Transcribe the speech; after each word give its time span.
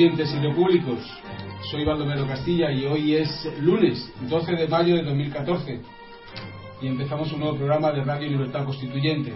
oyentes 0.00 0.34
y 0.34 0.48
públicos. 0.54 0.98
Soy 1.70 1.84
Baldomero 1.84 2.26
Castilla 2.26 2.72
y 2.72 2.86
hoy 2.86 3.16
es 3.16 3.46
lunes, 3.60 4.10
12 4.30 4.52
de 4.52 4.66
mayo 4.66 4.96
de 4.96 5.02
2014. 5.02 5.78
Y 6.80 6.86
empezamos 6.86 7.30
un 7.32 7.40
nuevo 7.40 7.56
programa 7.58 7.92
de 7.92 8.02
Radio 8.02 8.30
Libertad 8.30 8.64
Constituyente. 8.64 9.30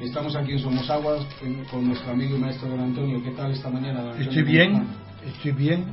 Estamos 0.00 0.34
aquí 0.34 0.52
en 0.52 0.60
Somosaguas 0.60 1.26
en- 1.42 1.64
con 1.64 1.86
nuestro 1.86 2.10
amigo 2.12 2.36
y 2.36 2.38
maestro 2.38 2.70
don 2.70 2.80
Antonio. 2.80 3.22
¿Qué 3.22 3.32
tal 3.32 3.50
esta 3.52 3.68
mañana, 3.68 4.00
don? 4.00 4.22
Estoy 4.22 4.42
bien, 4.44 4.86
estoy 5.26 5.52
bien 5.52 5.84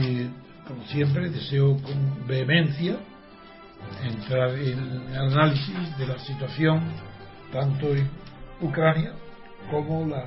y 0.00 0.28
como 0.68 0.84
siempre 0.86 1.30
deseo 1.30 1.76
con 1.82 2.28
vehemencia 2.28 2.96
entrar 4.04 4.50
en 4.50 4.78
el 5.12 5.16
análisis 5.32 5.98
de 5.98 6.06
la 6.06 6.18
situación 6.20 6.80
tanto 7.52 7.92
en 7.92 8.08
Ucrania 8.60 9.14
como 9.68 10.06
la 10.06 10.26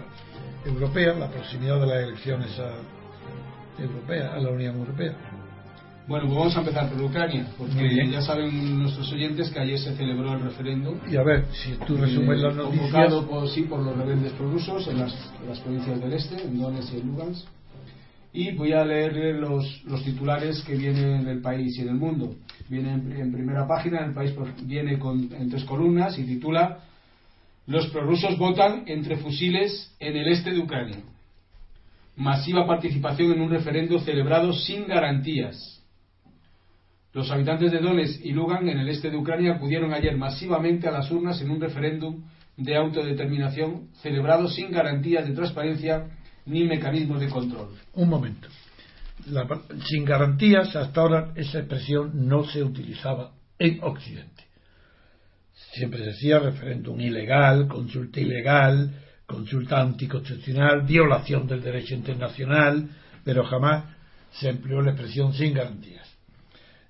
europea, 0.66 1.14
la 1.14 1.30
proximidad 1.30 1.80
de 1.80 1.88
las 1.88 2.04
elecciones 2.04 2.60
a, 2.60 3.82
europeas, 3.82 4.34
a 4.34 4.40
la 4.40 4.50
Unión 4.50 4.76
Europea. 4.78 5.16
Bueno, 6.08 6.26
pues 6.26 6.38
vamos 6.38 6.56
a 6.58 6.60
empezar 6.60 6.90
por 6.90 7.02
Ucrania, 7.04 7.48
porque 7.58 8.10
ya 8.10 8.22
saben 8.22 8.80
nuestros 8.80 9.12
oyentes 9.14 9.50
que 9.50 9.60
ayer 9.60 9.80
se 9.80 9.96
celebró 9.96 10.34
el 10.34 10.42
referéndum. 10.42 10.98
Y 11.10 11.16
a 11.16 11.24
ver, 11.24 11.46
si 11.52 11.74
tú 11.86 11.96
resumes 11.96 12.40
eh, 12.40 12.44
las 12.44 12.56
noticias, 12.56 12.92
convocado 12.92 13.28
por, 13.30 13.48
sí, 13.50 13.62
por 13.64 13.80
los 13.80 13.96
rebeldes 13.96 14.34
prorrusos 14.34 14.88
en 14.88 15.00
las, 15.00 15.14
en 15.42 15.50
las 15.50 15.60
provincias 15.60 16.02
del 16.02 16.14
este, 16.14 16.42
en 16.44 16.60
Donetsk 16.60 16.94
y 16.94 17.00
en 17.00 17.08
Lugansk. 17.08 17.48
Y 18.34 18.52
voy 18.56 18.74
a 18.74 18.84
leer 18.84 19.36
los, 19.36 19.84
los 19.86 20.04
titulares 20.04 20.62
que 20.64 20.76
vienen 20.76 21.24
del 21.24 21.42
país 21.42 21.78
y 21.78 21.84
del 21.84 21.96
mundo. 21.96 22.36
Viene 22.68 22.94
en, 22.94 23.12
en 23.12 23.32
primera 23.32 23.68
página, 23.68 24.06
el 24.06 24.14
país 24.14 24.34
viene 24.64 24.98
con, 24.98 25.30
en 25.34 25.50
tres 25.50 25.66
columnas 25.66 26.18
y 26.18 26.24
titula 26.24 26.80
Los 27.68 27.88
prorrusos 27.88 28.38
votan 28.38 28.84
entre 28.88 29.18
fusiles 29.18 29.96
en 30.00 30.18
el 30.18 30.28
este 30.28 30.52
de 30.52 30.60
Ucrania. 30.60 30.98
Masiva 32.16 32.66
participación 32.66 33.32
en 33.32 33.42
un 33.42 33.50
referendo 33.50 34.00
celebrado 34.00 34.54
sin 34.54 34.88
garantías. 34.88 35.82
Los 37.14 37.30
habitantes 37.30 37.72
de 37.72 37.80
Donetsk 37.80 38.26
y 38.26 38.32
Lugan, 38.32 38.68
en 38.70 38.80
el 38.80 38.90
este 38.90 39.10
de 39.10 39.18
Ucrania, 39.18 39.56
acudieron 39.56 39.94
ayer 39.94 40.16
masivamente 40.18 40.88
a 40.88 40.92
las 40.92 41.12
urnas 41.12 41.42
en 41.42 41.52
un 41.52 41.60
referéndum 41.60 42.24
de 42.58 42.76
autodeterminación 42.76 43.90
celebrado 44.02 44.48
sin 44.48 44.72
garantías 44.72 45.28
de 45.28 45.34
transparencia 45.34 46.08
ni 46.46 46.64
mecanismos 46.64 47.20
de 47.20 47.30
control. 47.30 47.70
un 47.94 48.10
momento. 48.10 48.48
La 49.28 49.48
sin 49.86 50.04
garantías, 50.04 50.76
hasta 50.76 51.02
ahora 51.02 51.32
esa 51.36 51.60
expresión 51.60 52.28
no 52.28 52.44
se 52.46 52.64
utilizaba 52.64 53.32
en 53.60 53.84
Occidente. 53.84 54.51
Siempre 55.74 56.00
se 56.00 56.06
decía 56.06 56.40
referéndum 56.40 57.00
ilegal, 57.00 57.68
consulta 57.68 58.20
ilegal, 58.20 58.94
consulta 59.26 59.82
anticonstitucional, 59.82 60.82
violación 60.82 61.48
del 61.48 61.62
derecho 61.62 61.96
internacional, 61.96 62.90
pero 63.24 63.46
jamás 63.46 63.86
se 64.32 64.50
empleó 64.50 64.82
la 64.82 64.92
expresión 64.92 65.34
sin 65.34 65.54
garantías. 65.54 66.08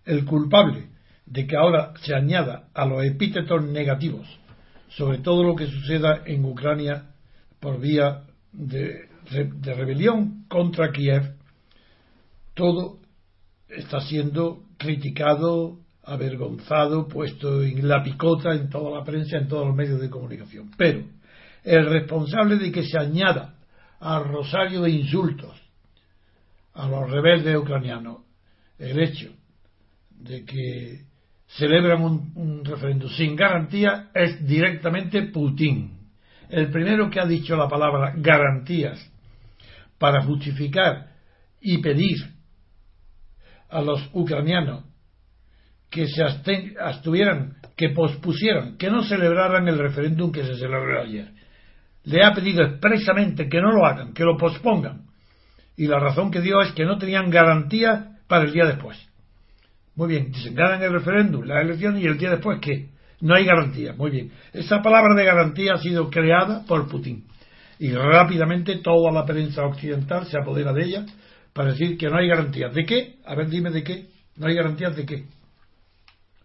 El 0.06 0.26
culpable 0.26 0.88
de 1.26 1.46
que 1.46 1.56
ahora 1.56 1.94
se 2.02 2.16
añada 2.16 2.70
a 2.74 2.86
los 2.86 3.04
epítetos 3.04 3.64
negativos 3.64 4.28
sobre 4.96 5.20
todo 5.20 5.44
lo 5.44 5.56
que 5.56 5.68
suceda 5.68 6.24
en 6.26 6.44
Ucrania 6.46 7.12
por 7.60 7.80
vía 7.80 8.24
de, 8.52 9.08
de 9.32 9.74
rebelión 9.74 10.46
contra 10.50 10.92
Kiev, 10.92 11.36
todo 12.54 13.00
está 13.70 14.02
siendo 14.02 14.64
criticado, 14.78 15.80
avergonzado, 16.04 17.08
puesto 17.08 17.64
en 17.64 17.88
la 17.88 18.04
picota 18.04 18.54
en 18.54 18.70
toda 18.70 18.98
la 18.98 19.04
prensa, 19.04 19.38
en 19.38 19.48
todos 19.48 19.68
los 19.68 19.76
medios 19.76 20.02
de 20.02 20.10
comunicación. 20.10 20.72
Pero 20.78 21.04
el 21.64 21.86
responsable 21.86 22.58
de 22.58 22.72
que 22.72 22.84
se 22.84 22.98
añada 22.98 23.56
al 24.00 24.26
rosario 24.26 24.82
de 24.82 24.92
insultos 24.92 25.56
a 26.74 26.88
los 26.88 27.10
rebeldes 27.10 27.56
ucranianos 27.56 28.20
el 28.80 29.00
hecho 29.00 29.32
de 30.10 30.44
que 30.44 31.06
celebran 31.46 32.02
un, 32.02 32.32
un 32.36 32.66
referéndum 32.66 33.10
sin 33.10 33.36
garantía 33.36 34.10
es 34.14 34.46
directamente 34.48 35.24
Putin. 35.24 36.00
El 36.50 36.72
primero 36.72 37.10
que 37.10 37.20
ha 37.20 37.26
dicho 37.26 37.56
la 37.56 37.68
palabra 37.68 38.14
garantías 38.18 39.00
para 40.00 40.24
justificar 40.24 41.12
y 41.62 41.78
pedir 41.78 42.18
a 43.70 43.82
los 43.82 44.10
ucranianos 44.14 44.91
que 45.92 46.08
se 46.08 46.24
absten- 46.24 46.76
abstuvieran, 46.80 47.58
que 47.78 47.90
pospusieran, 47.90 48.78
que 48.78 48.90
no 48.90 49.04
celebraran 49.04 49.68
el 49.68 49.78
referéndum 49.78 50.32
que 50.32 50.44
se 50.44 50.56
celebró 50.56 51.02
ayer. 51.02 51.30
Le 52.06 52.24
ha 52.26 52.34
pedido 52.34 52.64
expresamente 52.64 53.48
que 53.50 53.62
no 53.62 53.72
lo 53.72 53.86
hagan, 53.86 54.14
que 54.14 54.24
lo 54.24 54.38
pospongan. 54.38 55.02
Y 55.78 55.88
la 55.88 56.00
razón 56.00 56.32
que 56.32 56.42
dio 56.42 56.62
es 56.62 56.72
que 56.72 56.86
no 56.86 56.98
tenían 56.98 57.30
garantía 57.30 58.18
para 58.28 58.46
el 58.46 58.54
día 58.54 58.66
después. 58.66 58.98
Muy 59.96 60.08
bien, 60.08 60.32
dicen, 60.32 60.56
ganan 60.56 60.82
el 60.82 60.94
referéndum, 60.94 61.44
las 61.44 61.62
elecciones 61.64 62.02
y 62.02 62.08
el 62.08 62.18
día 62.18 62.32
después, 62.32 62.60
¿qué? 62.62 62.88
No 63.20 63.36
hay 63.36 63.46
garantía. 63.46 63.94
Muy 63.94 64.10
bien. 64.10 64.32
Esa 64.54 64.82
palabra 64.82 65.14
de 65.16 65.26
garantía 65.26 65.74
ha 65.74 65.78
sido 65.78 66.10
creada 66.10 66.64
por 66.66 66.88
Putin. 66.88 67.26
Y 67.78 67.92
rápidamente 67.92 68.78
toda 68.78 69.12
la 69.12 69.26
prensa 69.26 69.64
occidental 69.64 70.26
se 70.26 70.38
apodera 70.40 70.72
de 70.74 70.86
ella 70.86 71.06
para 71.54 71.72
decir 71.72 71.98
que 71.98 72.08
no 72.08 72.18
hay 72.18 72.28
garantías. 72.28 72.74
¿De 72.74 72.86
qué? 72.86 73.16
A 73.26 73.36
ver, 73.36 73.50
dime 73.50 73.70
de 73.72 73.84
qué. 73.84 74.06
¿No 74.38 74.48
hay 74.48 74.56
garantías 74.56 74.96
de 74.96 75.06
qué? 75.06 75.26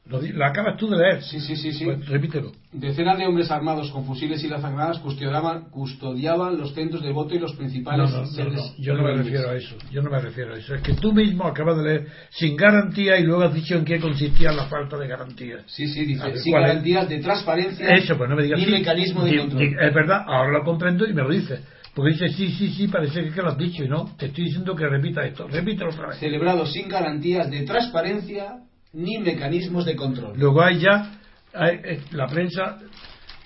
Lo, 0.08 0.20
lo 0.22 0.44
acabas 0.44 0.76
tú 0.76 0.88
de 0.88 0.96
leer. 0.98 1.22
Sí, 1.22 1.40
sí, 1.40 1.56
sí, 1.56 1.72
sí. 1.72 1.84
Pues 1.84 2.06
repítelo. 2.08 2.52
Decenas 2.72 3.18
de 3.18 3.26
hombres 3.26 3.50
armados 3.50 3.90
con 3.90 4.04
fusiles 4.04 4.42
y 4.44 4.48
lanzagranadas 4.48 4.98
custodiaban, 5.00 5.70
custodiaban 5.70 6.58
los 6.58 6.74
centros 6.74 7.02
de 7.02 7.10
voto 7.10 7.34
y 7.34 7.38
los 7.40 7.54
principales 7.54 8.10
no, 8.12 8.22
no, 8.22 8.50
no, 8.50 8.62
yo 8.78 8.94
no 8.94 9.02
me 9.02 9.14
refiero 9.14 9.50
a 9.50 9.56
eso. 9.56 9.76
Yo 9.90 10.02
no 10.02 10.10
me 10.10 10.20
refiero 10.20 10.54
a 10.54 10.58
eso. 10.58 10.74
Es 10.74 10.82
que 10.82 10.94
tú 10.94 11.12
mismo 11.12 11.44
acabas 11.44 11.78
de 11.78 11.82
leer 11.84 12.06
sin 12.30 12.56
garantía 12.56 13.18
y 13.18 13.24
luego 13.24 13.42
has 13.42 13.54
dicho 13.54 13.74
en 13.74 13.84
qué 13.84 13.98
consistía 13.98 14.52
la 14.52 14.66
falta 14.66 14.96
de 14.96 15.08
garantías. 15.08 15.62
Sí, 15.66 15.88
sí, 15.88 16.04
dice, 16.04 16.36
sin 16.36 16.52
garantías 16.52 17.08
de 17.08 17.18
transparencia 17.18 17.88
Eso, 17.94 18.16
pues 18.16 18.30
no 18.30 18.36
me 18.36 18.44
digas 18.44 18.58
ni 18.60 18.66
sí. 18.66 18.70
mecanismo 18.70 19.24
de 19.24 19.30
Di- 19.32 19.38
control. 19.38 19.60
di- 19.60 19.74
Es 19.80 19.94
verdad, 19.94 20.22
ahora 20.26 20.52
lo 20.58 20.64
comprendo 20.64 21.06
y 21.06 21.12
me 21.14 21.22
lo 21.22 21.30
dices. 21.30 21.60
Porque 21.94 22.12
dices, 22.12 22.36
sí, 22.36 22.50
sí, 22.50 22.68
sí, 22.74 22.88
parece 22.88 23.30
que 23.30 23.40
lo 23.42 23.48
has 23.48 23.56
dicho 23.58 23.82
y 23.82 23.88
no. 23.88 24.14
Te 24.18 24.26
estoy 24.26 24.44
diciendo 24.44 24.76
que 24.76 24.86
repita 24.86 25.24
esto. 25.24 25.48
Repítelo 25.48 25.88
otra 25.90 26.08
vez. 26.08 26.18
Celebrado 26.18 26.66
sin 26.66 26.88
garantías 26.88 27.50
de 27.50 27.62
transparencia 27.62 28.58
ni 28.96 29.18
mecanismos 29.18 29.84
de 29.84 29.94
control. 29.94 30.38
Luego 30.38 30.62
hay 30.62 30.80
ya, 30.80 31.20
eh, 31.54 32.00
la 32.12 32.26
prensa 32.26 32.78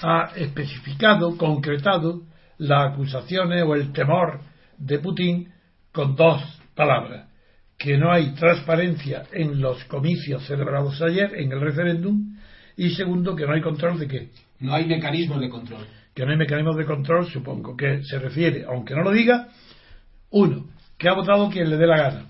ha 0.01 0.31
especificado, 0.37 1.37
concretado 1.37 2.23
las 2.59 2.93
acusaciones 2.93 3.65
o 3.65 3.75
el 3.75 3.93
temor 3.93 4.41
de 4.79 4.99
Putin 5.01 5.53
con 5.93 6.15
dos 6.15 6.41
palabras. 6.75 7.29
Que 7.77 7.99
no 7.99 8.13
hay 8.13 8.33
transparencia 8.35 9.25
en 9.33 9.61
los 9.61 9.85
comicios 9.87 10.47
celebrados 10.47 11.03
ayer, 11.03 11.35
en 11.35 11.51
el 11.51 11.61
referéndum, 11.61 12.37
y 12.77 12.91
segundo, 12.91 13.35
que 13.35 13.47
no 13.47 13.55
hay 13.55 13.61
control 13.61 13.99
de 13.99 14.07
qué. 14.07 14.29
No 14.61 14.75
hay 14.75 14.87
mecanismos 14.87 15.41
de 15.41 15.49
control. 15.49 15.85
Que 16.15 16.25
no 16.25 16.31
hay 16.31 16.39
mecanismos 16.39 16.77
de 16.77 16.85
control, 16.85 17.27
supongo 17.27 17.77
que 17.77 18.05
se 18.05 18.19
refiere, 18.19 18.65
aunque 18.69 18.95
no 18.95 19.03
lo 19.03 19.11
diga, 19.11 19.49
uno, 20.31 20.67
que 20.97 21.09
ha 21.09 21.15
votado 21.15 21.51
quien 21.51 21.69
le 21.69 21.77
dé 21.77 21.87
la 21.87 21.97
gana. 21.97 22.27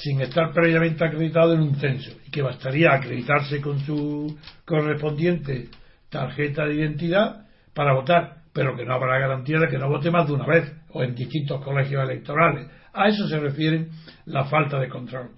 Sin 0.00 0.20
estar 0.20 0.52
previamente 0.52 1.04
acreditado 1.04 1.54
en 1.54 1.60
un 1.60 1.74
censo 1.76 2.12
y 2.24 2.30
que 2.30 2.42
bastaría 2.42 2.92
acreditarse 2.92 3.60
con 3.60 3.80
su 3.80 4.38
correspondiente 4.64 5.68
tarjeta 6.08 6.66
de 6.66 6.74
identidad 6.74 7.46
para 7.74 7.94
votar, 7.94 8.42
pero 8.52 8.76
que 8.76 8.84
no 8.84 8.94
habrá 8.94 9.18
garantía 9.18 9.58
de 9.58 9.68
que 9.68 9.78
no 9.78 9.88
vote 9.88 10.10
más 10.10 10.26
de 10.26 10.34
una 10.34 10.46
vez 10.46 10.72
o 10.90 11.02
en 11.02 11.14
distintos 11.14 11.62
colegios 11.64 12.02
electorales. 12.02 12.68
A 12.92 13.08
eso 13.08 13.26
se 13.28 13.40
refiere 13.40 13.88
la 14.26 14.44
falta 14.44 14.78
de 14.78 14.88
control. 14.88 15.30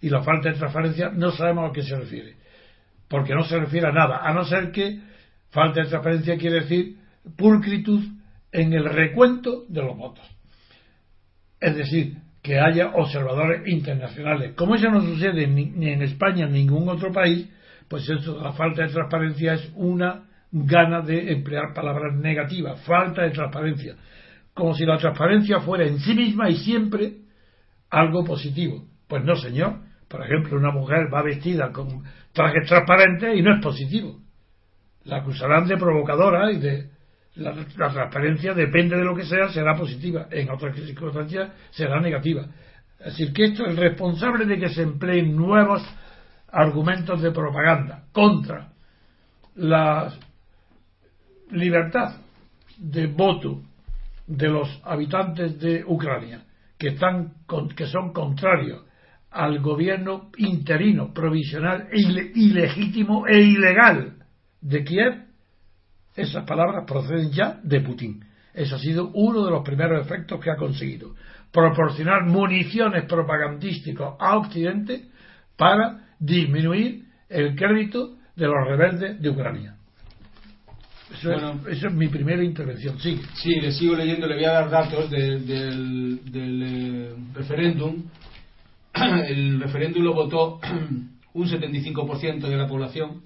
Y 0.00 0.10
la 0.10 0.22
falta 0.22 0.50
de 0.50 0.58
transparencia 0.58 1.10
no 1.10 1.30
sabemos 1.30 1.70
a 1.70 1.72
qué 1.72 1.82
se 1.82 1.96
refiere, 1.96 2.36
porque 3.08 3.34
no 3.34 3.44
se 3.44 3.58
refiere 3.58 3.88
a 3.88 3.92
nada, 3.92 4.20
a 4.22 4.32
no 4.32 4.44
ser 4.44 4.70
que 4.72 5.00
falta 5.50 5.82
de 5.82 5.88
transparencia 5.88 6.36
quiere 6.36 6.60
decir 6.60 6.98
pulcritud 7.36 8.02
en 8.50 8.72
el 8.72 8.84
recuento 8.84 9.64
de 9.68 9.82
los 9.82 9.96
votos. 9.96 10.24
Es 11.60 11.76
decir, 11.76 12.16
que 12.48 12.58
haya 12.58 12.92
observadores 12.94 13.68
internacionales. 13.68 14.54
Como 14.56 14.74
eso 14.74 14.88
no 14.88 15.02
sucede 15.02 15.46
ni 15.46 15.90
en 15.90 16.00
España 16.00 16.46
ni 16.46 16.60
en 16.60 16.66
ningún 16.66 16.88
otro 16.88 17.12
país, 17.12 17.46
pues 17.88 18.08
eso, 18.08 18.40
la 18.42 18.54
falta 18.54 18.84
de 18.84 18.88
transparencia 18.88 19.52
es 19.52 19.70
una 19.74 20.24
gana 20.50 21.02
de 21.02 21.30
emplear 21.30 21.74
palabras 21.74 22.16
negativas, 22.16 22.80
falta 22.86 23.24
de 23.24 23.32
transparencia, 23.32 23.96
como 24.54 24.72
si 24.72 24.86
la 24.86 24.96
transparencia 24.96 25.60
fuera 25.60 25.84
en 25.84 25.98
sí 25.98 26.14
misma 26.14 26.48
y 26.48 26.56
siempre 26.56 27.16
algo 27.90 28.24
positivo. 28.24 28.82
Pues 29.06 29.22
no, 29.24 29.36
señor. 29.36 29.80
Por 30.08 30.24
ejemplo, 30.24 30.56
una 30.56 30.72
mujer 30.72 31.12
va 31.12 31.22
vestida 31.22 31.70
con 31.70 32.02
trajes 32.32 32.66
transparentes 32.66 33.36
y 33.36 33.42
no 33.42 33.56
es 33.56 33.62
positivo. 33.62 34.20
La 35.04 35.18
acusarán 35.18 35.66
de 35.68 35.76
provocadora 35.76 36.50
y 36.50 36.58
de 36.58 36.88
la, 37.38 37.54
transparencia 37.54 38.52
depende 38.52 38.96
de 38.96 39.04
lo 39.04 39.14
que 39.14 39.24
sea, 39.24 39.48
será 39.48 39.74
positiva. 39.76 40.26
En 40.30 40.50
otras 40.50 40.76
circunstancias 40.76 41.50
será 41.70 42.00
negativa. 42.00 42.46
Es 42.98 43.16
decir, 43.16 43.32
que 43.32 43.44
esto 43.44 43.66
es 43.66 43.76
responsable 43.76 44.44
de 44.44 44.58
que 44.58 44.68
se 44.68 44.82
empleen 44.82 45.36
nuevos 45.36 45.82
argumentos 46.50 47.22
de 47.22 47.30
propaganda 47.30 48.04
contra 48.12 48.72
la 49.54 50.12
libertad 51.50 52.16
de 52.76 53.06
voto 53.06 53.62
de 54.26 54.48
los 54.48 54.80
habitantes 54.84 55.58
de 55.58 55.84
Ucrania, 55.86 56.44
que, 56.78 56.88
están, 56.88 57.34
que 57.76 57.86
son 57.86 58.12
contrarios 58.12 58.84
al 59.30 59.60
gobierno 59.60 60.30
interino, 60.38 61.12
provisional, 61.12 61.88
e 61.92 62.00
ilegítimo 62.34 63.26
e 63.26 63.40
ilegal 63.40 64.14
de 64.60 64.84
Kiev, 64.84 65.27
esas 66.20 66.44
palabras 66.44 66.84
proceden 66.86 67.30
ya 67.30 67.60
de 67.62 67.80
Putin. 67.80 68.24
Ese 68.52 68.74
ha 68.74 68.78
sido 68.78 69.10
uno 69.14 69.44
de 69.44 69.50
los 69.50 69.64
primeros 69.64 70.04
efectos 70.04 70.40
que 70.40 70.50
ha 70.50 70.56
conseguido. 70.56 71.14
Proporcionar 71.52 72.26
municiones 72.26 73.04
propagandísticas 73.04 74.14
a 74.18 74.36
Occidente 74.36 75.04
para 75.56 76.08
disminuir 76.18 77.04
el 77.28 77.54
crédito 77.54 78.16
de 78.34 78.46
los 78.46 78.66
rebeldes 78.66 79.20
de 79.20 79.30
Ucrania. 79.30 79.74
Eso, 81.12 81.32
es, 81.68 81.92
mi 81.92 82.08
primera 82.08 82.42
intervención. 82.42 82.98
Sí. 82.98 83.20
Sí, 83.34 83.60
le 83.60 83.72
sigo 83.72 83.96
leyendo, 83.96 84.26
le 84.26 84.34
voy 84.34 84.44
a 84.44 84.52
dar 84.52 84.70
datos 84.70 85.10
del, 85.10 86.20
eh, 86.34 87.14
referéndum. 87.32 88.04
El 88.94 89.60
referéndum 89.60 90.02
lo 90.02 90.14
votó 90.14 90.60
un 91.32 91.48
75% 91.48 92.40
de 92.40 92.56
la 92.56 92.66
población, 92.66 93.22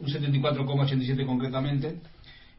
un 0.00 0.06
74,87 0.06 1.26
concretamente, 1.26 1.96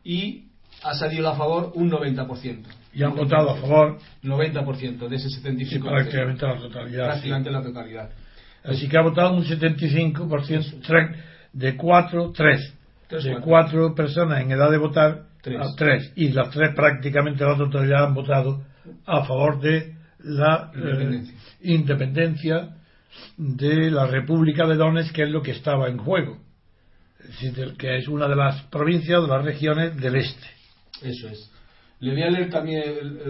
y 0.03 0.45
ha 0.83 0.93
salido 0.95 1.29
a 1.29 1.35
favor 1.35 1.71
un 1.75 1.91
90%. 1.91 2.63
Y 2.93 3.03
han 3.03 3.15
votado 3.15 3.51
a 3.51 3.55
favor 3.57 3.99
90% 4.23 5.07
de 5.07 5.15
ese 5.15 5.27
75%. 5.41 5.81
prácticamente 5.81 6.47
la 6.47 6.57
totalidad. 6.57 7.05
Prácticamente 7.05 7.51
la 7.51 7.61
totalidad. 7.61 8.09
Así 8.63 8.87
que 8.87 8.97
ha 8.97 9.01
votado 9.01 9.35
un 9.35 9.43
75%, 9.43 11.15
de 11.53 11.75
4, 11.75 12.31
3. 12.35 12.73
De 13.09 13.39
4 13.41 13.95
personas 13.95 14.41
en 14.41 14.51
edad 14.51 14.69
de 14.69 14.77
votar, 14.77 15.25
a 15.59 15.75
3. 15.75 16.13
Y 16.15 16.29
las 16.29 16.51
3 16.51 16.75
prácticamente 16.75 17.43
la 17.43 17.57
totalidad 17.57 18.05
han 18.05 18.13
votado 18.13 18.61
a 19.05 19.25
favor 19.25 19.59
de 19.59 19.95
la 20.19 20.71
independencia. 20.75 21.33
Eh, 21.33 21.73
independencia 21.73 22.69
de 23.37 23.91
la 23.91 24.05
República 24.05 24.67
de 24.67 24.75
Donetsk, 24.75 25.15
que 25.15 25.23
es 25.23 25.29
lo 25.29 25.41
que 25.41 25.51
estaba 25.51 25.87
en 25.87 25.97
juego. 25.97 26.37
Que 27.77 27.97
es 27.97 28.07
una 28.07 28.27
de 28.27 28.35
las 28.35 28.63
provincias, 28.63 29.21
de 29.21 29.27
las 29.27 29.43
regiones 29.43 29.95
del 29.97 30.15
este. 30.15 30.47
Eso 31.01 31.29
es. 31.29 31.49
Le 31.99 32.13
voy 32.13 32.23
a 32.23 32.29
leer 32.29 32.49
también 32.49 32.81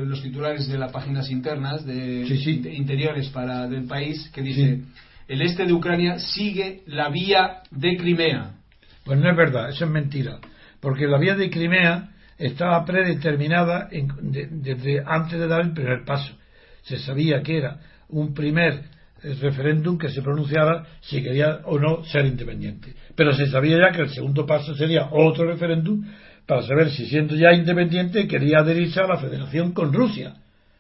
los 0.07 0.21
titulares 0.21 0.67
de 0.67 0.77
las 0.77 0.91
páginas 0.91 1.29
internas 1.31 1.85
de, 1.85 2.21
interiores 2.71 3.29
para 3.29 3.67
del 3.67 3.85
país 3.85 4.29
que 4.33 4.43
dice 4.43 4.81
el 5.27 5.41
este 5.41 5.65
de 5.65 5.73
Ucrania 5.73 6.19
sigue 6.19 6.81
la 6.87 7.09
vía 7.09 7.61
de 7.71 7.97
Crimea. 7.97 8.51
Pues 9.05 9.19
no 9.19 9.29
es 9.29 9.35
verdad, 9.35 9.69
eso 9.69 9.85
es 9.85 9.91
mentira, 9.91 10.39
porque 10.79 11.07
la 11.07 11.17
vía 11.17 11.35
de 11.35 11.49
Crimea 11.49 12.09
estaba 12.37 12.83
predeterminada 12.85 13.89
desde 13.91 15.03
antes 15.05 15.39
de 15.39 15.47
dar 15.47 15.61
el 15.61 15.73
primer 15.73 16.05
paso. 16.05 16.33
Se 16.83 16.97
sabía 16.99 17.41
que 17.41 17.57
era 17.57 17.79
un 18.09 18.33
primer 18.33 18.83
eh, 19.21 19.35
referéndum 19.41 19.97
que 19.97 20.09
se 20.09 20.21
pronunciara 20.21 20.85
si 21.01 21.21
quería 21.21 21.61
o 21.65 21.77
no 21.77 22.03
ser 22.05 22.25
independiente. 22.25 22.95
Pero 23.19 23.33
se 23.33 23.48
sabía 23.48 23.77
ya 23.77 23.92
que 23.92 24.04
el 24.04 24.10
segundo 24.12 24.45
paso 24.45 24.74
sería 24.75 25.10
otro 25.12 25.44
referéndum 25.44 26.06
para 26.45 26.62
saber 26.62 26.89
si 26.89 27.06
siendo 27.06 27.36
ya 27.36 27.51
independiente 27.51 28.30
quería 28.30 28.60
adherirse 28.60 29.01
a 29.01 29.07
la 29.07 29.18
federación 29.18 29.74
con 29.74 29.92
Rusia. 29.92 30.36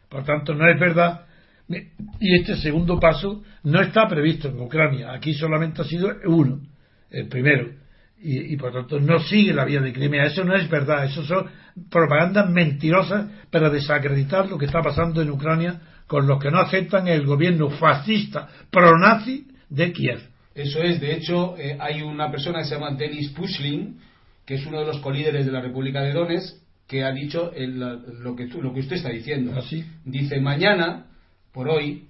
Por 0.07 0.23
tanto, 0.23 0.53
no 0.53 0.65
es 0.71 0.79
verdad 0.79 1.25
y 1.67 2.39
este 2.39 2.55
segundo 2.55 2.97
paso 2.97 3.43
no 3.63 3.81
está 3.81 4.07
previsto 4.07 4.47
en 4.47 4.61
Ucrania. 4.61 5.11
Aquí 5.11 5.33
solamente 5.33 5.81
ha 5.81 5.83
sido 5.83 6.13
uno, 6.27 6.61
el 7.11 7.27
primero. 7.27 7.71
Y, 8.21 8.55
por 8.55 8.71
tanto 8.71 9.01
no 9.01 9.19
sigue 9.19 9.53
la 9.53 9.65
vía 9.65 9.81
de 9.81 9.91
Crimea. 9.91 10.27
Eso 10.27 10.45
no 10.45 10.55
es 10.55 10.69
verdad. 10.69 11.03
Eso 11.03 11.25
son 11.25 11.45
propagandas 11.91 12.49
mentirosas 12.49 13.27
para 13.51 13.69
desacreditar 13.69 14.47
lo 14.47 14.57
que 14.57 14.67
está 14.67 14.81
pasando 14.81 15.21
en 15.21 15.29
Ucrania 15.29 15.81
con 16.07 16.25
los 16.25 16.41
que 16.41 16.51
no 16.51 16.59
aceptan 16.59 17.09
el 17.09 17.25
gobierno 17.25 17.69
fascista 17.69 18.47
pro-nazi 18.71 19.45
de 19.67 19.91
Kiev. 19.91 20.38
Eso 20.55 20.81
es. 20.81 20.99
De 20.99 21.13
hecho, 21.13 21.55
eh, 21.57 21.77
hay 21.79 22.01
una 22.01 22.31
persona 22.31 22.59
que 22.59 22.65
se 22.65 22.75
llama 22.75 22.91
Denis 22.91 23.29
Pushling, 23.29 23.99
que 24.45 24.55
es 24.55 24.65
uno 24.65 24.79
de 24.79 24.85
los 24.85 24.99
colíderes 24.99 25.45
de 25.45 25.51
la 25.51 25.61
República 25.61 26.01
de 26.01 26.13
Donetsk, 26.13 26.57
que 26.87 27.03
ha 27.03 27.11
dicho 27.11 27.51
lo, 27.55 28.35
que 28.35 28.47
lo 28.47 28.73
que 28.73 28.79
usted 28.79 28.95
está 28.95 29.09
diciendo. 29.09 29.53
¿Ah, 29.55 29.61
Dice, 30.05 30.41
mañana 30.41 31.05
por 31.51 31.69
hoy, 31.69 32.07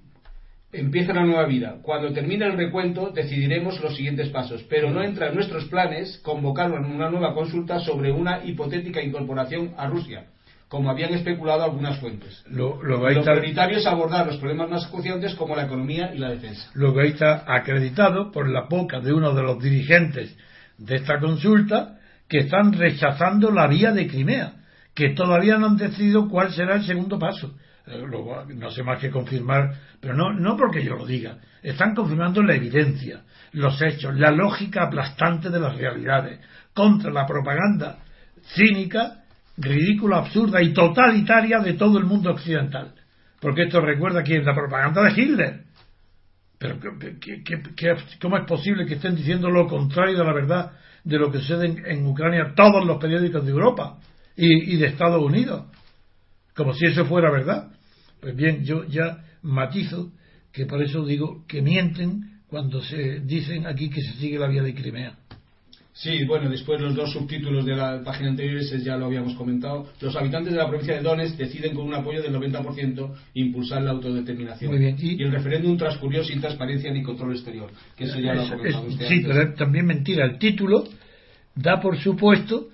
empieza 0.72 1.12
una 1.12 1.26
nueva 1.26 1.46
vida. 1.46 1.80
Cuando 1.82 2.14
termine 2.14 2.46
el 2.46 2.54
recuento 2.54 3.10
decidiremos 3.10 3.82
los 3.82 3.96
siguientes 3.96 4.30
pasos, 4.30 4.64
pero 4.70 4.92
no 4.92 5.04
entra 5.04 5.28
en 5.28 5.36
nuestros 5.36 5.66
planes 5.66 6.20
convocar 6.20 6.72
una 6.72 7.10
nueva 7.10 7.34
consulta 7.34 7.80
sobre 7.80 8.12
una 8.12 8.46
hipotética 8.46 9.02
incorporación 9.02 9.74
a 9.78 9.88
Rusia, 9.88 10.28
como 10.70 10.90
habían 10.90 11.14
especulado 11.14 11.64
algunas 11.64 12.00
fuentes. 12.00 12.44
Lo, 12.48 12.82
lo, 12.84 13.02
prioritario 13.02 13.80
es 13.80 13.86
abordar 13.88 14.28
los 14.28 14.38
problemas 14.38 14.70
más 14.70 14.86
acuciantes 14.86 15.36
como 15.36 15.56
la 15.56 15.66
economía 15.66 16.14
y 16.14 16.20
la 16.20 16.30
defensa. 16.30 16.70
Lo 16.76 16.94
que 16.94 17.08
está 17.08 17.44
acreditado 17.48 18.32
por 18.32 18.48
la 18.48 18.68
boca 18.70 19.00
de 19.00 19.12
uno 19.12 19.34
de 19.34 19.42
los 19.42 19.62
dirigentes 19.62 20.38
de 20.78 20.96
esta 20.96 21.20
consulta 21.20 21.98
que 22.28 22.40
están 22.40 22.72
rechazando 22.74 23.52
la 23.52 23.68
vía 23.68 23.92
de 23.92 24.08
Crimea, 24.08 24.54
que 24.94 25.10
todavía 25.10 25.58
no 25.58 25.68
han 25.68 25.78
decidido 25.78 26.30
cuál 26.30 26.54
será 26.54 26.76
el 26.76 26.86
segundo 26.86 27.18
paso 27.18 27.52
eh, 27.90 28.06
no 28.56 28.70
sé 28.70 28.84
más 28.84 29.00
que 29.00 29.10
confirmar, 29.10 29.74
pero 30.00 30.14
no, 30.14 30.32
no 30.32 30.56
porque 30.56 30.84
yo 30.84 30.96
lo 30.96 31.08
diga, 31.08 31.40
están 31.64 31.96
confirmando 31.96 32.44
la 32.44 32.54
evidencia, 32.54 33.24
los 33.54 33.82
hechos, 33.82 34.16
la 34.16 34.30
lógica 34.30 34.84
aplastante 34.84 35.50
de 35.50 35.60
las 35.60 35.76
realidades, 35.76 36.40
contra 36.74 37.10
la 37.10 37.26
propaganda 37.26 37.98
cínica, 38.54 39.24
ridícula, 39.60 40.18
absurda 40.18 40.62
y 40.62 40.74
totalitaria 40.74 41.60
de 41.60 41.74
todo 41.74 41.98
el 41.98 42.06
mundo 42.06 42.32
occidental. 42.32 42.94
Porque 43.40 43.64
esto 43.64 43.82
recuerda 43.82 44.24
que 44.24 44.38
es 44.38 44.46
la 44.46 44.56
propaganda 44.56 45.04
de 45.04 45.22
Hitler. 45.22 45.64
Pero 46.58 46.78
cómo 48.20 48.38
es 48.38 48.46
posible 48.46 48.86
que 48.86 48.96
estén 48.96 49.16
diciendo 49.16 49.50
lo 49.50 49.68
contrario 49.68 50.18
de 50.18 50.24
la 50.24 50.34
verdad 50.34 50.72
de 51.04 51.18
lo 51.18 51.32
que 51.32 51.40
sucede 51.40 51.74
en, 51.86 52.06
Ucrania 52.06 52.54
todos 52.54 52.86
los 52.86 52.98
periódicos 52.98 53.46
de 53.46 53.52
Europa 53.52 53.98
y 54.36 54.76
de 54.76 54.88
Estados 54.88 55.22
Unidos? 55.24 55.68
Como 56.54 56.74
si 56.74 56.88
eso 56.88 57.06
fuera 57.06 57.32
verdad. 57.32 57.72
Pues 58.20 58.36
bien, 58.36 58.66
yo 58.66 58.84
ya 58.86 59.24
matizo 59.42 60.12
que 60.52 60.66
por 60.66 60.82
eso 60.82 61.06
digo 61.06 61.46
que 61.48 61.62
mienten 61.62 62.42
cuando 62.48 62.82
se 62.82 63.22
dicen 63.22 63.66
aquí 63.66 63.90
que 63.90 64.02
se 64.02 64.14
sigue 64.18 64.40
la 64.40 64.48
vía 64.48 64.64
de 64.64 64.74
Crimea. 64.74 65.19
Sí, 66.00 66.24
bueno, 66.24 66.50
después 66.50 66.80
los 66.80 66.96
dos 66.96 67.12
subtítulos 67.12 67.66
de 67.66 67.76
la 67.76 68.02
página 68.02 68.30
anterior 68.30 68.62
ya 68.62 68.96
lo 68.96 69.08
habíamos 69.08 69.36
comentado. 69.36 69.90
Los 70.00 70.16
habitantes 70.16 70.54
de 70.54 70.58
la 70.58 70.70
provincia 70.70 70.96
de 70.96 71.02
Donetsk 71.02 71.36
deciden 71.36 71.76
con 71.76 71.88
un 71.88 71.94
apoyo 71.94 72.22
del 72.22 72.34
90% 72.34 73.16
impulsar 73.34 73.82
la 73.82 73.92
autodeterminación. 73.92 74.72
Muy 74.72 74.80
bien. 74.80 74.96
¿Y? 74.98 75.22
el 75.22 75.30
referéndum 75.30 75.76
transcurrió 75.76 76.24
sin 76.24 76.40
transparencia 76.40 76.90
ni 76.94 77.04
control 77.04 77.34
exterior. 77.34 77.70
Que 77.98 78.06
eso 78.06 78.18
ya 78.18 78.34
lo 78.34 78.44
ha 78.44 78.50
comentado 78.50 78.88
usted 78.88 79.08
Sí, 79.10 79.24
pero 79.28 79.54
también 79.56 79.88
mentira. 79.88 80.24
El 80.24 80.38
título 80.38 80.86
da 81.54 81.82
por 81.82 81.98
supuesto, 81.98 82.70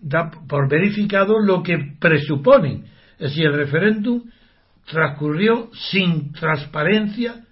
da 0.00 0.28
por 0.48 0.68
verificado 0.68 1.38
lo 1.38 1.62
que 1.62 1.78
presuponen. 2.00 2.84
Es 3.12 3.30
decir, 3.30 3.46
el 3.46 3.54
referéndum 3.54 4.24
transcurrió 4.90 5.70
sin 5.72 6.32
transparencia 6.32 7.44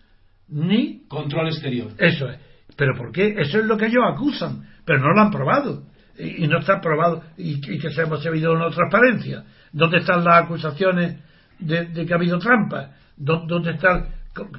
ni 0.49 1.05
Control 1.07 1.47
exterior. 1.47 1.93
Eso 1.99 2.29
es. 2.29 2.41
¿Pero 2.75 2.97
por 2.97 3.13
qué? 3.13 3.37
Eso 3.39 3.61
es 3.61 3.67
lo 3.67 3.77
que 3.77 3.87
ellos 3.87 4.03
acusan, 4.13 4.74
pero 4.85 5.01
no 5.01 5.13
lo 5.13 5.21
han 5.23 5.31
probado. 5.31 5.83
Y, 6.19 6.47
no 6.47 6.59
está 6.61 6.81
probado. 6.81 7.23
Y, 7.37 7.55
y 7.75 7.79
que 7.79 7.91
se 7.91 8.03
hemos 8.03 8.25
habido 8.25 8.53
una 8.53 8.71
transparencia. 8.71 9.45
¿Dónde 9.73 9.99
están 9.99 10.23
las 10.25 10.45
acusaciones 10.45 11.19
de, 11.59 12.07
que 12.07 12.13
ha 12.13 12.17
habido 12.17 12.39
trampa? 12.39 12.91
¿Dó- 13.17 13.45
¿Dónde 13.47 13.73
están? 13.73 14.07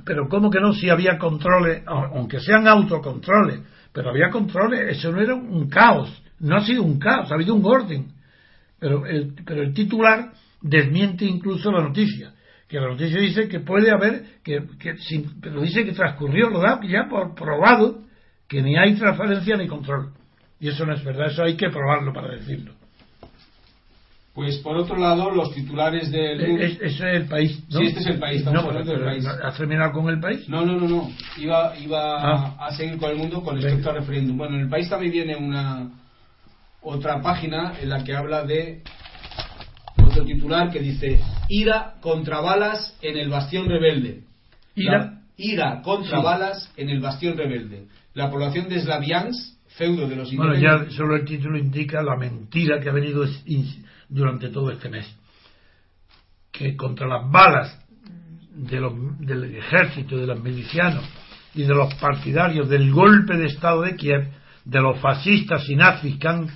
Pero 0.06 0.28
¿cómo 0.28 0.50
que 0.50 0.60
no? 0.60 0.74
Si 0.74 0.90
había 0.90 1.18
controles, 1.18 1.84
aunque 1.86 2.40
sean 2.40 2.68
autocontroles, 2.68 3.62
pero 3.94 4.10
había 4.10 4.30
controles, 4.30 4.98
eso 4.98 5.12
no 5.12 5.22
era 5.22 5.34
un 5.36 5.70
caos. 5.70 6.22
No 6.40 6.58
ha 6.58 6.66
sido 6.66 6.84
un 6.84 7.00
caos, 7.00 7.32
ha 7.32 7.36
habido 7.36 7.54
un 7.56 7.66
orden. 7.66 8.08
Pero 8.80 9.06
el, 9.06 9.34
pero 9.46 9.62
el 9.62 9.74
titular 9.74 10.32
desmiente 10.62 11.26
incluso 11.26 11.72
la 11.72 11.82
noticia. 11.82 12.34
Que 12.68 12.80
la 12.80 12.88
noticia 12.88 13.20
dice 13.22 13.48
que 13.48 13.60
puede 13.62 13.92
haber, 13.92 14.24
que, 14.44 14.64
que 14.80 14.98
sin- 14.98 15.40
pero 15.40 15.62
dice 15.62 15.86
que 15.86 15.94
transcurrió, 15.94 16.50
lo 16.50 16.60
da 16.60 16.80
ya 16.86 17.08
por 17.10 17.34
probado, 17.36 18.02
que 18.48 18.62
ni 18.62 18.78
hay 18.78 18.96
transparencia 18.96 19.58
ni 19.58 19.68
control. 19.68 20.12
Y 20.60 20.70
eso 20.70 20.86
no 20.86 20.94
es 20.94 21.04
verdad, 21.04 21.28
eso 21.28 21.44
hay 21.44 21.56
que 21.58 21.70
probarlo 21.70 22.14
para 22.14 22.36
decirlo. 22.36 22.74
Pues 24.34 24.58
por 24.58 24.76
otro 24.76 24.98
lado, 24.98 25.32
los 25.32 25.54
titulares 25.54 26.12
del 26.12 26.42
E- 26.42 26.66
es- 26.66 26.82
ese 26.82 26.86
es 26.86 27.02
el 27.22 27.26
país. 27.28 27.64
¿no? 27.70 27.80
Sí, 27.80 27.86
este 27.88 28.00
es 28.02 28.08
el 28.08 28.20
país, 28.20 28.40
estamos 28.40 28.64
No, 28.64 28.70
hablando 28.70 28.92
del 28.92 29.00
pero- 29.02 29.12
país. 29.12 29.26
¿Has 29.26 29.58
terminado 29.58 29.92
con 29.94 30.10
el 30.10 30.20
país? 30.20 30.50
No, 30.50 30.66
no, 30.66 30.74
no, 30.78 30.88
no. 30.90 31.10
Iba, 31.38 31.78
iba 31.78 32.18
Ah. 32.22 32.56
a 32.60 32.72
seguir 32.76 32.98
con 32.98 33.12
el 33.12 33.18
mundo 33.18 33.42
con 33.42 33.56
respecto 33.56 33.90
al 33.90 33.98
referéndum. 33.98 34.38
Bueno, 34.38 34.56
en 34.56 34.62
el 34.64 34.70
país 34.70 34.90
también 34.90 35.14
viene 35.14 35.38
una 35.38 35.90
otra 36.82 37.22
página 37.22 37.74
en 37.82 37.90
la 37.90 38.04
que 38.04 38.14
habla 38.14 38.44
de 38.44 38.82
otro 40.06 40.26
titular 40.26 40.70
que 40.70 40.80
dice 40.80 41.20
ira 41.48 41.96
contra 42.02 42.42
balas 42.42 42.98
en 43.02 43.18
el 43.18 43.30
bastión 43.30 43.68
rebelde. 43.70 44.24
Ira. 44.76 45.22
Ira 45.38 45.82
contra 45.82 46.18
Sí. 46.20 46.24
balas 46.24 46.74
en 46.78 46.90
el 46.90 47.02
bastión 47.02 47.38
rebelde. 47.38 47.88
La 48.14 48.30
población 48.30 48.70
de 48.70 48.80
Slaviansk, 48.80 49.56
feudo 49.78 50.08
de 50.08 50.16
los 50.16 50.34
Bueno, 50.36 50.56
ya 50.56 50.90
solo 50.92 51.16
el 51.18 51.26
título 51.26 51.58
indica 51.58 52.02
la 52.02 52.16
mentira 52.16 52.80
que 52.80 52.90
ha 52.90 52.94
venido 52.94 53.26
durante 54.08 54.50
todo 54.50 54.72
este 54.72 54.90
mes. 54.90 55.14
Que 56.52 56.78
contra 56.78 57.08
las 57.08 57.30
balas 57.30 57.78
de 58.54 58.80
los- 58.80 59.20
del 59.20 59.56
ejército, 59.56 60.16
de 60.16 60.28
los 60.28 60.42
milicianos 60.42 61.04
y 61.54 61.64
de 61.64 61.74
los 61.76 61.94
partidarios 61.96 62.70
del 62.70 62.92
golpe 62.94 63.36
de 63.36 63.48
Estado 63.48 63.82
de 63.82 63.96
Kiev, 63.98 64.30
de 64.64 64.82
los 64.82 65.00
fascistas 65.00 65.68
y 65.70 65.76
nazis 65.76 66.18
que 66.18 66.28
han 66.28 66.48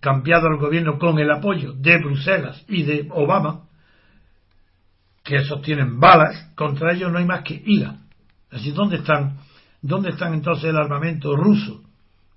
cambiado 0.00 0.48
el 0.48 0.56
gobierno 0.56 0.98
con 0.98 1.18
el 1.18 1.30
apoyo 1.30 1.72
de 1.74 1.98
Bruselas 1.98 2.64
y 2.68 2.82
de 2.84 3.08
Obama, 3.10 3.64
que 5.22 5.44
sostienen 5.44 5.98
balas, 6.00 6.52
contra 6.54 6.92
ellos 6.92 7.12
no 7.12 7.18
hay 7.18 7.24
más 7.26 7.42
que 7.42 7.60
ira. 7.66 7.96
Así, 8.56 8.70
¿dónde 8.70 8.96
están, 8.96 9.36
dónde 9.82 10.10
están 10.10 10.32
entonces 10.32 10.64
el 10.64 10.76
armamento 10.78 11.36
ruso? 11.36 11.82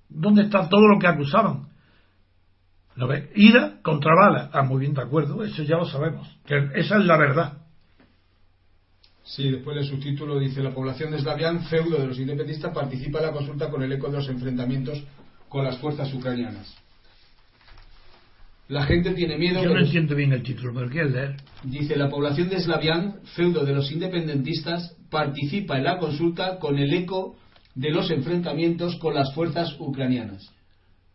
¿Dónde 0.10 0.44
está 0.44 0.68
todo 0.68 0.86
lo 0.88 1.00
que 1.00 1.08
acusaban? 1.08 1.70
¿Lo 2.96 3.08
ve? 3.08 3.32
Ira 3.36 3.80
contra 3.82 4.14
bala. 4.14 4.50
Ah, 4.52 4.64
muy 4.64 4.82
bien, 4.82 4.94
de 4.94 5.02
acuerdo, 5.02 5.42
eso 5.46 5.64
ya 5.64 5.78
lo 5.78 5.86
sabemos. 5.86 6.28
Esa 6.46 6.98
es 6.98 7.06
la 7.06 7.18
verdad. 7.18 7.60
Sí, 9.24 9.50
después 9.50 9.78
el 9.78 9.86
subtítulo 9.86 10.38
dice 10.40 10.62
la 10.62 10.72
población 10.72 11.12
de 11.12 11.20
Slaviansk, 11.20 11.70
feudo 11.70 11.98
de 11.98 12.08
los 12.08 12.20
independentistas, 12.20 12.74
participa 12.74 13.20
en 13.20 13.28
la 13.28 13.32
consulta 13.32 13.70
con 13.70 13.82
el 13.82 13.92
eco 13.94 14.08
de 14.08 14.18
los 14.18 14.28
enfrentamientos 14.28 15.02
con 15.48 15.64
las 15.64 15.78
fuerzas 15.78 16.14
ucranianas. 16.14 16.76
La 18.70 18.84
gente 18.84 19.14
tiene 19.16 19.38
miedo. 19.38 19.62
Yo 19.64 19.70
no 19.70 19.76
los- 19.80 19.88
entiendo 19.88 20.16
bien 20.16 20.32
el 20.32 20.44
título, 20.44 20.72
pero 20.74 20.90
¿qué 20.90 21.02
es 21.02 21.12
leer? 21.12 21.36
Dice 21.64 21.96
la 21.98 22.08
población 22.10 22.50
de 22.50 22.60
Slaviansk, 22.60 23.26
feudo 23.36 23.66
de 23.66 23.74
los 23.74 23.92
independentistas, 23.92 24.96
participa 25.10 25.78
en 25.78 25.84
la 25.86 25.98
consulta 25.98 26.60
con 26.60 26.78
el 26.78 26.94
eco 26.94 27.36
de 27.76 27.90
los 27.92 28.10
enfrentamientos 28.12 28.96
con 28.98 29.16
las 29.16 29.34
fuerzas 29.34 29.76
ucranianas. 29.80 30.54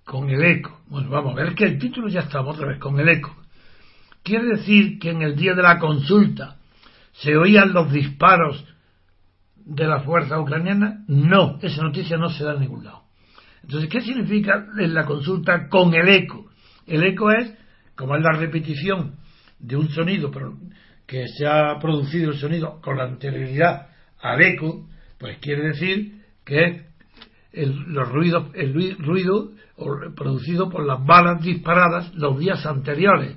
Con 0.04 0.28
el 0.30 0.42
eco. 0.42 0.80
Bueno, 0.88 1.08
vamos 1.10 1.32
a 1.32 1.36
ver 1.44 1.54
que 1.54 1.64
el 1.64 1.78
título 1.78 2.08
ya 2.08 2.20
estamos 2.20 2.56
otra 2.56 2.68
vez 2.68 2.78
con 2.80 2.98
el 2.98 3.08
eco. 3.08 3.34
¿Quiere 4.24 4.46
decir 4.56 4.98
que 4.98 5.10
en 5.10 5.22
el 5.22 5.36
día 5.36 5.54
de 5.54 5.62
la 5.62 5.78
consulta 5.78 6.56
se 7.12 7.36
oían 7.36 7.72
los 7.72 7.92
disparos 7.92 8.64
de 9.64 9.86
la 9.86 10.00
fuerza 10.00 10.40
ucraniana? 10.40 11.04
No, 11.06 11.58
esa 11.62 11.82
noticia 11.82 12.16
no 12.16 12.30
se 12.30 12.42
da 12.42 12.54
en 12.54 12.60
ningún 12.62 12.84
lado. 12.84 13.02
Entonces, 13.62 13.88
¿qué 13.88 14.00
significa 14.00 14.66
en 14.78 14.92
la 14.92 15.04
consulta 15.06 15.68
con 15.68 15.94
el 15.94 16.08
eco? 16.08 16.50
El 16.86 17.02
eco 17.04 17.30
es, 17.30 17.52
como 17.96 18.16
es 18.16 18.22
la 18.22 18.32
repetición 18.32 19.16
de 19.58 19.76
un 19.76 19.88
sonido 19.90 20.30
pero 20.30 20.54
que 21.06 21.26
se 21.28 21.46
ha 21.46 21.78
producido 21.78 22.30
el 22.32 22.38
sonido 22.38 22.80
con 22.80 22.96
la 22.96 23.04
anterioridad 23.04 23.88
al 24.20 24.40
eco, 24.40 24.86
pues 25.18 25.38
quiere 25.38 25.68
decir 25.68 26.22
que 26.44 26.64
es 26.64 26.82
el, 27.52 27.76
los 27.92 28.08
ruidos, 28.08 28.46
el 28.54 28.74
rui- 28.74 28.96
ruido 28.98 29.52
producido 30.16 30.68
por 30.70 30.84
las 30.86 31.04
balas 31.04 31.42
disparadas 31.42 32.14
los 32.14 32.38
días 32.38 32.64
anteriores 32.66 33.36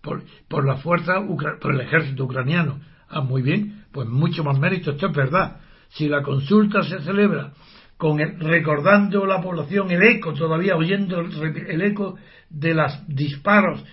por, 0.00 0.22
por 0.48 0.66
la 0.66 0.76
fuerza, 0.76 1.14
por 1.60 1.74
el 1.74 1.80
ejército 1.80 2.24
ucraniano. 2.24 2.80
Ah, 3.08 3.20
muy 3.20 3.42
bien, 3.42 3.84
pues 3.92 4.08
mucho 4.08 4.42
más 4.44 4.58
mérito, 4.58 4.92
esto 4.92 5.08
es 5.08 5.12
verdad. 5.14 5.60
Si 5.90 6.08
la 6.08 6.22
consulta 6.22 6.82
se 6.82 7.00
celebra 7.00 7.52
con 8.00 8.18
el- 8.18 8.40
recordando 8.40 9.26
la 9.26 9.42
población 9.42 9.90
el 9.90 10.02
eco, 10.02 10.32
todavía 10.32 10.74
oyendo 10.74 11.20
el, 11.20 11.66
el 11.68 11.82
eco 11.82 12.16
de 12.48 12.72
los 12.72 13.06
disparos 13.08 13.84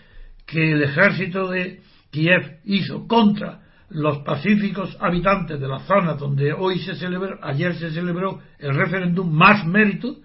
que 0.46 0.72
el 0.72 0.82
ejército 0.84 1.50
de 1.50 1.82
Kiev 2.10 2.60
hizo 2.64 3.06
contra 3.06 3.60
los 3.90 4.20
pacíficos 4.20 4.96
habitantes 5.02 5.60
de 5.60 5.68
la 5.68 5.80
zona 5.80 6.14
donde 6.14 6.54
hoy 6.54 6.80
se 6.80 6.96
celebró, 6.96 7.38
ayer 7.44 7.76
se 7.76 7.92
celebró 7.92 8.40
el 8.60 8.74
referéndum, 8.76 9.30
más 9.30 9.66
mérito 9.66 10.16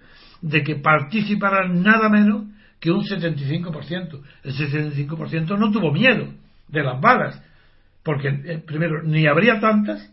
de 0.41 0.63
que 0.63 0.77
participaran 0.77 1.83
nada 1.83 2.07
menos 2.07 2.45
que 2.79 2.89
un 2.89 3.03
75%. 3.03 4.21
El 4.43 4.53
75% 4.53 5.57
no 5.57 5.71
tuvo 5.71 5.91
miedo 5.91 6.27
de 6.69 6.83
las 6.83 7.01
balas, 7.01 7.43
porque 8.01 8.29
eh, 8.29 8.63
primero 8.65 9.03
ni 9.03 9.27
habría 9.27 9.59
tantas, 9.59 10.09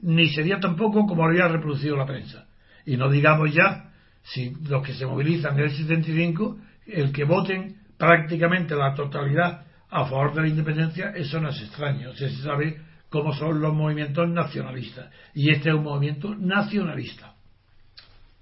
ni 0.00 0.30
sería 0.30 0.60
tampoco 0.60 1.04
como 1.06 1.24
habría 1.26 1.46
reproducido 1.48 1.94
la 1.94 2.06
prensa. 2.06 2.45
Y 2.86 2.96
no 2.96 3.10
digamos 3.10 3.52
ya, 3.52 3.90
si 4.22 4.50
los 4.68 4.84
que 4.84 4.94
se 4.94 5.04
movilizan 5.06 5.58
el 5.58 5.70
75, 5.70 6.56
el 6.86 7.12
que 7.12 7.24
voten 7.24 7.76
prácticamente 7.98 8.74
la 8.74 8.94
totalidad 8.94 9.64
a 9.90 10.04
favor 10.06 10.34
de 10.34 10.42
la 10.42 10.48
independencia, 10.48 11.10
eso 11.14 11.40
no 11.40 11.50
es 11.50 11.60
extraño. 11.60 12.12
Se 12.14 12.30
sabe 12.42 12.80
cómo 13.08 13.34
son 13.34 13.60
los 13.60 13.74
movimientos 13.74 14.28
nacionalistas. 14.28 15.10
Y 15.34 15.50
este 15.50 15.68
es 15.70 15.74
un 15.74 15.84
movimiento 15.84 16.34
nacionalista. 16.34 17.34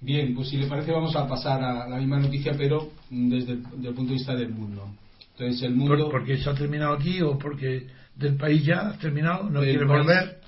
Bien, 0.01 0.35
pues 0.35 0.49
si 0.51 0.59
le 0.59 0.67
parece 0.67 0.93
vamos 0.93 1.15
a 1.17 1.27
pasar 1.27 1.63
a 1.63 1.89
la 1.89 1.97
misma 1.97 2.19
noticia, 2.19 2.53
pero 2.57 2.91
desde 3.11 3.53
el, 3.53 3.63
desde 3.63 3.89
el 3.89 3.95
punto 3.95 4.11
de 4.13 4.19
vista 4.19 4.35
del 4.35 4.51
mundo. 4.51 4.89
Entonces 5.33 5.63
el 5.63 5.75
mundo... 5.75 5.97
¿Por- 5.97 6.11
¿Porque 6.21 6.37
se 6.37 6.51
ha 6.51 6.55
terminado 6.55 6.95
aquí 6.95 7.23
o 7.23 7.39
porque 7.39 7.87
del 8.15 8.37
país 8.37 8.65
ya 8.65 8.89
has 8.91 8.99
terminado? 8.99 9.49
¿No 9.49 9.61
quiere 9.61 9.85
volver? 9.87 10.41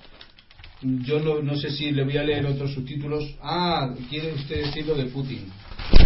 Yo 0.83 1.21
no, 1.21 1.40
no 1.40 1.56
sé 1.56 1.71
si 1.71 1.90
le 1.90 2.04
voy 2.04 2.16
a 2.18 2.23
leer 2.23 2.45
otros 2.47 2.75
subtítulos. 2.75 3.35
Ah, 3.42 3.95
quiere 4.11 4.35
usted 4.35 4.66
decir 4.66 4.87
lo 4.87 4.95
de 4.95 5.06
Putin. 5.06 5.50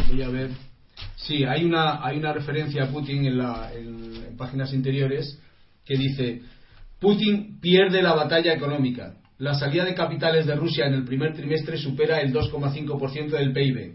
Voy 0.09 0.23
a 0.23 0.29
ver. 0.29 0.51
Sí, 1.17 1.45
hay 1.45 1.65
una, 1.65 2.05
hay 2.05 2.19
una 2.19 2.33
referencia 2.33 2.85
a 2.85 2.89
Putin 2.89 3.25
en, 3.25 3.39
la, 3.39 3.73
en, 3.75 4.37
páginas 4.37 4.73
interiores 4.73 5.39
que 5.85 5.97
dice: 5.97 6.43
Putin 7.01 7.59
pierde 7.61 8.01
la 8.03 8.15
batalla 8.15 8.55
económica. 8.55 9.17
La 9.39 9.55
salida 9.55 9.85
de 9.85 9.95
capitales 9.95 10.47
de 10.47 10.55
Rusia 10.55 10.87
en 10.87 10.95
el 10.95 11.05
primer 11.05 11.35
trimestre 11.35 11.79
supera 11.79 12.21
el 12.21 12.33
2,5% 12.33 13.31
del 13.31 13.53
PIB. 13.53 13.95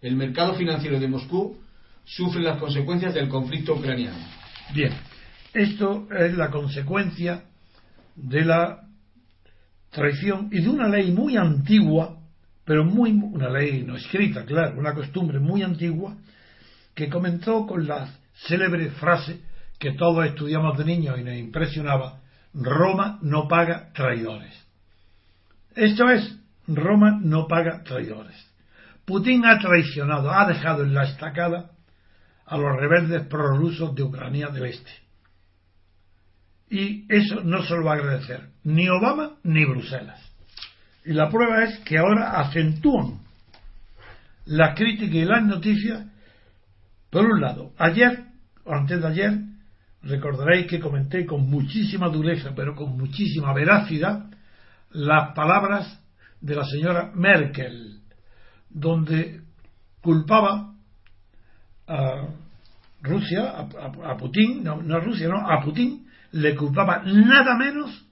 El 0.00 0.16
mercado 0.16 0.54
financiero 0.54 1.00
de 1.00 1.08
Moscú 1.08 1.58
sufre 2.04 2.40
las 2.40 2.58
consecuencias 2.58 3.12
del 3.12 3.28
conflicto 3.28 3.74
ucraniano. 3.74 4.18
Bien, 4.72 4.92
esto 5.52 6.06
es 6.16 6.34
la 6.36 6.50
consecuencia 6.50 7.44
de 8.14 8.44
la 8.44 8.85
traición 9.96 10.50
y 10.52 10.60
de 10.60 10.68
una 10.68 10.88
ley 10.88 11.10
muy 11.10 11.38
antigua, 11.38 12.18
pero 12.66 12.84
muy 12.84 13.12
una 13.12 13.48
ley 13.48 13.82
no 13.82 13.96
escrita, 13.96 14.44
claro, 14.44 14.78
una 14.78 14.92
costumbre 14.92 15.40
muy 15.40 15.62
antigua 15.62 16.14
que 16.94 17.08
comenzó 17.08 17.66
con 17.66 17.86
la 17.86 18.10
célebre 18.46 18.90
frase 18.90 19.40
que 19.78 19.92
todos 19.92 20.26
estudiamos 20.26 20.76
de 20.76 20.84
niños 20.84 21.18
y 21.18 21.24
nos 21.24 21.34
impresionaba: 21.36 22.20
Roma 22.52 23.18
no 23.22 23.48
paga 23.48 23.90
traidores. 23.94 24.54
Esto 25.74 26.10
es, 26.10 26.38
Roma 26.68 27.18
no 27.22 27.46
paga 27.46 27.82
traidores. 27.82 28.36
Putin 29.06 29.46
ha 29.46 29.58
traicionado, 29.58 30.30
ha 30.30 30.46
dejado 30.46 30.82
en 30.82 30.92
la 30.92 31.04
estacada 31.04 31.70
a 32.44 32.58
los 32.58 32.76
rebeldes 32.76 33.26
prorrusos 33.28 33.94
de 33.94 34.02
Ucrania 34.02 34.48
del 34.48 34.66
Este. 34.66 35.05
Y 36.68 37.04
eso 37.08 37.42
no 37.44 37.62
se 37.62 37.74
lo 37.74 37.84
va 37.84 37.92
a 37.92 37.96
agradecer 37.96 38.48
ni 38.64 38.88
Obama 38.88 39.36
ni 39.44 39.64
Bruselas. 39.64 40.20
Y 41.04 41.12
la 41.12 41.30
prueba 41.30 41.64
es 41.64 41.78
que 41.80 41.98
ahora 41.98 42.40
acentúan 42.40 43.20
las 44.46 44.76
críticas 44.76 45.14
y 45.14 45.24
las 45.24 45.44
noticias. 45.44 46.04
Por 47.10 47.24
un 47.24 47.40
lado, 47.40 47.72
ayer 47.78 48.26
o 48.66 48.74
antes 48.74 49.00
de 49.00 49.06
ayer, 49.06 49.38
recordaréis 50.02 50.66
que 50.66 50.80
comenté 50.80 51.24
con 51.24 51.48
muchísima 51.48 52.08
dureza, 52.08 52.52
pero 52.54 52.74
con 52.74 52.96
muchísima 52.96 53.54
veracidad, 53.54 54.26
las 54.90 55.34
palabras 55.34 56.00
de 56.40 56.54
la 56.56 56.64
señora 56.64 57.12
Merkel, 57.14 58.00
donde 58.68 59.40
culpaba 60.02 60.74
a 61.86 62.28
Rusia, 63.02 63.54
a, 63.56 64.16
Putin, 64.16 64.64
no, 64.64 64.82
no 64.82 64.96
a 64.96 65.00
Rusia, 65.00 65.28
no, 65.28 65.48
a 65.48 65.62
Putin, 65.62 66.05
le 66.36 66.54
culpaba 66.54 67.02
nada 67.04 67.56
menos 67.56 68.04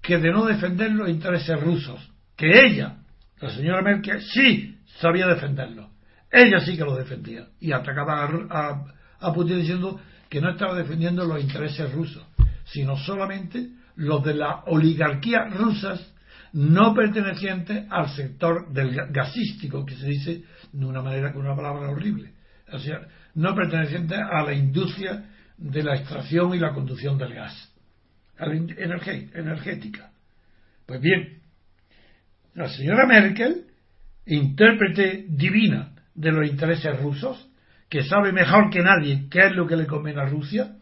que 0.00 0.18
de 0.18 0.30
no 0.30 0.44
defender 0.44 0.92
los 0.92 1.08
intereses 1.08 1.60
rusos, 1.60 2.00
que 2.36 2.66
ella, 2.66 2.98
la 3.40 3.50
señora 3.50 3.82
Merkel, 3.82 4.22
sí 4.22 4.78
sabía 5.00 5.26
defenderlos. 5.26 5.88
Ella 6.30 6.60
sí 6.60 6.76
que 6.76 6.84
lo 6.84 6.96
defendía 6.96 7.48
y 7.60 7.72
atacaba 7.72 8.24
a, 8.50 8.84
a 9.20 9.32
Putin 9.32 9.58
diciendo 9.58 10.00
que 10.28 10.40
no 10.40 10.50
estaba 10.50 10.74
defendiendo 10.74 11.24
los 11.24 11.40
intereses 11.40 11.92
rusos, 11.92 12.24
sino 12.66 12.96
solamente 12.96 13.70
los 13.96 14.22
de 14.24 14.34
la 14.34 14.62
oligarquía 14.66 15.44
rusas 15.44 16.12
no 16.52 16.94
pertenecientes 16.94 17.84
al 17.90 18.10
sector 18.10 18.72
del 18.72 18.94
gasístico, 19.10 19.84
que 19.84 19.96
se 19.96 20.06
dice 20.06 20.44
de 20.72 20.84
una 20.84 21.02
manera 21.02 21.32
con 21.32 21.42
una 21.44 21.56
palabra 21.56 21.90
horrible, 21.90 22.32
o 22.72 22.78
sea, 22.78 23.00
no 23.34 23.54
pertenecientes 23.56 24.18
a 24.18 24.42
la 24.42 24.52
industria 24.52 25.30
de 25.56 25.82
la 25.82 25.96
extracción 25.96 26.54
y 26.54 26.58
la 26.58 26.72
conducción 26.72 27.18
del 27.18 27.34
gas, 27.34 27.72
energética. 28.38 30.10
Pues 30.86 31.00
bien, 31.00 31.40
la 32.54 32.68
señora 32.68 33.06
Merkel, 33.06 33.66
intérprete 34.26 35.26
divina 35.28 35.92
de 36.14 36.32
los 36.32 36.48
intereses 36.48 37.00
rusos, 37.00 37.48
que 37.88 38.02
sabe 38.02 38.32
mejor 38.32 38.70
que 38.70 38.82
nadie 38.82 39.28
qué 39.30 39.46
es 39.46 39.52
lo 39.52 39.66
que 39.66 39.76
le 39.76 39.86
conviene 39.86 40.20
a 40.20 40.26
Rusia, 40.26 40.76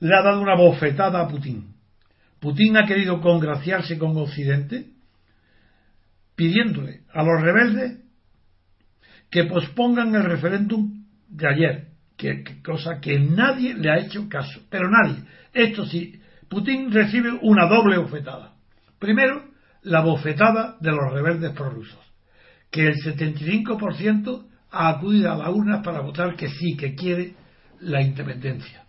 le 0.00 0.14
ha 0.16 0.22
dado 0.22 0.40
una 0.40 0.56
bofetada 0.56 1.20
a 1.20 1.28
Putin. 1.28 1.74
Putin 2.40 2.76
ha 2.76 2.86
querido 2.86 3.20
congraciarse 3.20 3.98
con 3.98 4.16
Occidente 4.16 4.86
pidiéndole 6.34 7.02
a 7.12 7.22
los 7.22 7.40
rebeldes 7.40 7.98
que 9.30 9.44
pospongan 9.44 10.14
el 10.14 10.24
referéndum 10.24 11.04
de 11.28 11.48
ayer, 11.48 11.91
que, 12.16 12.44
cosa 12.62 13.00
que 13.00 13.18
nadie 13.18 13.74
le 13.74 13.90
ha 13.90 13.98
hecho 13.98 14.28
caso, 14.28 14.60
pero 14.70 14.88
nadie. 14.88 15.22
Esto 15.52 15.84
sí, 15.86 16.20
Putin 16.48 16.92
recibe 16.92 17.30
una 17.42 17.66
doble 17.66 17.98
bofetada. 17.98 18.52
Primero, 18.98 19.42
la 19.82 20.00
bofetada 20.00 20.76
de 20.80 20.90
los 20.92 21.12
rebeldes 21.12 21.52
prorrusos, 21.52 21.98
que 22.70 22.86
el 22.86 22.94
75% 22.94 24.46
ha 24.70 24.88
acudido 24.88 25.32
a 25.32 25.36
las 25.36 25.48
urnas 25.48 25.82
para 25.84 26.00
votar 26.00 26.36
que 26.36 26.48
sí, 26.48 26.76
que 26.76 26.94
quiere 26.94 27.34
la 27.80 28.00
independencia. 28.00 28.84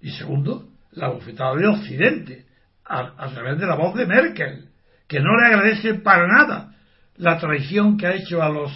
Y 0.00 0.10
segundo, 0.10 0.68
la 0.92 1.08
bofetada 1.08 1.56
de 1.56 1.66
Occidente, 1.66 2.46
a, 2.84 3.28
través 3.28 3.58
de 3.58 3.66
la 3.66 3.74
voz 3.74 3.94
de 3.94 4.06
Merkel, 4.06 4.68
que 5.08 5.20
no 5.20 5.36
le 5.36 5.46
agradece 5.46 5.94
para 5.94 6.26
nada 6.26 6.74
la 7.16 7.38
traición 7.38 7.96
que 7.96 8.06
ha 8.06 8.14
hecho 8.14 8.42
a 8.42 8.48
los 8.48 8.70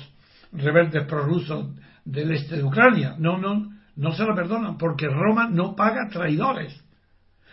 rebeldes 0.52 1.04
prorrusos 1.06 1.66
del 2.04 2.32
este 2.32 2.56
de 2.56 2.64
Ucrania. 2.64 3.14
No, 3.18 3.38
no, 3.38 3.70
no 3.96 4.12
se 4.12 4.24
lo 4.24 4.34
perdonan, 4.34 4.78
porque 4.78 5.06
Roma 5.08 5.48
no 5.50 5.74
paga 5.74 6.08
traidores. 6.10 6.78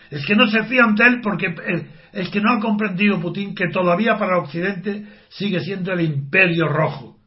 Es 0.10 0.26
que 0.26 0.36
no 0.36 0.48
se 0.48 0.64
fían 0.64 0.96
de 0.96 1.06
él 1.06 1.20
porque 1.22 1.48
eh, 1.48 1.88
es 2.14 2.30
que 2.30 2.40
no 2.40 2.54
ha 2.54 2.60
comprendido 2.60 3.20
Putin 3.20 3.54
que 3.54 3.70
todavía 3.72 4.18
para 4.18 4.38
Occidente 4.38 5.06
sigue 5.30 5.60
siendo 5.60 5.92
el 5.94 6.02
imperio 6.02 6.68
rojo. 6.68 7.18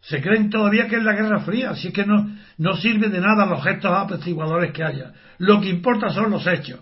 Se 0.00 0.20
creen 0.20 0.50
todavía 0.50 0.86
que 0.86 0.96
es 0.96 1.02
la 1.02 1.14
Guerra 1.14 1.40
Fría, 1.40 1.70
así 1.70 1.90
que 1.92 2.04
no, 2.04 2.36
no 2.58 2.76
sirve 2.76 3.08
de 3.08 3.20
nada 3.20 3.46
los 3.46 3.64
gestos 3.64 3.90
apaciguadores 3.92 4.72
que 4.72 4.84
haya. 4.84 5.12
Lo 5.38 5.60
que 5.60 5.70
importa 5.70 6.10
son 6.10 6.30
los 6.30 6.46
hechos. 6.46 6.80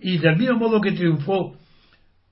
Y 0.00 0.18
del 0.18 0.36
mismo 0.36 0.58
modo 0.58 0.80
que 0.80 0.92
triunfó 0.92 1.56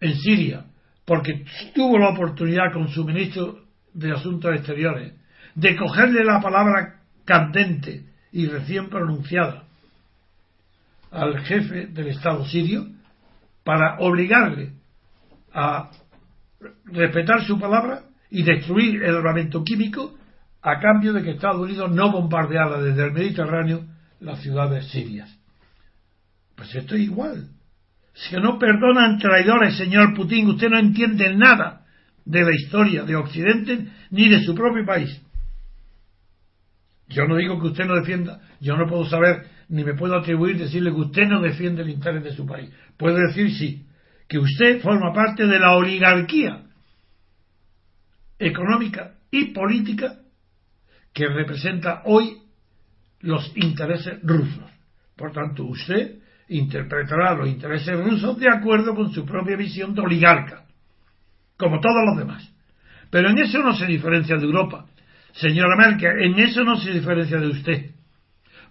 en 0.01 0.15
Siria, 0.17 0.65
porque 1.07 1.45
tuvo 1.75 1.99
la 1.99 2.11
oportunidad 2.11 2.73
con 2.73 2.89
su 2.89 3.05
ministro 3.05 3.61
de 3.95 4.13
Asuntos 4.13 4.55
Exteriores 4.55 5.15
de 5.55 5.77
cogerle 5.77 6.25
la 6.25 6.41
palabra 6.41 7.01
candente 7.25 8.05
y 8.33 8.47
recién 8.47 8.89
pronunciada 8.89 9.65
al 11.11 11.39
jefe 11.45 11.87
del 11.87 12.09
Estado 12.09 12.45
sirio 12.45 12.87
para 13.63 13.99
obligarle 14.01 14.73
a 15.53 15.91
respetar 16.87 17.45
su 17.45 17.59
palabra 17.59 18.03
y 18.31 18.43
destruir 18.43 19.03
el 19.03 19.17
armamento 19.17 19.63
químico 19.63 20.15
a 20.61 20.81
cambio 20.81 21.13
de 21.13 21.23
que 21.23 21.31
Estados 21.33 21.61
Unidos 21.61 21.93
no 21.93 22.11
bombardeara 22.11 22.81
desde 22.81 23.05
el 23.05 23.13
Mediterráneo 23.13 23.85
las 24.21 24.41
ciudades 24.41 24.89
sirias. 24.89 25.31
Pues 26.57 26.75
esto 26.75 26.95
es 26.95 27.03
igual. 27.03 27.49
Si 28.15 28.35
no 28.37 28.59
perdonan 28.59 29.19
traidores, 29.19 29.77
señor 29.77 30.15
Putin, 30.15 30.49
usted 30.49 30.71
no 30.71 30.79
entiende 30.79 31.35
nada 31.35 31.85
de 32.25 32.43
la 32.43 32.55
historia 32.55 33.03
de 33.05 33.17
Occidente 33.17 33.89
ni 34.11 34.29
de 34.29 34.43
su 34.43 34.55
propio 34.55 34.85
país. 34.87 35.21
Yo 37.09 37.27
no 37.27 37.37
digo 37.37 37.61
que 37.61 37.69
usted 37.69 37.85
no 37.85 37.97
defienda, 37.97 38.41
yo 38.61 38.77
no 38.77 38.87
puedo 38.87 39.05
saber 39.05 39.47
ni 39.69 39.85
me 39.85 39.95
puedo 39.95 40.17
atribuir 40.17 40.59
decirle 40.59 40.91
que 40.91 41.01
usted 41.01 41.27
no 41.27 41.41
defiende 41.41 41.83
el 41.83 41.91
interés 41.91 42.23
de 42.25 42.35
su 42.35 42.47
país. 42.47 42.71
Puedo 42.97 43.17
decir 43.17 43.51
sí, 43.53 43.87
que 44.29 44.39
usted 44.39 44.81
forma 44.81 45.13
parte 45.13 45.47
de 45.47 45.59
la 45.59 45.77
oligarquía 45.77 46.63
económica 48.39 49.15
y 49.31 49.53
política 49.53 50.21
que 51.13 51.29
representa 51.29 52.03
hoy 52.05 52.39
los 53.21 53.53
intereses 53.57 54.19
rusos. 54.23 54.71
Por 55.17 55.33
tanto, 55.33 55.65
usted 55.65 56.19
interpretará 56.49 57.35
los 57.35 57.49
intereses 57.49 57.99
rusos 57.99 58.39
de 58.39 58.51
acuerdo 58.51 58.95
con 58.95 59.13
su 59.13 59.25
propia 59.25 59.57
visión 59.57 59.95
de 59.95 60.03
oligarca, 60.03 60.65
como 61.57 61.81
todos 61.81 62.05
los 62.07 62.19
demás. 62.19 62.53
Pero 63.11 63.31
en 63.31 63.39
eso 63.39 63.63
no 63.63 63.75
se 63.75 63.87
diferencia 63.87 64.37
de 64.37 64.45
Europa. 64.45 64.87
Señora 65.35 65.77
Merkel, 65.77 66.23
en 66.23 66.39
eso 66.39 66.63
no 66.63 66.77
se 66.77 66.93
diferencia 66.93 67.39
de 67.39 67.49
usted. 67.49 67.91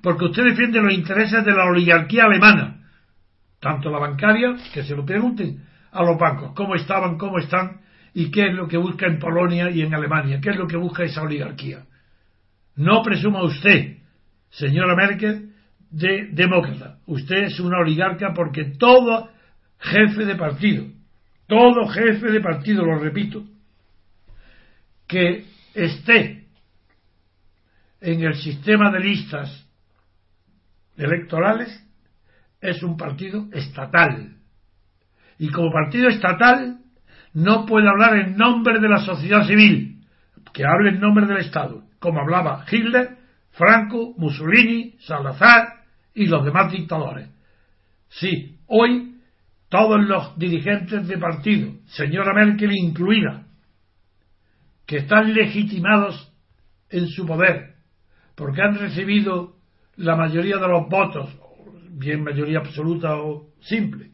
Porque 0.02 0.26
usted 0.26 0.44
defiende 0.44 0.82
los 0.82 0.94
intereses 0.94 1.44
de 1.44 1.52
la 1.52 1.66
oligarquía 1.66 2.24
alemana, 2.24 2.82
tanto 3.60 3.90
la 3.90 4.00
bancaria, 4.00 4.56
que 4.74 4.84
se 4.84 4.96
lo 4.96 5.06
pregunten 5.06 5.64
a 5.92 6.04
los 6.04 6.18
bancos, 6.18 6.54
cómo 6.56 6.76
estaban, 6.76 7.18
cómo 7.18 7.40
están 7.40 7.82
y 8.14 8.32
qué 8.32 8.48
es 8.48 8.54
lo 8.54 8.68
que 8.68 8.78
busca 8.78 9.08
en 9.08 9.20
Polonia 9.20 9.70
y 9.72 9.82
en 9.82 9.94
Alemania, 9.94 10.40
qué 10.42 10.52
es 10.52 10.58
lo 10.58 10.68
que 10.68 10.78
busca 10.78 11.04
esa 11.04 11.22
oligarquía. 11.22 11.86
No 12.76 13.02
presuma 13.04 13.44
usted, 13.44 13.98
señora 14.50 14.96
Merkel, 14.96 15.52
de 15.90 16.30
demócrata. 16.32 16.98
Usted 17.06 17.44
es 17.44 17.60
una 17.60 17.80
oligarca 17.80 18.34
porque 18.34 18.74
todo 18.78 19.30
jefe 19.80 20.26
de 20.26 20.36
partido, 20.36 20.86
todo 21.48 21.88
jefe 21.88 22.32
de 22.32 22.40
partido, 22.40 22.86
lo 22.86 23.00
repito, 23.00 23.44
que 25.08 25.46
esté 25.74 26.43
en 28.04 28.22
el 28.22 28.36
sistema 28.36 28.92
de 28.92 29.00
listas 29.00 29.66
electorales 30.98 31.84
es 32.60 32.84
un 32.84 32.98
partido 32.98 33.48
estatal. 33.54 34.36
Y 35.40 35.50
como 35.50 35.72
partido 35.72 36.10
estatal 36.10 36.80
no 37.34 37.66
puede 37.66 37.88
hablar 37.88 38.18
en 38.18 38.36
nombre 38.36 38.80
de 38.80 38.90
la 38.90 39.00
sociedad 39.00 39.48
civil, 39.48 40.06
que 40.54 40.66
hable 40.66 40.90
en 40.90 41.00
nombre 41.00 41.26
del 41.26 41.38
Estado 41.38 41.84
como 42.04 42.20
hablaba 42.20 42.66
Hitler, 42.70 43.18
Franco, 43.52 44.14
Mussolini, 44.18 44.98
Salazar 45.00 45.86
y 46.14 46.26
los 46.26 46.44
demás 46.44 46.70
dictadores. 46.70 47.30
Sí, 48.10 48.60
hoy 48.68 49.22
todos 49.70 50.04
los 50.04 50.38
dirigentes 50.38 51.08
de 51.08 51.18
partido, 51.18 51.72
señora 51.86 52.34
Merkel 52.34 52.74
incluida, 52.74 53.48
que 54.86 54.98
están 54.98 55.34
legitimados 55.34 56.30
en 56.90 57.08
su 57.08 57.26
poder, 57.26 57.73
porque 58.36 58.62
han 58.62 58.78
recibido 58.78 59.56
la 59.96 60.16
mayoría 60.16 60.58
de 60.58 60.68
los 60.68 60.90
votos, 60.90 61.30
bien 61.92 62.24
mayoría 62.24 62.60
absoluta 62.60 63.16
o 63.18 63.50
simple, 63.62 64.12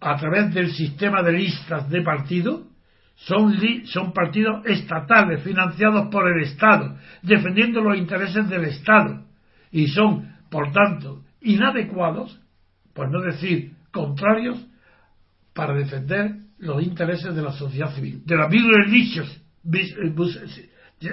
a 0.00 0.16
través 0.16 0.52
del 0.52 0.72
sistema 0.72 1.22
de 1.22 1.32
listas 1.32 1.88
de 1.88 2.02
partido, 2.02 2.66
son, 3.16 3.56
son 3.86 4.12
partidos 4.12 4.64
estatales 4.66 5.42
financiados 5.42 6.08
por 6.08 6.28
el 6.28 6.42
Estado, 6.42 6.98
defendiendo 7.22 7.80
los 7.80 7.96
intereses 7.96 8.48
del 8.48 8.64
Estado 8.64 9.24
y 9.70 9.88
son, 9.88 10.36
por 10.50 10.70
tanto, 10.72 11.24
inadecuados, 11.40 12.38
por 12.92 13.10
no 13.10 13.20
decir 13.20 13.72
contrarios, 13.90 14.64
para 15.54 15.74
defender 15.74 16.36
los 16.58 16.82
intereses 16.82 17.34
de 17.34 17.42
la 17.42 17.52
sociedad 17.52 17.94
civil, 17.94 18.22
de 18.24 18.36
la 18.36 18.48
Religious, 18.48 19.42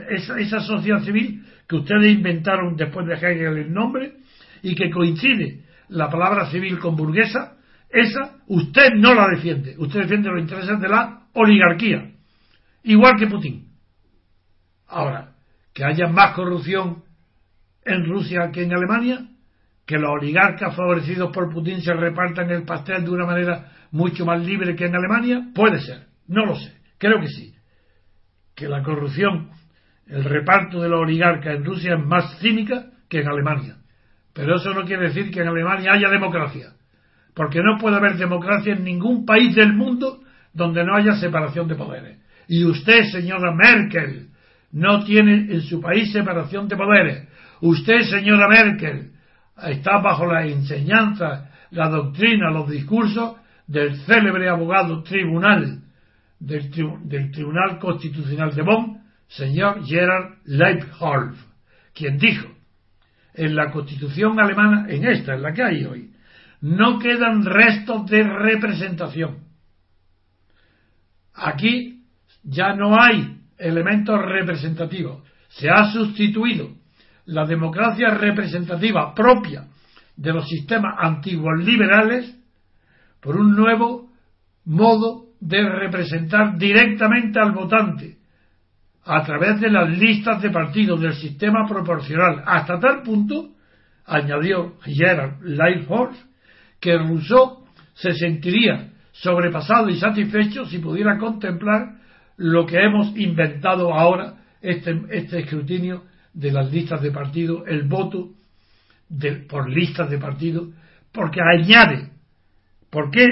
esa, 0.09 0.59
sociedad 0.59 1.01
civil 1.01 1.43
que 1.67 1.75
ustedes 1.77 2.11
inventaron 2.11 2.75
después 2.75 3.07
de 3.07 3.15
Hegel 3.15 3.57
el 3.57 3.73
nombre 3.73 4.13
y 4.61 4.75
que 4.75 4.89
coincide 4.89 5.63
la 5.89 6.09
palabra 6.09 6.49
civil 6.49 6.79
con 6.79 6.95
burguesa, 6.95 7.57
esa 7.89 8.37
usted 8.47 8.93
no 8.95 9.13
la 9.13 9.27
defiende, 9.27 9.75
usted 9.77 10.01
defiende 10.01 10.29
los 10.29 10.41
intereses 10.41 10.79
de 10.79 10.89
la 10.89 11.27
oligarquía, 11.33 12.11
igual 12.83 13.13
que 13.17 13.27
Putin. 13.27 13.67
Ahora, 14.87 15.33
que 15.73 15.83
haya 15.83 16.07
más 16.07 16.33
corrupción 16.33 17.03
en 17.85 18.05
Rusia 18.05 18.49
que 18.51 18.63
en 18.63 18.73
Alemania, 18.73 19.27
que 19.85 19.97
los 19.97 20.11
oligarcas 20.11 20.75
favorecidos 20.75 21.31
por 21.33 21.51
Putin 21.51 21.81
se 21.81 21.93
repartan 21.93 22.49
el 22.51 22.63
pastel 22.63 23.03
de 23.03 23.11
una 23.11 23.25
manera 23.25 23.71
mucho 23.91 24.25
más 24.25 24.43
libre 24.43 24.75
que 24.75 24.85
en 24.85 24.95
Alemania? 24.95 25.49
Puede 25.53 25.79
ser, 25.81 26.07
no 26.27 26.45
lo 26.45 26.55
sé, 26.55 26.73
creo 26.97 27.19
que 27.19 27.27
sí. 27.27 27.53
Que 28.55 28.67
la 28.67 28.83
corrupción, 28.83 29.49
el 30.07 30.23
reparto 30.23 30.81
de 30.81 30.89
los 30.89 31.01
oligarcas 31.01 31.55
en 31.55 31.65
Rusia 31.65 31.95
es 31.95 32.05
más 32.05 32.39
cínica 32.39 32.87
que 33.09 33.21
en 33.21 33.27
Alemania. 33.27 33.77
Pero 34.33 34.55
eso 34.55 34.73
no 34.73 34.83
quiere 34.85 35.07
decir 35.07 35.31
que 35.31 35.41
en 35.41 35.47
Alemania 35.47 35.93
haya 35.93 36.09
democracia. 36.09 36.73
Porque 37.33 37.61
no 37.61 37.77
puede 37.79 37.97
haber 37.97 38.15
democracia 38.15 38.73
en 38.73 38.83
ningún 38.83 39.25
país 39.25 39.55
del 39.55 39.73
mundo 39.73 40.19
donde 40.53 40.83
no 40.83 40.95
haya 40.95 41.15
separación 41.15 41.67
de 41.67 41.75
poderes. 41.75 42.19
Y 42.47 42.65
usted, 42.65 43.03
señora 43.11 43.53
Merkel, 43.53 44.27
no 44.71 45.03
tiene 45.03 45.53
en 45.53 45.61
su 45.61 45.79
país 45.81 46.11
separación 46.11 46.67
de 46.67 46.75
poderes. 46.75 47.27
Usted, 47.61 48.01
señora 48.01 48.47
Merkel, 48.47 49.11
está 49.67 49.99
bajo 49.99 50.25
la 50.25 50.45
enseñanza, 50.45 51.49
la 51.71 51.89
doctrina, 51.89 52.51
los 52.51 52.69
discursos 52.69 53.37
del 53.67 53.95
célebre 54.01 54.49
abogado 54.49 55.01
tribunal 55.03 55.79
del, 56.39 56.69
del 57.03 57.31
Tribunal 57.31 57.79
Constitucional 57.79 58.53
de 58.53 58.61
Bonn, 58.61 59.02
señor 59.27 59.85
Gerard 59.85 60.37
Leibholz, 60.45 61.37
quien 61.93 62.17
dijo 62.17 62.47
en 63.33 63.55
la 63.55 63.71
Constitución 63.71 64.39
alemana, 64.39 64.85
en 64.89 65.05
esta, 65.05 65.33
en 65.33 65.41
la 65.41 65.53
que 65.53 65.63
hay 65.63 65.85
hoy, 65.85 66.11
no 66.61 66.99
quedan 66.99 67.43
restos 67.43 68.05
de 68.09 68.23
representación. 68.23 69.39
Aquí 71.33 72.03
ya 72.43 72.75
no 72.75 73.01
hay 73.01 73.39
elementos 73.57 74.19
representativos. 74.21 75.23
Se 75.49 75.69
ha 75.69 75.91
sustituido 75.91 76.69
la 77.25 77.45
democracia 77.45 78.09
representativa 78.11 79.13
propia 79.13 79.67
de 80.15 80.33
los 80.33 80.47
sistemas 80.47 80.95
antiguos 80.99 81.63
liberales 81.63 82.37
por 83.19 83.37
un 83.37 83.55
nuevo 83.55 84.11
modo 84.65 85.25
de 85.39 85.67
representar 85.67 86.57
directamente 86.57 87.39
al 87.39 87.51
votante 87.51 88.17
a 89.05 89.23
través 89.23 89.59
de 89.59 89.69
las 89.69 89.89
listas 89.97 90.41
de 90.41 90.49
partidos 90.49 91.01
del 91.01 91.13
sistema 91.13 91.67
proporcional, 91.67 92.43
hasta 92.45 92.79
tal 92.79 93.01
punto, 93.01 93.49
añadió 94.05 94.75
Gerard 94.83 95.41
Lightforce, 95.41 96.21
que 96.79 96.97
Rousseau 96.97 97.65
se 97.93 98.13
sentiría 98.13 98.91
sobrepasado 99.11 99.89
y 99.89 99.99
satisfecho 99.99 100.65
si 100.65 100.79
pudiera 100.79 101.17
contemplar 101.17 101.95
lo 102.37 102.65
que 102.65 102.77
hemos 102.77 103.15
inventado 103.17 103.93
ahora, 103.93 104.35
este, 104.61 105.01
este 105.11 105.39
escrutinio 105.39 106.03
de 106.33 106.51
las 106.51 106.71
listas 106.71 107.01
de 107.01 107.11
partido, 107.11 107.65
el 107.65 107.83
voto 107.83 108.31
por 109.49 109.69
listas 109.69 110.09
de 110.09 110.17
partido, 110.17 110.69
porque 111.11 111.39
añade, 111.41 112.09
¿por 112.89 113.11
qué 113.11 113.27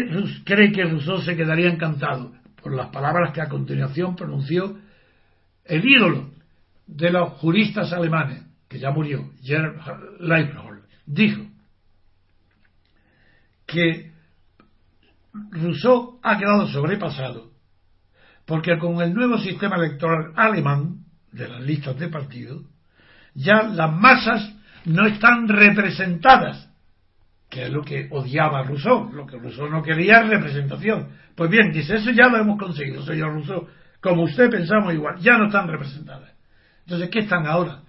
cree 0.45 0.71
que 0.71 0.83
Rousseau 0.83 1.19
se 1.21 1.35
quedaría 1.35 1.69
encantado? 1.69 2.33
Por 2.61 2.75
las 2.75 2.89
palabras 2.89 3.33
que 3.33 3.41
a 3.41 3.49
continuación 3.49 4.15
pronunció 4.15 4.77
el 5.71 5.87
ídolo 5.87 6.29
de 6.85 7.11
los 7.11 7.29
juristas 7.39 7.93
alemanes, 7.93 8.43
que 8.67 8.77
ya 8.77 8.91
murió, 8.91 9.31
Gerhard 9.41 10.19
Leibniz, 10.19 10.83
dijo 11.05 11.45
que 13.65 14.11
Rousseau 15.51 16.19
ha 16.21 16.37
quedado 16.37 16.67
sobrepasado 16.67 17.51
porque 18.45 18.77
con 18.79 19.01
el 19.01 19.13
nuevo 19.13 19.37
sistema 19.37 19.77
electoral 19.77 20.33
alemán 20.35 21.05
de 21.31 21.47
las 21.47 21.61
listas 21.61 21.97
de 21.97 22.09
partido 22.09 22.63
ya 23.33 23.63
las 23.63 23.93
masas 23.93 24.53
no 24.83 25.05
están 25.05 25.47
representadas, 25.47 26.69
que 27.49 27.67
es 27.67 27.71
lo 27.71 27.81
que 27.81 28.09
odiaba 28.11 28.63
Rousseau, 28.63 29.09
lo 29.13 29.25
que 29.25 29.37
Rousseau 29.37 29.69
no 29.69 29.81
quería 29.81 30.19
es 30.21 30.27
representación. 30.27 31.11
Pues 31.33 31.49
bien, 31.49 31.71
dice, 31.71 31.95
eso 31.95 32.11
ya 32.11 32.27
lo 32.27 32.39
hemos 32.39 32.59
conseguido, 32.59 33.05
señor 33.05 33.31
Rousseau, 33.35 33.67
como 34.01 34.23
usted 34.23 34.49
pensamos 34.49 34.93
igual, 34.93 35.19
ya 35.19 35.37
no 35.37 35.45
están 35.45 35.67
representadas. 35.67 36.31
Entonces, 36.85 37.09
¿qué 37.09 37.19
están 37.19 37.45
ahora? 37.45 37.81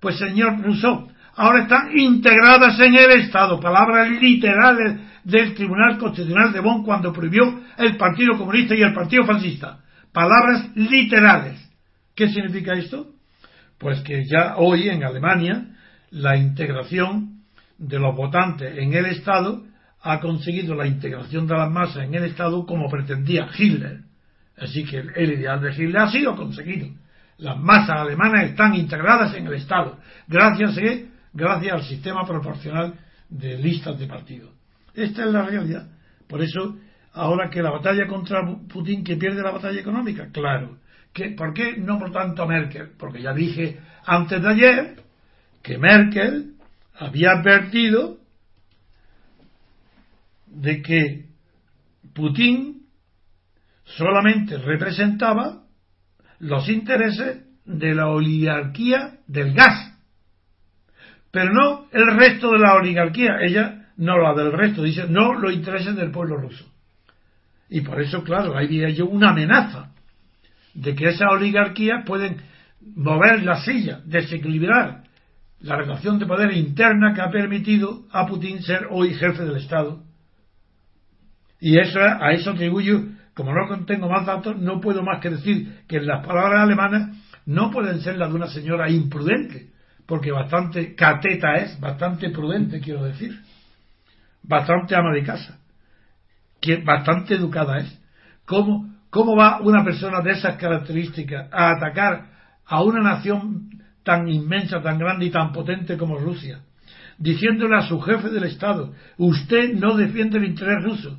Pues 0.00 0.18
señor 0.18 0.60
Rousseau, 0.62 1.08
ahora 1.36 1.62
están 1.62 1.98
integradas 1.98 2.78
en 2.80 2.94
el 2.94 3.10
Estado, 3.22 3.60
palabras 3.60 4.10
literales 4.10 5.00
del 5.24 5.54
Tribunal 5.54 5.98
Constitucional 5.98 6.52
de 6.52 6.60
Bonn 6.60 6.82
cuando 6.82 7.12
prohibió 7.12 7.60
el 7.78 7.96
Partido 7.96 8.36
Comunista 8.36 8.74
y 8.74 8.82
el 8.82 8.92
Partido 8.92 9.24
Fascista. 9.24 9.80
Palabras 10.12 10.70
literales. 10.74 11.58
¿Qué 12.14 12.28
significa 12.28 12.72
esto? 12.74 13.06
Pues 13.78 14.00
que 14.00 14.24
ya 14.26 14.56
hoy 14.56 14.88
en 14.88 15.04
Alemania 15.04 15.66
la 16.10 16.36
integración 16.36 17.42
de 17.78 17.98
los 17.98 18.14
votantes 18.16 18.76
en 18.76 18.92
el 18.92 19.06
Estado 19.06 19.64
ha 20.02 20.20
conseguido 20.20 20.74
la 20.74 20.86
integración 20.86 21.46
de 21.46 21.54
las 21.54 21.70
masas 21.70 22.04
en 22.04 22.14
el 22.14 22.24
Estado 22.24 22.66
como 22.66 22.90
pretendía 22.90 23.48
Hitler. 23.56 24.09
Así 24.60 24.84
que 24.84 24.98
el 24.98 25.32
ideal 25.32 25.60
de 25.60 25.72
Hitler 25.72 25.98
ha 25.98 26.10
sido 26.10 26.36
conseguido. 26.36 26.88
Las 27.38 27.58
masas 27.58 28.00
alemanas 28.00 28.50
están 28.50 28.74
integradas 28.74 29.34
en 29.34 29.46
el 29.46 29.54
Estado, 29.54 29.98
gracias, 30.28 30.76
a, 30.76 30.82
gracias 31.32 31.72
al 31.72 31.82
sistema 31.84 32.26
proporcional 32.26 32.94
de 33.30 33.56
listas 33.56 33.98
de 33.98 34.06
partidos. 34.06 34.50
Esta 34.94 35.24
es 35.24 35.32
la 35.32 35.46
realidad. 35.46 35.88
Por 36.28 36.42
eso, 36.42 36.76
ahora 37.14 37.48
que 37.48 37.62
la 37.62 37.70
batalla 37.70 38.06
contra 38.06 38.42
Putin, 38.68 39.02
que 39.02 39.16
pierde 39.16 39.42
la 39.42 39.52
batalla 39.52 39.80
económica, 39.80 40.28
claro, 40.30 40.76
¿Por 41.36 41.54
qué 41.54 41.76
no 41.76 41.98
por 41.98 42.12
tanto 42.12 42.46
Merkel? 42.46 42.90
Porque 42.96 43.20
ya 43.20 43.32
dije 43.32 43.80
antes 44.06 44.40
de 44.40 44.48
ayer 44.48 44.96
que 45.62 45.76
Merkel 45.76 46.54
había 46.94 47.32
advertido 47.32 48.18
de 50.46 50.82
que 50.82 51.26
Putin 52.14 52.79
solamente 53.96 54.58
representaba 54.58 55.62
los 56.38 56.68
intereses 56.68 57.44
de 57.64 57.94
la 57.94 58.08
oligarquía 58.08 59.18
del 59.26 59.52
gas, 59.52 59.94
pero 61.30 61.52
no 61.52 61.86
el 61.92 62.16
resto 62.16 62.50
de 62.52 62.58
la 62.58 62.74
oligarquía. 62.74 63.36
Ella 63.40 63.88
no 63.96 64.18
la 64.18 64.34
del 64.34 64.52
resto, 64.52 64.82
dice 64.82 65.06
no 65.08 65.34
los 65.34 65.52
intereses 65.52 65.94
del 65.94 66.10
pueblo 66.10 66.36
ruso. 66.36 66.64
Y 67.68 67.82
por 67.82 68.00
eso, 68.00 68.24
claro, 68.24 68.56
ahí 68.56 68.66
había 68.66 68.90
yo 68.90 69.06
una 69.06 69.30
amenaza 69.30 69.92
de 70.74 70.94
que 70.94 71.08
esas 71.08 71.30
oligarquías 71.30 72.04
pueden 72.04 72.38
mover 72.80 73.44
la 73.44 73.62
silla, 73.62 74.00
desequilibrar 74.04 75.04
la 75.60 75.76
relación 75.76 76.18
de 76.18 76.26
poder 76.26 76.52
interna 76.52 77.14
que 77.14 77.20
ha 77.20 77.30
permitido 77.30 78.04
a 78.10 78.26
Putin 78.26 78.62
ser 78.62 78.86
hoy 78.90 79.14
jefe 79.14 79.44
del 79.44 79.56
Estado. 79.56 80.02
Y 81.60 81.78
eso, 81.78 82.00
a 82.00 82.32
eso 82.32 82.52
atribuyo, 82.52 83.02
como 83.40 83.54
no 83.54 83.68
contengo 83.68 84.06
más 84.06 84.26
datos, 84.26 84.60
no 84.60 84.82
puedo 84.82 85.02
más 85.02 85.18
que 85.22 85.30
decir 85.30 85.80
que 85.88 85.98
las 85.98 86.26
palabras 86.26 86.60
alemanas 86.60 87.16
no 87.46 87.70
pueden 87.70 88.02
ser 88.02 88.18
las 88.18 88.28
de 88.28 88.34
una 88.34 88.48
señora 88.48 88.90
imprudente, 88.90 89.70
porque 90.04 90.30
bastante 90.30 90.94
cateta 90.94 91.54
es, 91.54 91.80
bastante 91.80 92.28
prudente, 92.28 92.80
quiero 92.80 93.02
decir, 93.02 93.40
bastante 94.42 94.94
ama 94.94 95.14
de 95.14 95.22
casa, 95.22 95.58
que 96.60 96.82
bastante 96.84 97.36
educada 97.36 97.78
es. 97.78 97.98
¿Cómo 98.44 98.90
¿Cómo 99.08 99.34
va 99.34 99.62
una 99.62 99.82
persona 99.82 100.20
de 100.20 100.32
esas 100.32 100.56
características 100.56 101.48
a 101.50 101.70
atacar 101.70 102.26
a 102.66 102.82
una 102.82 103.00
nación 103.00 103.70
tan 104.04 104.28
inmensa, 104.28 104.82
tan 104.82 104.98
grande 104.98 105.24
y 105.24 105.30
tan 105.30 105.50
potente 105.50 105.96
como 105.96 106.18
Rusia? 106.18 106.60
Diciéndole 107.16 107.78
a 107.78 107.88
su 107.88 107.98
jefe 108.02 108.28
del 108.28 108.44
Estado, 108.44 108.92
usted 109.16 109.72
no 109.76 109.96
defiende 109.96 110.36
el 110.36 110.44
interés 110.44 110.84
ruso, 110.84 111.18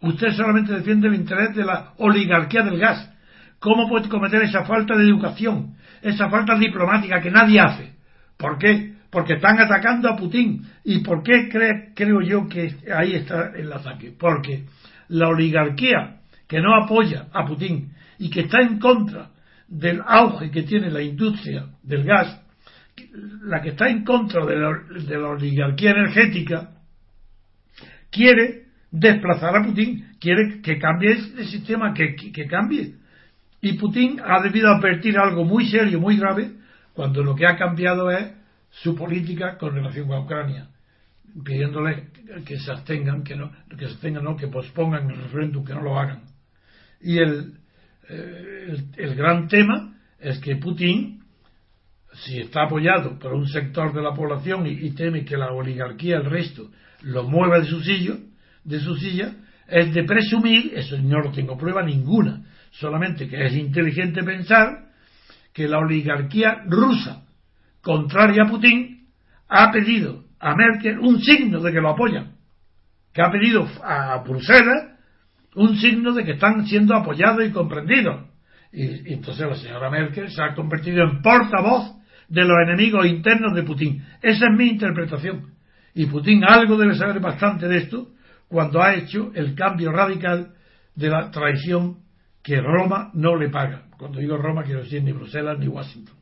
usted 0.00 0.32
solamente 0.32 0.72
defiende 0.72 1.08
el 1.08 1.14
interés 1.14 1.54
de 1.54 1.64
la 1.64 1.92
oligarquía 1.98 2.62
del 2.62 2.78
gas. 2.78 3.10
¿Cómo 3.58 3.88
puede 3.88 4.08
cometer 4.08 4.42
esa 4.42 4.64
falta 4.64 4.94
de 4.96 5.04
educación, 5.04 5.74
esa 6.02 6.28
falta 6.30 6.56
diplomática 6.56 7.20
que 7.20 7.30
nadie 7.30 7.60
hace? 7.60 7.92
¿Por 8.36 8.58
qué? 8.58 8.94
Porque 9.10 9.34
están 9.34 9.58
atacando 9.58 10.08
a 10.08 10.16
Putin. 10.16 10.64
¿Y 10.84 11.00
por 11.00 11.22
qué 11.22 11.48
creo 11.94 12.20
yo 12.20 12.48
que 12.48 12.74
ahí 12.94 13.14
está 13.14 13.52
el 13.56 13.72
ataque? 13.72 14.12
Porque 14.16 14.64
la 15.08 15.28
oligarquía 15.28 16.18
que 16.46 16.60
no 16.60 16.74
apoya 16.74 17.26
a 17.32 17.44
Putin 17.44 17.92
y 18.18 18.30
que 18.30 18.40
está 18.40 18.60
en 18.60 18.78
contra 18.78 19.30
del 19.68 20.00
auge 20.06 20.50
que 20.50 20.62
tiene 20.62 20.90
la 20.90 21.02
industria 21.02 21.66
del 21.82 22.04
gas, 22.04 22.40
la 23.42 23.60
que 23.60 23.70
está 23.70 23.88
en 23.88 24.02
contra 24.04 24.44
de 24.44 24.56
la, 24.56 25.28
oligarquía 25.28 25.90
energética, 25.90 26.70
quiere 28.10 28.67
desplazar 28.90 29.56
a 29.56 29.64
Putin, 29.64 30.12
quiere 30.20 30.60
que 30.62 30.78
cambie 30.78 31.12
el 31.12 31.46
sistema, 31.46 31.92
que, 31.92 32.14
que 32.14 32.46
cambie. 32.46 32.94
Y 33.60 33.74
Putin 33.74 34.20
ha 34.24 34.40
debido 34.40 34.68
advertir 34.68 35.18
algo 35.18 35.44
muy 35.44 35.66
serio, 35.66 36.00
muy 36.00 36.16
grave, 36.16 36.52
cuando 36.94 37.22
lo 37.22 37.34
que 37.34 37.46
ha 37.46 37.56
cambiado 37.56 38.10
es 38.10 38.32
su 38.70 38.94
política 38.94 39.56
con 39.58 39.74
relación 39.74 40.12
a 40.12 40.20
Ucrania, 40.20 40.68
pidiéndole 41.44 42.08
que 42.44 42.58
se 42.58 42.70
abstengan, 42.70 43.24
que 43.24 43.36
no, 43.36 43.50
que 43.70 43.86
se 43.86 43.92
abstengan, 43.92 44.24
no, 44.24 44.36
que 44.36 44.48
pospongan 44.48 45.10
el 45.10 45.16
referéndum, 45.16 45.64
que 45.64 45.74
no 45.74 45.82
lo 45.82 45.98
hagan. 45.98 46.22
Y 47.00 47.18
el, 47.18 47.54
eh, 48.08 48.84
el, 48.96 49.14
gran 49.14 49.48
tema 49.48 49.96
es 50.18 50.38
que 50.38 50.56
Putin 50.56 51.22
si 52.12 52.40
está 52.40 52.64
apoyado 52.64 53.18
por 53.18 53.32
un 53.32 53.46
sector 53.46 53.92
de 53.92 54.02
la 54.02 54.12
población 54.12 54.66
y, 54.66 54.70
y 54.70 54.90
teme 54.90 55.24
que 55.24 55.36
la 55.36 55.52
oligarquía, 55.52 56.16
el 56.16 56.24
resto, 56.24 56.70
lo 57.02 57.24
mueva 57.24 57.60
de 57.60 57.66
su 57.66 57.80
silla, 57.80 58.16
de 58.64 58.80
su 58.80 58.96
silla, 58.96 59.32
es 59.66 59.92
de 59.92 60.04
presumir, 60.04 60.72
eso 60.74 60.96
no 60.98 61.20
lo 61.20 61.30
tengo 61.30 61.56
prueba 61.56 61.82
ninguna, 61.82 62.44
solamente 62.70 63.28
que 63.28 63.46
es 63.46 63.54
inteligente 63.54 64.22
pensar 64.22 64.88
que 65.52 65.68
la 65.68 65.78
oligarquía 65.78 66.62
rusa, 66.66 67.24
contraria 67.82 68.44
a 68.44 68.46
Putin, 68.46 69.08
ha 69.48 69.70
pedido 69.70 70.24
a 70.40 70.54
Merkel 70.54 70.98
un 70.98 71.20
signo 71.20 71.60
de 71.60 71.72
que 71.72 71.80
lo 71.80 71.90
apoyan, 71.90 72.36
que 73.12 73.22
ha 73.22 73.30
pedido 73.30 73.68
a 73.82 74.18
Bruselas 74.18 74.94
un 75.54 75.76
signo 75.76 76.12
de 76.12 76.24
que 76.24 76.32
están 76.32 76.66
siendo 76.66 76.94
apoyados 76.94 77.44
y 77.44 77.50
comprendidos. 77.50 78.26
Y, 78.72 79.10
y 79.10 79.14
entonces 79.14 79.46
la 79.48 79.56
señora 79.56 79.90
Merkel 79.90 80.30
se 80.30 80.42
ha 80.42 80.54
convertido 80.54 81.02
en 81.02 81.22
portavoz 81.22 81.96
de 82.28 82.44
los 82.44 82.56
enemigos 82.62 83.06
internos 83.06 83.54
de 83.54 83.62
Putin. 83.62 84.04
Esa 84.22 84.46
es 84.46 84.56
mi 84.56 84.68
interpretación. 84.68 85.54
Y 85.94 86.06
Putin 86.06 86.44
algo 86.44 86.76
debe 86.76 86.94
saber 86.94 87.18
bastante 87.18 87.66
de 87.66 87.78
esto 87.78 88.12
cuando 88.48 88.82
ha 88.82 88.94
hecho 88.94 89.30
el 89.34 89.54
cambio 89.54 89.92
radical 89.92 90.54
de 90.94 91.08
la 91.08 91.30
traición 91.30 91.98
que 92.42 92.60
Roma 92.60 93.10
no 93.14 93.36
le 93.36 93.50
paga. 93.50 93.86
Cuando 93.98 94.20
digo 94.20 94.36
Roma 94.36 94.62
quiero 94.64 94.82
decir 94.82 95.02
ni 95.02 95.12
Bruselas 95.12 95.58
ni 95.58 95.68
Washington. 95.68 96.14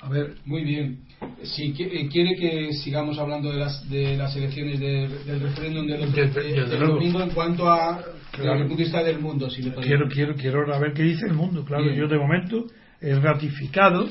A 0.00 0.08
ver, 0.08 0.34
Muy 0.44 0.64
bien. 0.64 1.00
Si 1.44 1.74
eh, 1.78 2.08
quiere 2.10 2.34
que 2.36 2.72
sigamos 2.74 3.18
hablando 3.18 3.50
de 3.50 3.58
las, 3.58 3.88
de 3.88 4.16
las 4.16 4.36
elecciones 4.36 4.78
de- 4.78 5.08
del 5.24 5.40
referéndum 5.40 5.86
del, 5.86 6.02
otro- 6.08 6.24
de- 6.42 6.52
del 6.66 6.78
domingo 6.80 7.22
en 7.22 7.30
cuanto 7.30 7.70
a 7.70 8.02
Claro. 8.32 8.50
desde 8.50 8.52
el 8.52 8.58
punto 8.66 8.76
de 8.76 8.82
vista 8.84 9.02
del 9.02 9.20
mundo, 9.20 9.48
si 9.48 9.62
le 9.62 9.70
parece. 9.70 9.88
quiero, 9.88 10.08
quiero, 10.08 10.34
quiero 10.34 10.58
ahora 10.60 10.78
ver 10.78 10.92
qué 10.92 11.04
dice 11.04 11.26
el 11.26 11.32
mundo. 11.34 11.64
Claro, 11.64 11.84
Bien. 11.84 11.96
yo 11.96 12.08
de 12.08 12.18
momento 12.18 12.66
he 13.00 13.14
ratificado 13.14 14.10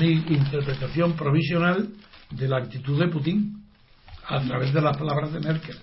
mi 0.00 0.12
interpretación 0.12 1.14
provisional 1.14 1.88
de 2.30 2.48
la 2.48 2.58
actitud 2.58 2.98
de 2.98 3.08
Putin 3.08 3.63
a 4.28 4.40
través 4.40 4.72
de 4.72 4.80
las 4.80 4.96
palabras 4.96 5.32
de 5.32 5.40
Merkel. 5.40 5.76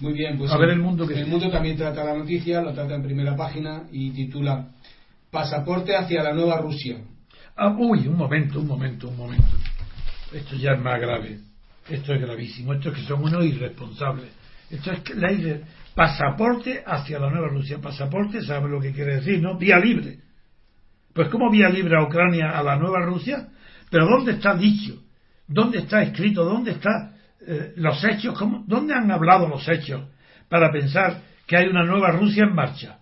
Muy 0.00 0.12
bien, 0.12 0.36
pues 0.38 0.50
A 0.50 0.56
ver 0.58 0.70
el 0.70 0.80
mundo 0.80 1.06
que 1.06 1.14
el 1.14 1.26
mundo 1.26 1.50
también 1.50 1.76
trata 1.76 2.02
la 2.04 2.14
noticia, 2.14 2.60
lo 2.60 2.72
trata 2.72 2.94
en 2.94 3.02
primera 3.02 3.36
página 3.36 3.84
y 3.92 4.10
titula 4.10 4.68
Pasaporte 5.30 5.96
hacia 5.96 6.22
la 6.22 6.32
nueva 6.32 6.58
Rusia. 6.58 6.98
Ah, 7.56 7.74
uy, 7.78 8.06
un 8.08 8.16
momento, 8.16 8.60
un 8.60 8.66
momento, 8.66 9.08
un 9.08 9.16
momento. 9.16 9.46
Esto 10.32 10.56
ya 10.56 10.72
es 10.72 10.80
más 10.80 11.00
grave. 11.00 11.38
Esto 11.88 12.12
es 12.14 12.20
gravísimo. 12.20 12.72
Esto 12.74 12.88
es 12.90 12.96
que 12.96 13.02
son 13.02 13.22
unos 13.22 13.44
irresponsables. 13.44 14.30
Esto 14.70 14.90
es 14.90 15.00
que 15.00 15.14
la 15.14 15.30
ide- 15.30 15.62
pasaporte 15.94 16.82
hacia 16.84 17.18
la 17.20 17.30
nueva 17.30 17.48
Rusia. 17.48 17.78
Pasaporte, 17.80 18.42
¿sabe 18.42 18.68
lo 18.68 18.80
que 18.80 18.92
quiere 18.92 19.16
decir? 19.16 19.40
¿No? 19.40 19.56
Vía 19.56 19.78
libre. 19.78 20.18
Pues 21.12 21.28
¿cómo 21.28 21.50
vía 21.50 21.68
libre 21.68 21.96
a 21.96 22.02
Ucrania 22.02 22.58
a 22.58 22.62
la 22.64 22.76
nueva 22.76 23.00
Rusia? 23.04 23.48
Pero 23.90 24.06
¿dónde 24.06 24.32
está 24.32 24.54
dicho? 24.56 25.00
¿Dónde 25.46 25.78
está 25.78 26.02
escrito? 26.02 26.44
¿Dónde 26.44 26.72
están 27.46 27.72
los 27.82 28.04
hechos? 28.04 28.38
¿Cómo- 28.38 28.64
¿Dónde 28.66 28.94
han 28.94 29.10
hablado 29.10 29.48
los 29.48 29.68
hechos 29.68 30.02
para 30.48 30.70
pensar 30.72 31.22
que 31.46 31.56
hay 31.56 31.66
una 31.68 31.84
nueva 31.84 32.10
Rusia 32.12 32.44
en 32.44 32.54
marcha? 32.54 32.98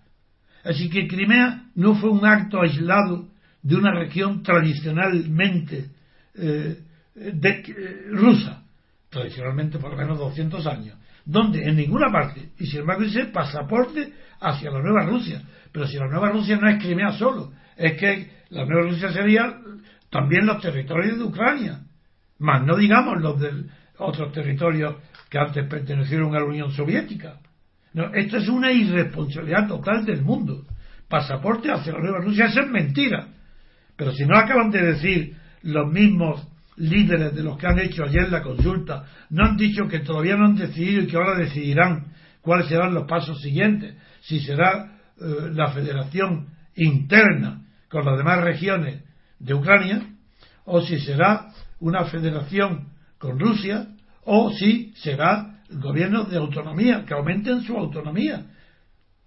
Así 0.64 0.88
que 0.88 1.09
Crimea 1.09 1.64
no 1.74 1.94
fue 1.96 2.11
un 2.11 2.24
acto 2.24 2.61
aislado 2.61 3.28
de 3.62 3.76
una 3.76 3.92
región 3.92 4.42
tradicionalmente 4.42 5.87
eh, 6.35 6.78
eh, 7.14 8.07
rusa, 8.11 8.62
tradicionalmente 9.11 9.78
por 9.78 9.90
lo 9.90 9.96
menos 9.96 10.18
200 10.18 10.66
años, 10.66 10.96
donde 11.24 11.62
en 11.68 11.76
ninguna 11.76 12.11
parte, 12.11 12.48
y 12.59 12.66
sin 12.66 12.81
embargo 12.81 13.02
dice 13.02 13.26
pasaporte 13.26 14.12
hacia 14.40 14.70
la 14.70 14.81
nueva 14.81 15.05
Rusia, 15.05 15.42
pero 15.72 15.87
si 15.87 15.96
la 15.96 16.09
nueva 16.09 16.31
Rusia 16.31 16.57
no 16.57 16.68
es 16.68 16.83
Crimea 16.83 17.12
solo, 17.12 17.52
es 17.76 17.92
que 17.98 18.31
la 18.50 18.64
nueva 18.64 18.88
Rusia 18.90 19.12
sería 19.12 19.59
también 20.11 20.46
los 20.46 20.61
territorios 20.61 21.18
de 21.18 21.24
Ucrania, 21.24 21.81
más 22.38 22.64
no 22.64 22.76
digamos 22.76 23.20
los 23.20 23.38
de 23.40 23.64
otros 23.98 24.33
territorios 24.33 24.96
que 25.28 25.38
antes 25.38 25.66
pertenecieron 25.66 26.35
a 26.35 26.40
la 26.40 26.44
Unión 26.44 26.72
Soviética. 26.72 27.38
No, 27.94 28.12
esto 28.14 28.38
es 28.38 28.48
una 28.48 28.72
irresponsabilidad 28.72 29.68
total 29.68 30.05
del 30.05 30.22
mundo. 30.22 30.64
Pasaporte 31.09 31.70
hacia 31.70 31.92
la 31.92 32.00
nueva 32.00 32.20
Rusia, 32.20 32.46
eso 32.46 32.61
es 32.61 32.70
mentira. 32.70 33.28
Pero 33.96 34.12
si 34.12 34.24
no 34.24 34.37
acaban 34.37 34.70
de 34.70 34.83
decir 34.83 35.37
los 35.62 35.92
mismos 35.92 36.46
líderes 36.76 37.35
de 37.35 37.42
los 37.42 37.59
que 37.59 37.66
han 37.66 37.78
hecho 37.78 38.05
ayer 38.05 38.31
la 38.31 38.42
consulta, 38.42 39.05
no 39.31 39.44
han 39.44 39.57
dicho 39.57 39.87
que 39.88 40.00
todavía 40.00 40.37
no 40.37 40.46
han 40.46 40.57
decidido 40.57 41.02
y 41.02 41.07
que 41.07 41.16
ahora 41.16 41.37
decidirán 41.37 42.12
cuáles 42.40 42.68
serán 42.68 42.94
los 42.94 43.07
pasos 43.07 43.40
siguientes, 43.40 43.94
si 44.22 44.40
será 44.40 44.98
eh, 45.20 45.50
la 45.52 45.70
federación 45.72 46.48
interna 46.74 47.62
con 47.88 48.05
las 48.07 48.16
demás 48.16 48.42
regiones 48.42 49.02
de 49.38 49.55
Ucrania, 49.55 50.02
o 50.64 50.81
si 50.81 50.98
será 51.00 51.48
una 51.81 52.05
federación 52.07 52.88
con 53.22 53.38
Rusia, 53.38 53.87
o 54.24 54.50
si 54.50 54.92
será 54.96 55.61
el 55.70 55.78
gobierno 55.78 56.24
de 56.24 56.38
autonomía, 56.38 57.04
que 57.06 57.14
aumenten 57.14 57.61
su 57.62 57.78
autonomía. 57.78 58.46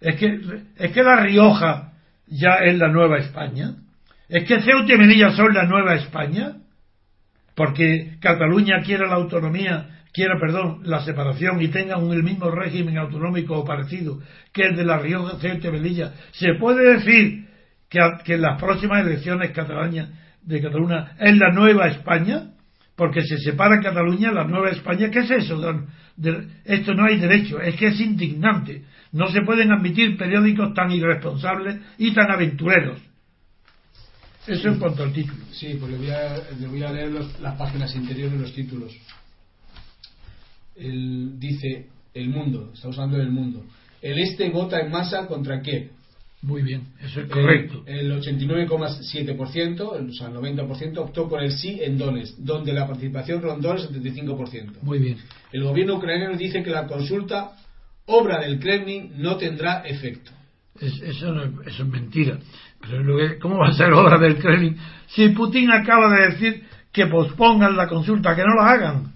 Es 0.02 0.18
que, 0.18 0.38
es 0.76 0.92
que 0.92 1.02
La 1.02 1.22
Rioja 1.22 1.94
ya 2.28 2.56
es 2.56 2.78
la 2.78 2.90
nueva 2.90 3.20
España. 3.20 3.76
Es 4.28 4.44
que 4.44 4.60
Ceuta 4.60 4.94
y 4.94 4.98
Melilla 4.98 5.32
son 5.32 5.54
la 5.54 5.64
nueva 5.64 5.96
España. 5.96 6.58
Porque 7.56 8.18
Cataluña 8.20 8.82
quiere 8.84 9.08
la 9.08 9.16
autonomía, 9.16 10.02
quiere, 10.12 10.38
perdón, 10.42 10.82
la 10.84 11.00
separación 11.06 11.62
y 11.62 11.70
tenga 11.70 11.98
el 11.98 12.22
mismo 12.22 12.52
régimen 12.52 12.98
autonómico 12.98 13.60
o 13.60 13.64
parecido 13.64 14.20
que 14.52 14.64
el 14.64 14.76
de 14.76 14.84
La 14.84 14.98
Rioja, 14.98 15.40
Ceuta 15.40 15.70
y 15.70 15.72
Melilla. 15.72 16.12
¿Se 16.34 16.56
puede 16.60 16.96
decir 16.96 17.48
que, 17.90 18.02
que 18.26 18.34
en 18.34 18.42
las 18.42 18.62
próximas 18.62 19.06
elecciones 19.06 19.52
catalaña, 19.52 20.10
de 20.42 20.62
Cataluña 20.62 21.16
es 21.18 21.38
la 21.38 21.54
nueva 21.54 21.88
España? 21.88 22.55
Porque 22.96 23.22
se 23.24 23.38
separa 23.38 23.82
Cataluña, 23.82 24.32
la 24.32 24.46
nueva 24.46 24.70
España. 24.70 25.10
¿Qué 25.12 25.20
es 25.20 25.32
eso? 25.32 25.60
De- 25.60 25.82
de- 26.16 26.48
esto 26.64 26.94
no 26.94 27.06
hay 27.06 27.18
derecho, 27.20 27.60
es 27.60 27.76
que 27.76 27.88
es 27.88 28.00
indignante. 28.00 28.84
No 29.12 29.28
se 29.28 29.42
pueden 29.42 29.72
admitir 29.72 30.18
periódicos 30.18 30.74
tan 30.74 30.92
irresponsables 30.92 31.78
y 31.98 32.14
tan 32.14 32.32
aventureros. 32.32 33.02
Eso 34.48 34.70
en 34.70 34.80
cuanto 34.80 35.04
al 35.04 35.12
título. 35.12 35.44
Sí, 35.52 35.76
pues 35.80 35.92
le 35.92 35.98
voy 36.68 36.84
a, 36.84 36.92
leer 36.92 37.12
las 37.42 37.56
páginas 37.58 37.94
interiores, 37.96 38.40
los 38.40 38.54
títulos. 38.54 38.96
El- 40.76 41.40
dice 41.40 41.88
El 42.14 42.30
Mundo, 42.30 42.72
estamos 42.74 42.98
hablando 42.98 43.18
del 43.18 43.32
mundo. 43.32 43.66
El 44.02 44.20
Este 44.20 44.50
vota 44.50 44.80
en 44.80 44.92
masa 44.92 45.26
contra 45.28 45.62
Kiev. 45.62 45.92
Muy 46.46 46.62
bien, 46.62 46.84
eso 47.02 47.22
es 47.22 47.28
correcto. 47.30 47.84
El, 47.88 48.12
el 48.12 48.22
89,7%, 48.22 49.96
el- 49.98 50.10
o 50.10 50.14
sea, 50.14 50.28
el 50.28 50.34
90%, 50.36 50.98
optó 51.00 51.28
por 51.28 51.42
el 51.44 51.52
sí 51.52 51.80
en 51.82 51.98
Donetsk, 51.98 52.38
donde 52.38 52.72
la 52.72 52.86
participación 52.86 53.42
rondó 53.42 53.74
el 53.74 53.80
75%. 53.80 54.74
Muy 54.84 55.00
bien. 55.00 55.18
El 55.52 55.64
gobierno 55.64 55.96
ucraniano 55.96 56.38
dice 56.38 56.62
que 56.62 56.70
la 56.70 56.86
consulta, 56.86 57.52
obra 58.06 58.40
del 58.42 58.60
Kremlin, 58.60 59.14
no 59.18 59.38
tendrá 59.38 59.82
efecto. 59.86 60.32
Es- 60.80 61.02
eso, 61.02 61.32
no 61.34 61.44
es, 61.44 61.50
eso 61.74 61.84
es 61.84 61.90
mentira. 61.90 62.38
Pero 62.82 63.18
¿cómo 63.42 63.58
va 63.58 63.70
a 63.70 63.74
ser 63.74 63.92
obra 63.94 64.20
del 64.20 64.38
Kremlin? 64.38 64.78
Si 65.08 65.30
Putin 65.30 65.72
acaba 65.72 66.16
de 66.16 66.30
decir 66.32 66.64
que 66.92 67.08
pospongan 67.08 67.76
la 67.76 67.88
consulta, 67.88 68.36
que 68.36 68.44
no 68.44 68.54
la 68.56 68.70
hagan. 68.72 69.14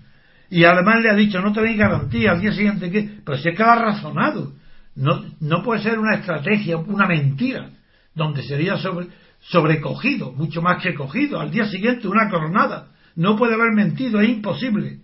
Y 0.50 0.64
además 0.64 1.02
le 1.04 1.12
ha 1.12 1.14
dicho, 1.16 1.40
no 1.42 1.54
tenéis 1.54 1.78
garantía 1.78 2.32
al 2.32 2.42
día 2.42 2.52
siguiente 2.54 2.90
que... 2.90 3.08
Pero 3.24 3.38
si 3.38 3.50
es 3.50 3.56
que 3.56 3.62
ha 3.64 3.76
razonado. 3.76 4.54
No, 5.00 5.24
no 5.40 5.64
puede 5.64 5.82
ser 5.82 5.98
una 5.98 6.16
estrategia, 6.16 6.76
una 6.76 7.08
mentira, 7.08 7.70
donde 8.14 8.44
sería 8.44 8.76
sobre, 8.78 9.08
sobrecogido, 9.40 10.34
mucho 10.34 10.62
más 10.62 10.84
que 10.84 10.94
cogido. 10.94 11.40
Al 11.40 11.52
día 11.52 11.66
siguiente 11.68 12.10
una 12.10 12.30
coronada. 12.30 12.90
No 13.16 13.38
puede 13.38 13.54
haber 13.54 13.72
mentido, 13.72 14.20
es 14.20 14.28
imposible. 14.28 15.00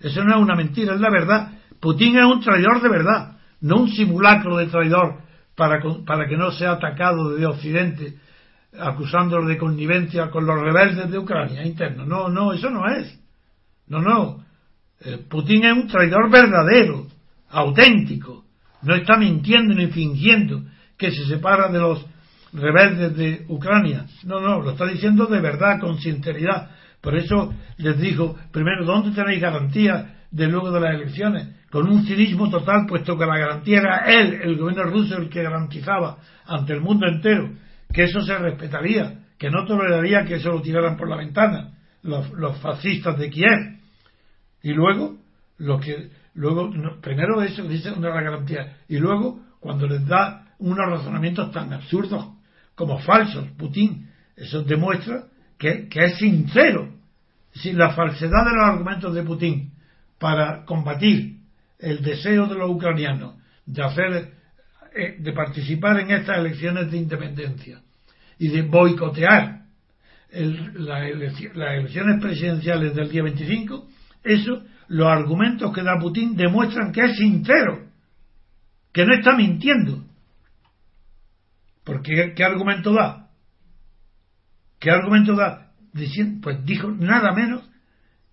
Eso 0.00 0.24
no 0.24 0.34
es 0.34 0.42
una 0.42 0.56
mentira, 0.56 0.94
es 0.94 1.00
la 1.00 1.10
verdad. 1.10 1.52
Putin 1.78 2.18
es 2.18 2.24
un 2.24 2.40
traidor 2.40 2.82
de 2.82 2.88
verdad, 2.88 3.36
no 3.60 3.76
un 3.82 3.90
simulacro 3.90 4.56
de 4.56 4.66
traidor 4.66 5.20
para, 5.54 5.80
para 6.04 6.28
que 6.28 6.36
no 6.36 6.50
sea 6.50 6.72
atacado 6.72 7.30
desde 7.30 7.46
Occidente, 7.46 8.14
acusándolo 8.76 9.46
de 9.46 9.56
connivencia 9.56 10.30
con 10.30 10.46
los 10.46 10.60
rebeldes 10.60 11.12
de 11.12 11.18
Ucrania 11.18 11.64
interno. 11.64 12.04
No, 12.04 12.28
no, 12.28 12.52
eso 12.52 12.70
no 12.70 12.88
es. 12.88 13.16
No, 13.86 14.00
no. 14.00 14.44
Eh, 15.00 15.24
Putin 15.30 15.64
es 15.64 15.72
un 15.74 15.86
traidor 15.86 16.28
verdadero, 16.28 17.06
auténtico. 17.50 18.47
No 18.82 18.94
está 18.94 19.16
mintiendo 19.16 19.74
ni 19.74 19.88
fingiendo 19.88 20.62
que 20.96 21.10
se 21.10 21.24
separa 21.26 21.68
de 21.68 21.78
los 21.78 22.06
rebeldes 22.52 23.16
de 23.16 23.44
Ucrania. 23.48 24.06
No, 24.24 24.40
no, 24.40 24.60
lo 24.60 24.72
está 24.72 24.86
diciendo 24.86 25.26
de 25.26 25.40
verdad, 25.40 25.80
con 25.80 25.98
sinceridad. 25.98 26.70
Por 27.00 27.16
eso 27.16 27.54
les 27.76 27.98
dijo, 27.98 28.36
primero, 28.52 28.84
¿dónde 28.84 29.10
tenéis 29.12 29.40
garantía 29.40 30.16
de 30.30 30.46
luego 30.46 30.70
de 30.70 30.80
las 30.80 30.94
elecciones? 30.94 31.48
Con 31.70 31.88
un 31.88 32.04
cinismo 32.04 32.48
total, 32.50 32.86
puesto 32.88 33.16
que 33.16 33.26
la 33.26 33.38
garantía 33.38 33.80
era 33.80 33.98
él, 34.06 34.40
el 34.42 34.56
gobierno 34.56 34.84
ruso, 34.84 35.16
el 35.18 35.28
que 35.28 35.42
garantizaba 35.42 36.18
ante 36.46 36.72
el 36.72 36.80
mundo 36.80 37.06
entero 37.06 37.50
que 37.92 38.04
eso 38.04 38.20
se 38.20 38.36
respetaría, 38.36 39.24
que 39.38 39.50
no 39.50 39.64
toleraría 39.64 40.24
que 40.24 40.34
eso 40.34 40.50
lo 40.50 40.60
tiraran 40.60 40.96
por 40.96 41.08
la 41.08 41.16
ventana 41.16 41.72
los, 42.02 42.30
los 42.32 42.58
fascistas 42.58 43.18
de 43.18 43.30
Kiev. 43.30 43.78
Y 44.62 44.72
luego, 44.72 45.16
lo 45.58 45.78
que, 45.78 46.10
luego, 46.34 46.68
no, 46.68 47.00
primero 47.00 47.42
eso 47.42 47.62
dice 47.64 47.90
una 47.90 48.10
garantía, 48.10 48.78
y 48.88 48.98
luego, 48.98 49.40
cuando 49.60 49.86
les 49.86 50.06
da 50.06 50.46
unos 50.58 50.86
razonamientos 50.88 51.50
tan 51.52 51.72
absurdos 51.72 52.28
como 52.74 52.98
falsos, 52.98 53.48
Putin, 53.56 54.08
eso 54.36 54.62
demuestra 54.62 55.24
que, 55.58 55.88
que 55.88 56.04
es 56.04 56.18
sincero. 56.18 56.94
Si 57.52 57.72
la 57.72 57.90
falsedad 57.90 58.44
de 58.44 58.56
los 58.56 58.68
argumentos 58.68 59.14
de 59.14 59.22
Putin 59.22 59.72
para 60.18 60.64
combatir 60.64 61.38
el 61.78 62.02
deseo 62.02 62.46
de 62.46 62.54
los 62.54 62.70
ucranianos 62.70 63.36
de 63.66 63.82
hacer 63.82 64.32
eh, 64.94 65.16
de 65.18 65.32
participar 65.32 66.00
en 66.00 66.10
estas 66.10 66.38
elecciones 66.38 66.90
de 66.90 66.96
independencia 66.96 67.80
y 68.38 68.48
de 68.48 68.62
boicotear 68.62 69.62
el, 70.30 70.84
la 70.86 71.00
las 71.00 71.78
elecciones 71.78 72.20
presidenciales 72.20 72.94
del 72.94 73.10
día 73.10 73.22
25, 73.22 73.88
eso, 74.24 74.62
los 74.88 75.06
argumentos 75.06 75.72
que 75.72 75.82
da 75.82 75.98
Putin 75.98 76.34
demuestran 76.34 76.92
que 76.92 77.02
es 77.02 77.16
sincero, 77.16 77.86
que 78.92 79.04
no 79.04 79.14
está 79.14 79.36
mintiendo. 79.36 80.04
Porque 81.84 82.32
¿qué 82.34 82.44
argumento 82.44 82.92
da? 82.92 83.28
¿Qué 84.78 84.90
argumento 84.90 85.34
da? 85.34 85.72
Pues 86.42 86.64
dijo 86.64 86.90
nada 86.90 87.32
menos 87.32 87.62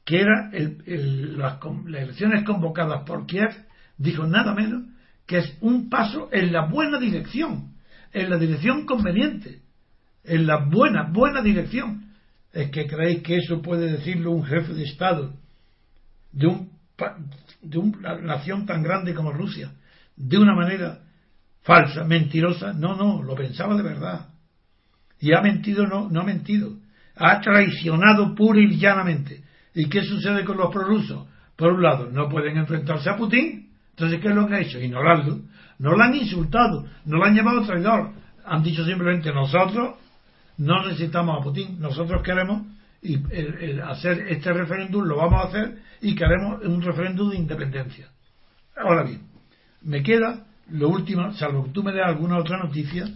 que 0.04 0.22
era 0.22 0.50
el, 0.54 1.38
las, 1.38 1.60
las 1.86 2.04
elecciones 2.04 2.44
convocadas 2.44 3.04
por 3.06 3.26
Kiev, 3.26 3.50
dijo 3.98 4.28
nada 4.28 4.54
menos 4.54 4.84
que 5.26 5.38
es 5.39 5.58
un 5.62 5.89
paso 5.89 6.30
en 6.32 6.54
la 6.54 6.68
buena 6.68 7.00
dirección, 7.00 7.74
en 8.13 8.30
la 8.30 8.38
dirección 8.38 8.86
conveniente, 8.86 9.62
en 10.24 10.46
la 10.46 10.65
buena, 10.65 11.10
buena 11.12 11.41
dirección. 11.41 12.13
¿Es 12.54 12.70
que 12.70 12.88
creéis 12.88 13.24
que 13.24 13.38
eso 13.38 13.62
puede 13.62 13.91
decirlo 13.91 14.32
un 14.32 14.46
jefe 14.46 14.74
de 14.74 14.84
Estado 14.84 15.34
de, 16.36 16.48
un, 16.48 16.69
de 17.62 17.78
una 17.78 18.21
nación 18.21 18.65
tan 18.65 18.84
grande 18.84 19.15
como 19.15 19.32
Rusia, 19.32 19.71
de 20.15 20.38
una 20.38 20.54
manera 20.54 21.00
falsa, 21.63 22.04
mentirosa? 22.04 22.74
No, 22.74 22.95
no, 22.95 23.24
lo 23.24 23.36
pensaba 23.36 23.76
de 23.76 23.84
verdad. 23.84 24.30
Y 25.19 25.34
ha 25.34 25.41
mentido, 25.41 25.88
no, 25.88 26.10
no 26.10 26.21
ha 26.21 26.24
mentido. 26.24 26.74
Ha 27.15 27.41
traicionado 27.41 28.36
pura 28.36 28.60
y 28.60 28.78
llanamente. 28.78 29.43
¿Y 29.74 29.89
qué 29.89 30.04
sucede 30.04 30.45
con 30.45 30.58
los 30.58 30.71
prorrusos? 30.71 31.28
Por 31.56 31.74
un 31.74 31.82
lado, 31.82 32.12
no 32.12 32.30
pueden 32.30 32.58
enfrentarse 32.58 33.10
a 33.10 33.15
Putin, 33.15 33.65
entonces, 33.95 34.19
¿qué 34.19 34.28
es 34.28 34.36
lo 34.36 34.45
que 34.45 34.56
ha 34.56 34.60
hecho? 34.60 34.78
Ignorarlo. 34.78 35.39
No 35.80 35.91
lo 35.95 36.04
han 36.04 36.13
insultado, 36.13 36.86
no 37.06 37.17
lo 37.17 37.24
han 37.24 37.34
llamado 37.34 37.65
traidor. 37.65 38.12
Han 38.45 38.62
dicho 38.62 38.84
simplemente, 38.84 39.34
nosotros 39.34 39.95
no 40.58 40.86
necesitamos 40.86 41.39
a 41.39 41.43
Putin, 41.43 41.80
nosotros 41.80 42.21
queremos 42.21 42.63
y 43.06 43.80
hacer 43.82 44.26
este 44.30 44.52
referéndum, 44.52 45.04
lo 45.04 45.18
vamos 45.18 45.46
a 45.46 45.48
hacer 45.48 45.78
y 46.02 46.15
queremos 46.15 46.63
un 46.63 46.82
referéndum 46.82 47.30
de 47.30 47.38
independencia. 47.38 48.08
Ahora 48.76 49.04
bien, 49.04 49.22
me 49.84 50.02
queda 50.04 50.46
lo 50.72 50.89
último, 50.89 51.32
salvo 51.34 51.65
que 51.65 51.72
tú 51.72 51.84
me 51.84 51.94
des 51.94 52.04
alguna 52.04 52.38
otra 52.39 52.58
noticia 52.58 53.08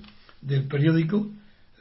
del 0.42 0.68
periódico 0.68 1.30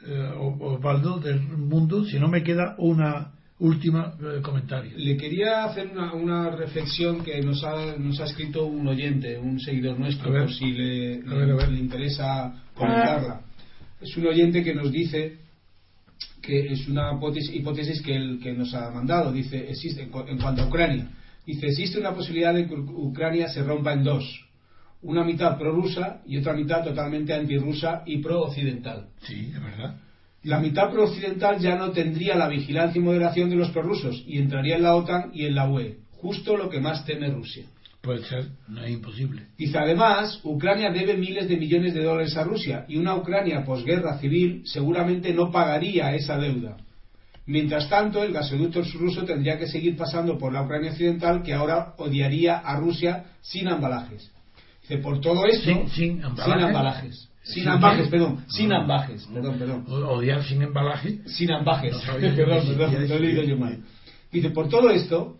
eh, 0.05 0.31
Osvaldo 0.37 1.19
del 1.19 1.41
mundo, 1.41 2.03
si 2.05 2.19
no 2.19 2.27
me 2.27 2.41
queda 2.41 2.75
una 2.77 3.31
última 3.59 4.13
eh, 4.19 4.41
comentario. 4.41 4.93
Le 4.95 5.17
quería 5.17 5.65
hacer 5.65 5.89
una, 5.91 6.13
una 6.13 6.49
reflexión 6.55 7.23
que 7.23 7.41
nos 7.41 7.63
ha, 7.63 7.97
nos 7.97 8.19
ha 8.19 8.23
escrito 8.23 8.65
un 8.65 8.87
oyente, 8.87 9.37
un 9.37 9.59
seguidor 9.59 9.99
nuestro, 9.99 10.31
por 10.31 10.51
si 10.51 10.71
le, 10.71 11.21
ver, 11.21 11.71
interesa 11.73 12.53
comentarla. 12.73 13.41
Es 14.01 14.15
un 14.15 14.27
oyente 14.27 14.63
que 14.63 14.73
nos 14.73 14.91
dice 14.91 15.37
que 16.49 16.73
es 16.73 16.87
una 16.87 17.13
hipótesis, 17.13 17.55
hipótesis 17.55 18.01
que, 18.01 18.15
el, 18.15 18.39
que 18.41 18.53
nos 18.53 18.73
ha 18.73 18.89
mandado. 18.89 19.31
Dice, 19.31 19.69
existe, 19.69 20.03
en, 20.03 20.11
en 20.27 20.37
cuanto 20.37 20.63
a 20.63 20.67
Ucrania, 20.67 21.09
dice, 21.45 21.67
existe 21.67 21.99
una 21.99 22.13
posibilidad 22.13 22.53
de 22.53 22.67
que 22.67 22.73
Ucrania 22.73 23.47
se 23.49 23.63
rompa 23.63 23.93
en 23.93 24.03
dos. 24.03 24.45
Una 25.01 25.23
mitad 25.23 25.57
prorrusa 25.57 26.21
y 26.25 26.37
otra 26.37 26.53
mitad 26.53 26.83
totalmente 26.83 27.33
antirrusa 27.33 28.03
y 28.05 28.17
pro-occidental. 28.17 29.07
Sí, 29.21 29.51
es 29.53 29.63
verdad 29.63 29.95
la 30.43 30.59
mitad 30.59 30.89
pro-occidental 30.89 31.59
ya 31.59 31.75
no 31.75 31.91
tendría 31.91 32.35
la 32.35 32.47
vigilancia 32.47 32.99
y 32.99 33.03
moderación 33.03 33.49
de 33.49 33.57
los 33.57 33.71
prorrusos 33.71 34.23
y 34.25 34.37
entraría 34.37 34.77
en 34.77 34.83
la 34.83 34.95
OTAN 34.95 35.31
y 35.33 35.45
en 35.45 35.55
la 35.55 35.69
UE, 35.69 35.97
justo 36.11 36.55
lo 36.55 36.69
que 36.69 36.79
más 36.79 37.05
teme 37.05 37.29
Rusia. 37.29 37.65
Puede 38.01 38.23
ser, 38.23 38.47
no 38.67 38.83
es 38.83 38.91
imposible. 38.91 39.47
Dice 39.57 39.77
además, 39.77 40.39
Ucrania 40.43 40.89
debe 40.89 41.17
miles 41.17 41.49
de 41.49 41.57
millones 41.57 41.93
de 41.93 42.03
dólares 42.03 42.35
a 42.37 42.45
Rusia 42.45 42.85
y 42.87 42.97
una 42.97 43.15
Ucrania 43.15 43.65
posguerra 43.65 44.17
civil 44.19 44.61
seguramente 44.65 45.33
no 45.33 45.51
pagaría 45.51 46.15
esa 46.15 46.37
deuda. 46.37 46.77
Mientras 47.45 47.89
tanto, 47.89 48.23
el 48.23 48.31
gasoducto 48.31 48.83
ruso 48.99 49.25
tendría 49.25 49.57
que 49.57 49.67
seguir 49.67 49.97
pasando 49.97 50.37
por 50.37 50.53
la 50.53 50.61
Ucrania 50.61 50.91
occidental 50.91 51.41
que 51.41 51.53
ahora 51.53 51.93
odiaría 51.97 52.59
a 52.59 52.77
Rusia 52.77 53.25
sin 53.41 53.67
embalajes. 53.67 54.31
Dice, 54.81 54.99
por 54.99 55.19
todo 55.19 55.45
esto, 55.45 55.65
sin, 55.65 55.89
sin 55.89 56.23
embalajes. 56.23 56.45
Sin 56.45 56.67
embalajes. 56.67 57.29
Sin 57.41 57.67
ambajes, 57.67 58.07
perdón. 58.07 58.45
Sin 58.47 58.71
ambajes. 58.71 59.27
Perdón, 59.33 59.57
perdón. 59.57 59.85
Odiar 59.87 60.43
sin 60.43 60.61
embalaje. 60.61 61.19
Sin 61.25 61.51
ambajes. 61.51 61.93
No, 61.93 61.99
perdón, 62.35 62.67
perdón. 62.67 63.09
Lo 63.09 63.15
he 63.15 63.19
leído 63.19 63.43
yo 63.43 63.57
mal. 63.57 63.79
Dice, 64.31 64.51
por 64.51 64.69
todo 64.69 64.91
esto, 64.91 65.38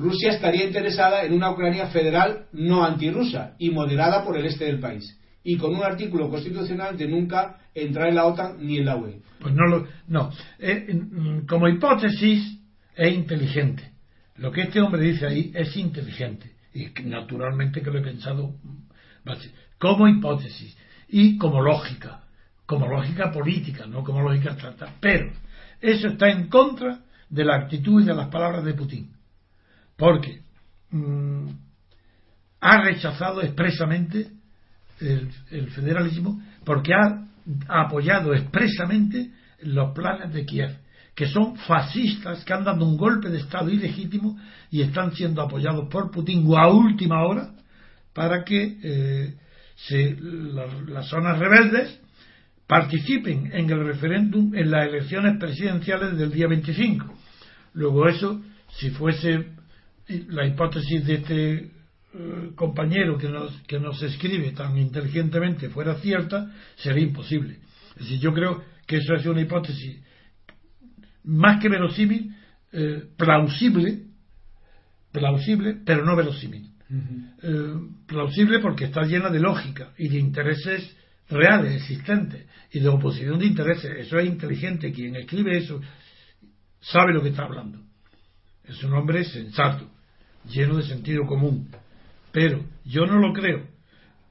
Rusia 0.00 0.30
estaría 0.30 0.64
interesada 0.64 1.24
en 1.24 1.34
una 1.34 1.50
Ucrania 1.50 1.88
federal 1.88 2.46
no 2.52 2.84
antirrusa 2.84 3.54
y 3.58 3.70
moderada 3.70 4.24
por 4.24 4.38
el 4.38 4.46
este 4.46 4.64
del 4.64 4.80
país. 4.80 5.18
Y 5.42 5.56
con 5.56 5.74
un 5.74 5.82
artículo 5.82 6.28
constitucional 6.28 6.96
de 6.96 7.08
nunca 7.08 7.58
entrar 7.74 8.08
en 8.08 8.14
la 8.14 8.26
OTAN 8.26 8.56
ni 8.60 8.78
en 8.78 8.86
la 8.86 8.96
UE. 8.96 9.20
Pues 9.40 9.54
no 9.54 9.66
lo. 9.66 9.86
No. 10.08 10.30
Eh, 10.58 11.00
como 11.48 11.68
hipótesis, 11.68 12.58
es 12.96 13.12
inteligente. 13.14 13.90
Lo 14.36 14.50
que 14.50 14.62
este 14.62 14.80
hombre 14.80 15.02
dice 15.02 15.26
ahí 15.26 15.52
es 15.54 15.76
inteligente. 15.76 16.50
Y 16.74 16.88
naturalmente 17.04 17.82
que 17.82 17.90
lo 17.90 17.98
he 17.98 18.02
pensado. 18.02 18.54
Como 19.78 20.08
hipótesis 20.08 20.76
y 21.08 21.36
como 21.36 21.60
lógica, 21.60 22.24
como 22.66 22.86
lógica 22.86 23.30
política, 23.32 23.86
no 23.86 24.02
como 24.02 24.22
lógica 24.22 24.52
abstracta. 24.52 24.94
Pero 25.00 25.32
eso 25.80 26.08
está 26.08 26.30
en 26.30 26.48
contra 26.48 27.00
de 27.28 27.44
la 27.44 27.56
actitud 27.56 28.02
y 28.02 28.06
de 28.06 28.14
las 28.14 28.28
palabras 28.28 28.64
de 28.64 28.74
Putin, 28.74 29.10
porque 30.00 30.40
mmm, 30.90 31.46
ha 32.60 32.82
rechazado 32.82 33.42
expresamente 33.42 34.28
el, 34.98 35.70
federalismo, 35.70 36.42
porque 36.64 36.92
ha, 36.94 37.26
apoyado 37.68 38.34
expresamente 38.34 39.30
los 39.62 39.94
planes 39.94 40.32
de 40.32 40.44
Kiev, 40.44 40.76
que 41.14 41.26
son 41.26 41.56
fascistas, 41.56 42.44
que 42.44 42.52
han 42.52 42.64
dado 42.64 42.84
un 42.84 42.96
golpe 42.96 43.28
de 43.28 43.38
Estado 43.38 43.70
ilegítimo 43.70 44.38
y 44.70 44.82
están 44.82 45.12
siendo 45.12 45.42
apoyados 45.42 45.88
por 45.90 46.10
Putin 46.10 46.46
a 46.56 46.68
última 46.68 47.22
hora 47.26 47.50
para 48.14 48.42
que 48.44 48.78
eh, 48.82 49.34
se, 49.76 50.16
la, 50.18 50.66
las 50.88 51.08
zonas 51.08 51.38
rebeldes 51.38 52.00
participen 52.66 53.50
en 53.52 53.68
el 53.68 53.84
referéndum 53.84 54.54
en 54.54 54.70
las 54.70 54.86
elecciones 54.86 55.38
presidenciales 55.38 56.16
del 56.16 56.30
día 56.30 56.46
25. 56.46 57.14
Luego 57.74 58.08
eso, 58.08 58.40
si 58.78 58.90
fuese 58.90 59.59
la 60.28 60.46
hipótesis 60.46 61.04
de 61.04 61.14
este 61.14 61.70
uh, 62.14 62.54
compañero 62.54 63.16
que 63.18 63.28
nos, 63.28 63.52
que 63.62 63.78
nos 63.78 64.02
escribe 64.02 64.52
tan 64.52 64.76
inteligentemente 64.76 65.70
fuera 65.70 65.94
cierta, 65.96 66.52
sería 66.76 67.04
imposible. 67.04 67.58
Es 67.96 68.02
decir, 68.02 68.20
yo 68.20 68.32
creo 68.32 68.62
que 68.86 68.96
eso 68.96 69.14
es 69.14 69.26
una 69.26 69.40
hipótesis 69.40 70.00
más 71.24 71.60
que 71.60 71.68
verosímil, 71.68 72.34
eh, 72.72 73.04
plausible, 73.16 74.04
plausible, 75.12 75.76
pero 75.84 76.04
no 76.04 76.16
verosímil. 76.16 76.70
Eh, 77.42 77.74
plausible 78.06 78.58
porque 78.58 78.86
está 78.86 79.02
llena 79.02 79.30
de 79.30 79.38
lógica 79.38 79.92
y 79.96 80.08
de 80.08 80.18
intereses 80.18 80.96
reales, 81.28 81.82
existentes, 81.82 82.46
y 82.72 82.80
de 82.80 82.88
oposición 82.88 83.38
de 83.38 83.46
intereses. 83.46 84.06
Eso 84.06 84.18
es 84.18 84.26
inteligente. 84.26 84.92
Quien 84.92 85.14
escribe 85.16 85.56
eso 85.56 85.80
sabe 86.80 87.12
lo 87.12 87.22
que 87.22 87.28
está 87.28 87.44
hablando. 87.44 87.80
Es 88.64 88.82
un 88.82 88.92
hombre 88.94 89.24
sensato, 89.24 89.90
lleno 90.48 90.76
de 90.76 90.82
sentido 90.84 91.26
común. 91.26 91.68
Pero 92.32 92.64
yo 92.84 93.06
no 93.06 93.18
lo 93.18 93.32
creo. 93.32 93.66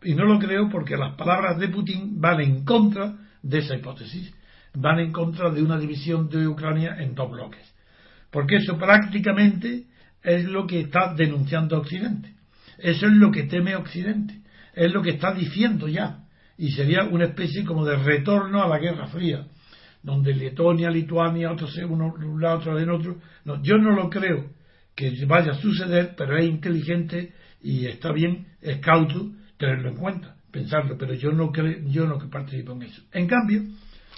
Y 0.03 0.15
no 0.15 0.25
lo 0.25 0.39
creo 0.39 0.69
porque 0.69 0.95
las 0.95 1.15
palabras 1.15 1.59
de 1.59 1.67
Putin 1.67 2.21
van 2.21 2.39
en 2.39 2.63
contra 2.63 3.17
de 3.41 3.59
esa 3.59 3.75
hipótesis. 3.75 4.33
Van 4.73 4.99
en 4.99 5.11
contra 5.11 5.49
de 5.49 5.61
una 5.61 5.77
división 5.77 6.29
de 6.29 6.47
Ucrania 6.47 6.95
en 6.99 7.15
dos 7.15 7.31
bloques. 7.31 7.73
Porque 8.31 8.57
eso 8.57 8.77
prácticamente 8.77 9.85
es 10.23 10.45
lo 10.45 10.67
que 10.67 10.81
está 10.81 11.13
denunciando 11.13 11.77
Occidente. 11.77 12.33
Eso 12.77 13.07
es 13.07 13.13
lo 13.13 13.31
que 13.31 13.43
teme 13.43 13.75
Occidente, 13.75 14.41
es 14.73 14.93
lo 14.93 15.01
que 15.01 15.11
está 15.11 15.33
diciendo 15.33 15.87
ya, 15.87 16.23
y 16.57 16.71
sería 16.71 17.03
una 17.03 17.25
especie 17.25 17.65
como 17.65 17.85
de 17.85 17.97
retorno 17.97 18.63
a 18.63 18.67
la 18.67 18.79
Guerra 18.79 19.07
Fría, 19.07 19.47
donde 20.01 20.33
Letonia, 20.33 20.89
Lituania, 20.89 21.51
otros 21.51 21.77
uno 21.77 22.13
un 22.17 22.41
lado, 22.41 22.59
otro 22.59 22.79
en 22.79 22.89
otro. 22.89 23.17
No, 23.43 23.61
yo 23.61 23.77
no 23.77 23.91
lo 23.91 24.09
creo 24.09 24.58
que 24.99 25.25
vaya 25.25 25.53
a 25.53 25.55
suceder, 25.55 26.13
pero 26.17 26.37
es 26.37 26.45
inteligente 26.45 27.31
y 27.63 27.85
está 27.85 28.11
bien, 28.11 28.47
es 28.61 28.79
cauto 28.79 29.31
tenerlo 29.57 29.91
en 29.91 29.95
cuenta, 29.95 30.35
pensarlo, 30.51 30.97
pero 30.97 31.13
yo 31.13 31.31
no 31.31 31.53
creo, 31.53 31.77
yo 31.85 32.05
no 32.05 32.19
participo 32.29 32.73
en 32.73 32.81
eso. 32.83 33.01
En 33.13 33.25
cambio, 33.25 33.61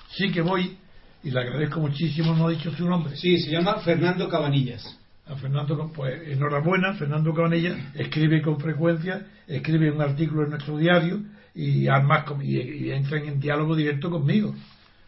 sí 0.10 0.32
que 0.32 0.42
voy, 0.42 0.76
y 1.24 1.30
le 1.30 1.40
agradezco 1.40 1.80
muchísimo, 1.80 2.34
no 2.36 2.48
ha 2.48 2.50
dicho 2.50 2.72
su 2.72 2.90
nombre. 2.90 3.16
Sí, 3.16 3.38
se 3.38 3.52
llama 3.52 3.76
Fernando 3.82 4.28
Cabanillas 4.28 4.98
a 5.28 5.36
Fernando, 5.36 5.92
pues 5.94 6.30
enhorabuena, 6.30 6.96
Fernando 6.96 7.32
Cabanella 7.32 7.92
escribe 7.94 8.42
con 8.42 8.60
frecuencia, 8.60 9.28
escribe 9.48 9.92
un 9.92 10.02
artículo 10.02 10.46
en 10.46 10.50
nuestro 10.50 10.78
diario 10.78 11.22
y 11.54 11.88
además 11.88 12.26
y, 12.42 12.58
y 12.58 12.92
entra 12.92 13.20
en 13.20 13.40
diálogo 13.40 13.76
directo 13.76 14.10
conmigo. 14.10 14.56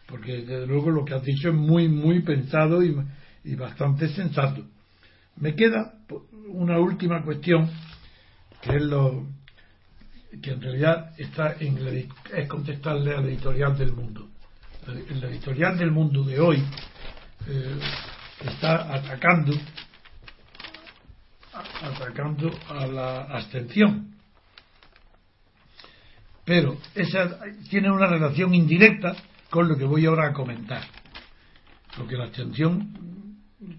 porque 0.06 0.42
desde 0.42 0.66
luego 0.68 0.90
lo 0.92 1.04
que 1.04 1.14
has 1.14 1.24
dicho 1.24 1.48
es 1.48 1.54
muy, 1.54 1.88
muy 1.88 2.22
pensado 2.22 2.82
y, 2.82 2.96
y 3.42 3.54
bastante 3.56 4.08
sensato. 4.08 4.64
Me 5.36 5.54
queda 5.54 5.94
una 6.48 6.78
última 6.78 7.22
cuestión, 7.22 7.70
que 8.62 8.76
es 8.76 8.82
lo 8.82 9.26
que 10.42 10.50
en 10.50 10.60
realidad 10.60 11.12
está 11.18 11.54
en 11.58 11.78
es 12.34 12.48
contestarle 12.48 13.14
al 13.14 13.26
editorial 13.26 13.76
del 13.76 13.92
mundo. 13.92 14.28
El 14.86 15.24
editorial 15.24 15.78
del 15.78 15.90
mundo 15.90 16.24
de 16.24 16.40
hoy 16.40 16.62
eh, 17.46 17.78
está 18.44 18.94
atacando 18.94 19.52
atacando 21.82 22.50
a 22.68 22.86
la 22.86 23.20
abstención 23.24 24.12
pero 26.44 26.76
esa 26.94 27.38
tiene 27.70 27.90
una 27.90 28.06
relación 28.06 28.54
indirecta 28.54 29.14
con 29.50 29.68
lo 29.68 29.76
que 29.76 29.84
voy 29.84 30.04
ahora 30.06 30.28
a 30.28 30.32
comentar 30.32 30.82
porque 31.96 32.16
la 32.16 32.24
abstención 32.24 33.13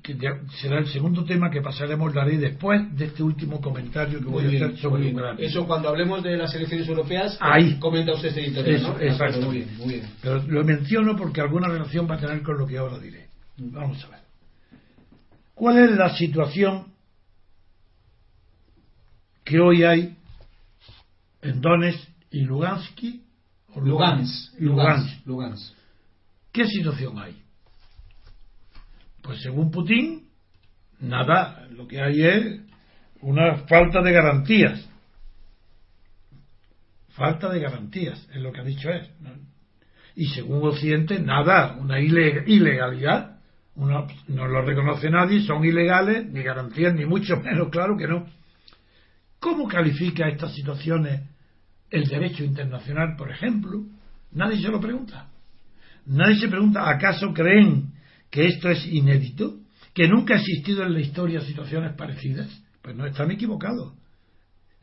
que 0.01 0.17
será 0.61 0.79
el 0.79 0.87
segundo 0.87 1.25
tema 1.25 1.49
que 1.49 1.61
pasaremos 1.61 2.13
la 2.13 2.25
ley 2.25 2.37
después 2.37 2.95
de 2.95 3.05
este 3.05 3.23
último 3.23 3.59
comentario 3.61 4.19
que 4.19 4.25
voy 4.25 4.45
a 4.45 4.47
hacer 4.47 4.77
sobre 4.77 5.11
Ucrania. 5.11 5.45
Eso 5.45 5.65
cuando 5.65 5.89
hablemos 5.89 6.23
de 6.23 6.37
las 6.37 6.53
elecciones 6.53 6.87
europeas, 6.87 7.37
ahí 7.39 7.77
comenta 7.79 8.13
usted 8.13 8.29
este 8.29 8.47
interés, 8.47 8.81
Eso, 8.81 8.99
exacto. 8.99 9.41
Muy 9.41 9.57
bien, 9.57 9.77
muy 9.77 9.87
bien. 9.95 10.09
Pero 10.21 10.43
lo 10.43 10.63
menciono 10.63 11.15
porque 11.15 11.41
alguna 11.41 11.67
relación 11.67 12.09
va 12.09 12.15
a 12.15 12.19
tener 12.19 12.41
con 12.41 12.57
lo 12.57 12.67
que 12.67 12.77
ahora 12.77 12.99
diré. 12.99 13.27
Vamos 13.57 14.03
a 14.03 14.09
ver. 14.09 14.19
¿Cuál 15.53 15.77
es 15.79 15.97
la 15.97 16.15
situación 16.15 16.87
que 19.43 19.59
hoy 19.59 19.83
hay 19.83 20.15
en 21.41 21.61
Donetsk 21.61 22.09
y 22.31 22.41
Lugansk? 22.41 22.99
Lugansk, 23.75 24.59
Lugansk. 24.59 25.25
Lugansk. 25.25 25.73
¿Qué 26.51 26.65
situación 26.65 27.19
hay? 27.19 27.44
Pues 29.35 29.43
según 29.43 29.69
Putin, 29.69 30.29
nada, 31.01 31.67
lo 31.71 31.85
que 31.89 32.01
hay 32.01 32.21
es 32.21 32.61
una 33.19 33.57
falta 33.67 34.01
de 34.01 34.13
garantías. 34.13 34.89
Falta 37.09 37.49
de 37.49 37.59
garantías, 37.59 38.29
es 38.33 38.41
lo 38.41 38.53
que 38.53 38.61
ha 38.61 38.63
dicho 38.63 38.89
él. 38.89 39.09
Y 40.15 40.27
según 40.27 40.65
Occidente, 40.65 41.19
nada, 41.19 41.75
una 41.75 41.99
ilegalidad. 41.99 43.41
no 43.75 44.07
lo 44.47 44.61
reconoce 44.61 45.09
nadie, 45.09 45.41
son 45.41 45.65
ilegales, 45.65 46.31
ni 46.31 46.41
garantías, 46.41 46.93
ni 46.95 47.05
mucho 47.05 47.35
menos, 47.43 47.67
claro 47.71 47.97
que 47.97 48.07
no. 48.07 48.27
¿Cómo 49.41 49.67
califica 49.67 50.29
estas 50.29 50.55
situaciones 50.55 51.23
el 51.89 52.05
derecho 52.05 52.45
internacional, 52.45 53.17
por 53.17 53.31
ejemplo? 53.31 53.83
Nadie 54.31 54.61
se 54.61 54.69
lo 54.69 54.79
pregunta. 54.79 55.27
Nadie 56.05 56.37
se 56.37 56.47
pregunta, 56.47 56.89
¿acaso 56.89 57.33
creen 57.33 57.94
que 58.29 58.47
esto 58.47 58.69
es 58.69 58.85
inédito, 58.85 59.59
que 59.93 60.07
nunca 60.07 60.33
ha 60.35 60.37
existido 60.37 60.83
en 60.83 60.93
la 60.93 60.99
historia 60.99 61.41
situaciones 61.41 61.93
parecidas, 61.93 62.49
pues 62.81 62.95
no 62.95 63.05
están 63.05 63.31
equivocados. 63.31 63.93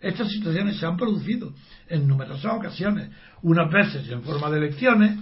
Estas 0.00 0.28
situaciones 0.30 0.78
se 0.78 0.86
han 0.86 0.96
producido 0.96 1.54
en 1.88 2.08
numerosas 2.08 2.52
ocasiones, 2.52 3.10
unas 3.42 3.70
veces 3.70 4.08
en 4.08 4.22
forma 4.22 4.50
de 4.50 4.58
elecciones, 4.58 5.18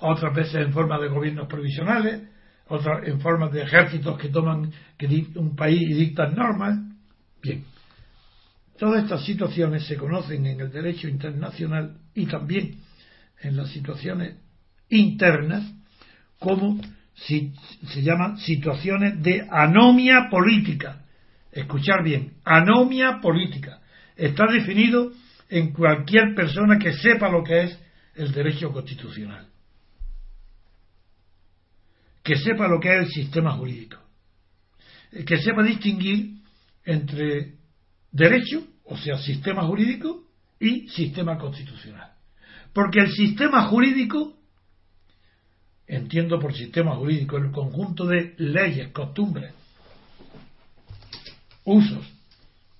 otras 0.00 0.34
veces 0.34 0.54
en 0.54 0.72
forma 0.72 0.98
de 0.98 1.08
gobiernos 1.08 1.48
provisionales, 1.48 2.22
otras 2.68 3.06
en 3.06 3.20
forma 3.20 3.48
de 3.48 3.62
ejércitos 3.62 4.18
que 4.18 4.28
toman 4.28 4.72
un 5.34 5.56
país 5.56 5.82
y 5.82 5.94
dictan 5.94 6.34
normas. 6.34 6.78
Bien, 7.42 7.64
todas 8.78 9.02
estas 9.04 9.24
situaciones 9.24 9.86
se 9.86 9.96
conocen 9.96 10.46
en 10.46 10.60
el 10.60 10.70
derecho 10.70 11.08
internacional 11.08 11.98
y 12.14 12.26
también 12.26 12.78
en 13.42 13.56
las 13.56 13.70
situaciones 13.70 14.36
internas 14.88 15.64
como 16.38 16.80
si, 17.16 17.52
se 17.88 18.02
llaman 18.02 18.38
situaciones 18.38 19.22
de 19.22 19.46
anomia 19.50 20.28
política. 20.30 21.04
Escuchar 21.50 22.04
bien, 22.04 22.34
anomia 22.44 23.20
política. 23.20 23.80
Está 24.16 24.44
definido 24.50 25.12
en 25.48 25.72
cualquier 25.72 26.34
persona 26.34 26.78
que 26.78 26.92
sepa 26.92 27.28
lo 27.28 27.42
que 27.42 27.64
es 27.64 27.78
el 28.14 28.32
derecho 28.32 28.72
constitucional. 28.72 29.46
Que 32.22 32.36
sepa 32.36 32.68
lo 32.68 32.80
que 32.80 32.92
es 32.92 33.06
el 33.06 33.08
sistema 33.08 33.52
jurídico. 33.52 33.98
Que 35.26 35.38
sepa 35.38 35.62
distinguir 35.62 36.40
entre 36.84 37.54
derecho, 38.10 38.66
o 38.84 38.96
sea, 38.96 39.16
sistema 39.18 39.62
jurídico, 39.62 40.26
y 40.58 40.88
sistema 40.88 41.38
constitucional. 41.38 42.12
Porque 42.72 43.00
el 43.00 43.12
sistema 43.12 43.66
jurídico 43.66 44.35
entiendo 45.86 46.38
por 46.38 46.54
sistema 46.54 46.96
jurídico 46.96 47.36
el 47.36 47.50
conjunto 47.50 48.06
de 48.06 48.34
leyes, 48.38 48.88
costumbres, 48.88 49.52
usos 51.64 52.06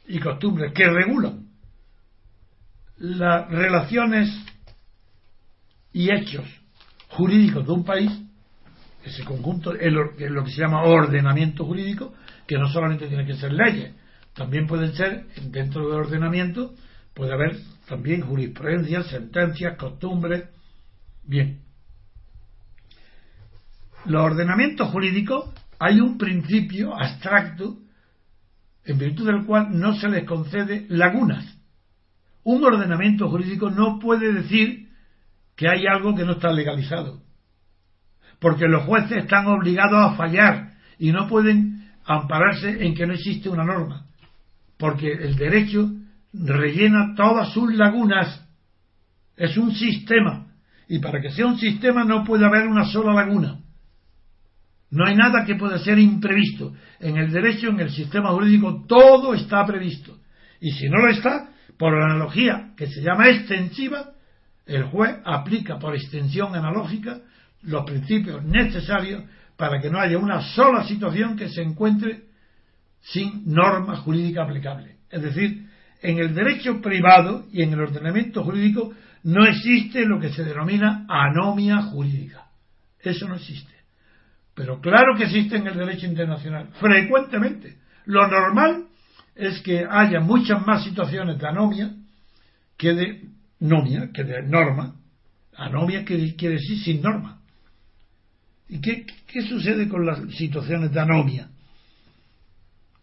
y 0.09 0.19
costumbres 0.19 0.73
que 0.73 0.89
regulan 0.89 1.47
las 2.99 3.49
relaciones 3.51 4.31
y 5.93 6.11
hechos 6.11 6.45
jurídicos 7.09 7.67
de 7.67 7.73
un 7.73 7.85
país, 7.85 8.11
ese 9.05 9.25
conjunto 9.25 9.75
es 9.75 9.93
lo, 9.93 10.15
que 10.15 10.51
se 10.51 10.61
llama 10.61 10.83
ordenamiento 10.83 11.65
jurídico, 11.65 12.15
que 12.47 12.59
no 12.59 12.69
solamente 12.69 13.07
tiene 13.07 13.25
que 13.25 13.37
ser 13.37 13.53
leyes, 13.53 13.95
también 14.35 14.67
pueden 14.67 14.95
ser, 14.95 15.27
dentro 15.51 15.89
del 15.89 16.01
ordenamiento, 16.01 16.75
puede 17.15 17.33
haber 17.33 17.59
también 17.89 18.21
jurisprudencia, 18.23 19.03
sentencias, 19.05 19.77
costumbres. 19.79 20.45
Bien, 21.25 21.63
los 24.09 24.23
ordenamientos 24.23 24.89
jurídicos 24.89 25.51
hay 25.79 26.01
un 26.01 26.17
principio 26.19 26.95
abstracto 26.95 27.77
en 28.85 28.99
virtud 28.99 29.27
del 29.27 29.45
cual 29.45 29.69
no 29.79 29.95
se 29.95 30.09
les 30.09 30.25
concede 30.25 30.87
lagunas. 30.89 31.45
Un 32.45 32.63
ordenamiento 32.65 33.29
jurídico 33.29 33.71
no 33.71 33.99
puede 33.99 34.33
decir 34.33 34.89
que 35.57 35.69
hay 35.69 35.87
algo 35.87 36.15
que 36.15 36.25
no 36.25 36.33
está 36.33 36.53
legalizado, 36.53 37.21
porque 38.39 38.67
los 38.67 38.85
jueces 38.85 39.25
están 39.25 39.47
obligados 39.47 40.13
a 40.13 40.17
fallar 40.17 40.75
y 40.99 41.11
no 41.11 41.27
pueden 41.27 41.91
ampararse 42.05 42.87
en 42.87 42.95
que 42.95 43.07
no 43.07 43.15
existe 43.15 43.49
una 43.49 43.65
norma, 43.65 44.07
porque 44.79 45.11
el 45.11 45.37
derecho 45.37 45.91
rellena 46.33 47.15
todas 47.17 47.53
sus 47.53 47.75
lagunas. 47.75 48.43
Es 49.37 49.57
un 49.57 49.75
sistema, 49.75 50.47
y 50.89 50.99
para 51.01 51.21
que 51.21 51.31
sea 51.31 51.47
un 51.47 51.59
sistema 51.59 52.05
no 52.05 52.25
puede 52.25 52.47
haber 52.47 52.69
una 52.69 52.85
sola 52.85 53.13
laguna. 53.13 53.59
No 54.91 55.05
hay 55.07 55.17
nada 55.17 55.45
que 55.45 55.57
pueda 55.57 55.79
ser 55.79 55.99
imprevisto. 55.99 56.75
En 57.01 57.17
el 57.17 57.33
derecho, 57.33 57.69
en 57.69 57.81
el 57.81 57.91
sistema 57.91 58.31
jurídico, 58.31 58.85
todo 58.87 59.35
está 59.35 59.65
previsto. 59.67 60.19
Y 60.61 60.73
si 60.73 60.89
no 60.89 60.99
lo 60.99 61.11
está, 61.11 61.51
por 61.79 61.99
la 61.99 62.07
analogía 62.07 62.73
que 62.77 62.87
se 62.87 63.03
llama 63.03 63.29
extensiva, 63.29 64.13
el 64.65 64.85
juez 64.85 65.17
aplica 65.25 65.79
por 65.79 65.95
extensión 65.95 66.55
analógica 66.55 67.21
los 67.63 67.85
principios 67.85 68.45
necesarios 68.45 69.25
para 69.57 69.81
que 69.81 69.91
no 69.91 69.99
haya 69.99 70.19
una 70.19 70.41
sola 70.41 70.85
situación 70.85 71.37
que 71.37 71.49
se 71.49 71.63
encuentre 71.63 72.25
sin 73.01 73.43
norma 73.47 73.97
jurídica 73.97 74.45
aplicable. 74.45 74.97
Es 75.11 75.23
decir, 75.23 75.67
en 76.03 76.19
el 76.19 76.35
derecho 76.35 76.81
privado 76.81 77.47
y 77.53 77.63
en 77.63 77.73
el 77.73 77.81
ordenamiento 77.81 78.45
jurídico 78.45 78.93
no 79.23 79.45
existe 79.47 80.05
lo 80.05 80.21
que 80.21 80.31
se 80.31 80.45
denomina 80.45 81.07
anomia 81.09 81.83
jurídica. 81.83 82.47
Eso 83.01 83.29
no 83.29 83.37
existe. 83.37 83.76
Pero 84.57 84.81
claro 84.81 85.15
que 85.19 85.25
existe 85.25 85.57
en 85.57 85.67
el 85.67 85.77
derecho 85.77 86.07
internacional, 86.07 86.69
frecuentemente. 86.81 87.77
Lo 88.07 88.27
normal 88.27 88.87
es 89.35 89.61
que 89.61 89.87
haya 89.89 90.21
muchas 90.21 90.67
más 90.67 90.83
situaciones 90.83 91.39
de 91.39 91.47
anomia 91.47 91.95
que 92.79 92.95
de 92.95 93.29
nomia, 93.61 94.11
que 94.15 94.25
de 94.25 94.43
norma. 94.43 94.97
Anomia 95.55 96.07
quiere 96.07 96.55
decir 96.55 96.79
sin 96.83 97.03
norma. 97.03 97.43
¿Y 98.69 98.81
qué, 98.81 99.05
qué 99.27 99.43
sucede 99.43 99.89
con 99.89 100.07
las 100.07 100.21
situaciones 100.35 100.91
de 100.91 101.01
anomia? 101.01 101.51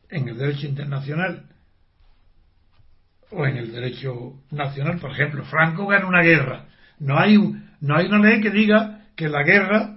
En 0.09 0.27
el 0.27 0.37
derecho 0.37 0.65
internacional 0.65 1.49
o 3.29 3.45
en 3.45 3.57
el 3.57 3.71
derecho 3.71 4.41
nacional, 4.49 4.97
por 4.97 5.11
ejemplo, 5.11 5.43
Franco 5.45 5.85
gana 5.85 6.07
una 6.07 6.23
guerra. 6.23 6.65
No 6.97 7.19
hay, 7.19 7.37
no 7.79 7.95
hay 7.95 8.07
una 8.07 8.19
ley 8.19 8.41
que 8.41 8.49
diga 8.49 9.05
que 9.15 9.29
la 9.29 9.43
guerra 9.43 9.92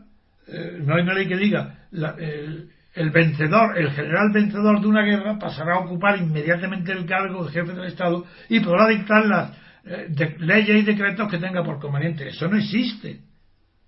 eh, 0.49 0.79
no 0.81 0.95
hay 0.95 1.03
una 1.03 1.15
ley 1.15 1.27
que 1.27 1.37
diga 1.37 1.87
el, 1.91 3.11
vencedor, 3.11 3.77
el 3.79 3.91
general 3.91 4.31
vencedor 4.33 4.81
de 4.81 4.87
una 4.87 5.03
guerra 5.03 5.39
pasará 5.39 5.75
a 5.75 5.81
ocupar 5.81 6.19
inmediatamente 6.19 6.93
el 6.93 7.05
cargo 7.05 7.45
de 7.45 7.53
jefe 7.53 7.73
del 7.73 7.87
Estado 7.87 8.25
y 8.49 8.61
podrá 8.61 8.89
dictar 8.89 9.27
las 9.27 9.51
eh, 9.85 10.37
leyes 10.39 10.83
y 10.83 10.83
decretos 10.83 11.29
que 11.31 11.39
tenga 11.39 11.65
por 11.65 11.81
conveniente. 11.81 12.29
Eso 12.29 12.49
no 12.49 12.57
existe. 12.57 13.21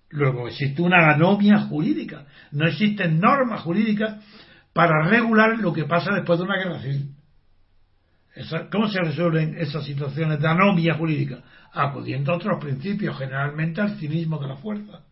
Luego 0.09 0.47
existe 0.47 0.81
una 0.81 1.13
anomia 1.13 1.59
jurídica. 1.59 2.25
No 2.51 2.65
existen 2.67 3.19
normas 3.19 3.61
jurídicas 3.61 4.17
para 4.73 5.07
regular 5.07 5.57
lo 5.59 5.71
que 5.71 5.85
pasa 5.85 6.13
después 6.13 6.39
de 6.39 6.45
una 6.45 6.57
guerra 6.57 6.79
civil. 6.81 7.15
¿Cómo 8.71 8.87
se 8.87 9.01
resuelven 9.01 9.57
esas 9.57 9.85
situaciones 9.85 10.39
de 10.39 10.47
anomia 10.47 10.95
jurídica? 10.95 11.41
Acudiendo 11.73 12.31
a 12.31 12.35
otros 12.35 12.59
principios, 12.59 13.17
generalmente 13.17 13.81
al 13.81 13.97
cinismo 13.97 14.39
de 14.39 14.47
la 14.47 14.55
fuerza 14.55 15.03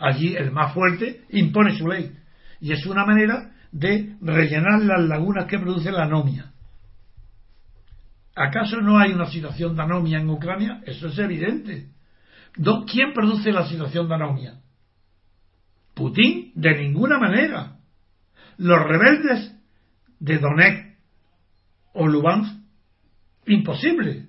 Allí 0.00 0.34
el 0.34 0.50
más 0.50 0.72
fuerte 0.72 1.24
impone 1.28 1.76
su 1.76 1.86
ley. 1.86 2.16
Y 2.58 2.72
es 2.72 2.86
una 2.86 3.04
manera 3.04 3.52
de 3.70 4.16
rellenar 4.22 4.80
las 4.82 5.02
lagunas 5.02 5.44
que 5.44 5.58
produce 5.58 5.92
la 5.92 6.04
anomia. 6.04 6.52
¿Acaso 8.34 8.80
no 8.80 8.98
hay 8.98 9.12
una 9.12 9.26
situación 9.26 9.76
de 9.76 9.82
anomia 9.82 10.18
en 10.18 10.30
Ucrania? 10.30 10.80
Eso 10.86 11.08
es 11.08 11.18
evidente. 11.18 11.90
¿Quién 12.54 13.12
produce 13.12 13.52
la 13.52 13.68
situación 13.68 14.08
de 14.08 14.14
anomia? 14.14 14.60
Putin, 15.94 16.52
de 16.54 16.78
ninguna 16.78 17.18
manera. 17.18 17.76
Los 18.56 18.82
rebeldes 18.82 19.54
de 20.18 20.38
Donetsk 20.38 20.96
o 21.92 22.06
Lubansk, 22.06 22.54
imposible. 23.46 24.28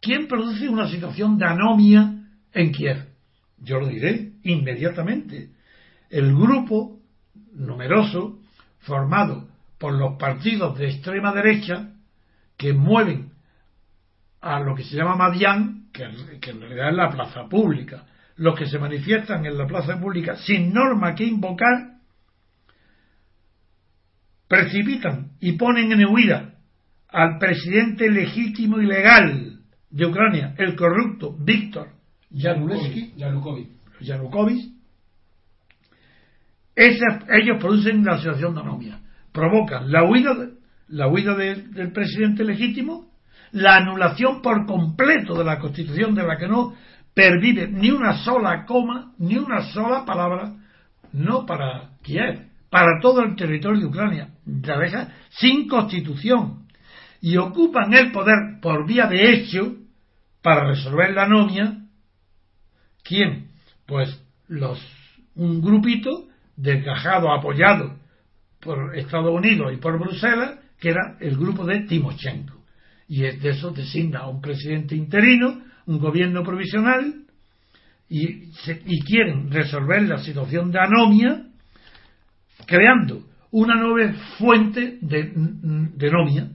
¿Quién 0.00 0.26
produce 0.26 0.68
una 0.68 0.88
situación 0.88 1.38
de 1.38 1.46
anomia 1.46 2.14
en 2.52 2.72
Kiev? 2.72 3.06
Yo 3.58 3.78
lo 3.78 3.86
diré 3.86 4.33
inmediatamente. 4.44 5.50
El 6.10 6.34
grupo 6.34 7.00
numeroso 7.52 8.38
formado 8.80 9.48
por 9.78 9.94
los 9.94 10.16
partidos 10.18 10.78
de 10.78 10.90
extrema 10.90 11.32
derecha 11.32 11.90
que 12.56 12.72
mueven 12.72 13.32
a 14.40 14.60
lo 14.60 14.74
que 14.74 14.84
se 14.84 14.96
llama 14.96 15.16
Madián, 15.16 15.88
que, 15.92 16.04
en 16.04 16.60
realidad 16.60 16.90
es 16.90 16.96
la 16.96 17.10
plaza 17.10 17.48
pública, 17.48 18.06
los 18.36 18.56
que 18.58 18.66
se 18.66 18.78
manifiestan 18.78 19.46
en 19.46 19.56
la 19.56 19.66
plaza 19.66 19.98
pública 19.98 20.36
sin 20.36 20.72
norma 20.72 21.14
que 21.14 21.24
invocar, 21.24 21.94
precipitan 24.48 25.32
y 25.40 25.52
ponen 25.52 25.92
en 25.92 26.06
huida 26.06 26.54
al 27.08 27.38
presidente 27.38 28.10
legítimo 28.10 28.80
y 28.80 28.86
legal 28.86 29.60
de 29.90 30.06
Ucrania, 30.06 30.54
el 30.58 30.74
corrupto 30.74 31.36
Víctor 31.38 31.88
Yanukovych, 32.30 33.68
Yanukovych 34.00 34.74
ellos 36.76 37.58
producen 37.60 38.04
la 38.04 38.18
situación 38.18 38.54
de 38.54 38.60
anomia, 38.60 39.00
provocan 39.32 39.90
la 39.90 40.04
huida, 40.04 40.34
la 40.88 41.08
huida 41.08 41.34
del 41.36 41.92
presidente 41.92 42.44
legítimo, 42.44 43.12
la 43.52 43.76
anulación 43.76 44.42
por 44.42 44.66
completo 44.66 45.34
de 45.34 45.44
la 45.44 45.58
constitución 45.58 46.14
de 46.14 46.24
la 46.24 46.36
que 46.36 46.48
no 46.48 46.74
pervive 47.14 47.68
ni 47.68 47.90
una 47.90 48.24
sola 48.24 48.64
coma, 48.66 49.12
ni 49.18 49.36
una 49.36 49.62
sola 49.72 50.04
palabra, 50.04 50.52
no 51.12 51.46
para 51.46 51.90
Kiev, 52.02 52.48
para 52.70 53.00
todo 53.00 53.22
el 53.22 53.36
territorio 53.36 53.80
de 53.80 53.86
Ucrania, 53.86 54.28
la 54.44 55.12
sin 55.30 55.68
constitución, 55.68 56.66
y 57.20 57.36
ocupan 57.36 57.94
el 57.94 58.10
poder 58.10 58.60
por 58.60 58.86
vía 58.86 59.06
de 59.06 59.32
hecho 59.32 59.76
para 60.42 60.66
resolver 60.66 61.14
la 61.14 61.22
anomia. 61.22 61.78
¿Quién? 63.04 63.53
Pues 63.86 64.22
los 64.48 64.78
un 65.36 65.60
grupito 65.60 66.28
desgajado, 66.56 67.32
apoyado 67.32 67.96
por 68.60 68.96
Estados 68.96 69.32
Unidos 69.32 69.72
y 69.72 69.76
por 69.76 69.98
Bruselas, 69.98 70.58
que 70.78 70.90
era 70.90 71.16
el 71.20 71.36
grupo 71.36 71.64
de 71.64 71.80
Timochenko. 71.80 72.54
Y 73.08 73.22
de 73.22 73.50
eso 73.50 73.70
designa 73.70 74.20
a 74.20 74.28
un 74.28 74.40
presidente 74.40 74.94
interino, 74.94 75.62
un 75.86 75.98
gobierno 75.98 76.42
provisional, 76.42 77.24
y, 78.08 78.50
y 78.86 79.00
quieren 79.02 79.50
resolver 79.50 80.02
la 80.02 80.18
situación 80.18 80.70
de 80.70 80.78
anomia 80.78 81.46
creando 82.66 83.24
una 83.50 83.76
nueva 83.76 84.12
fuente 84.38 84.98
de, 85.00 85.32
de 85.34 86.50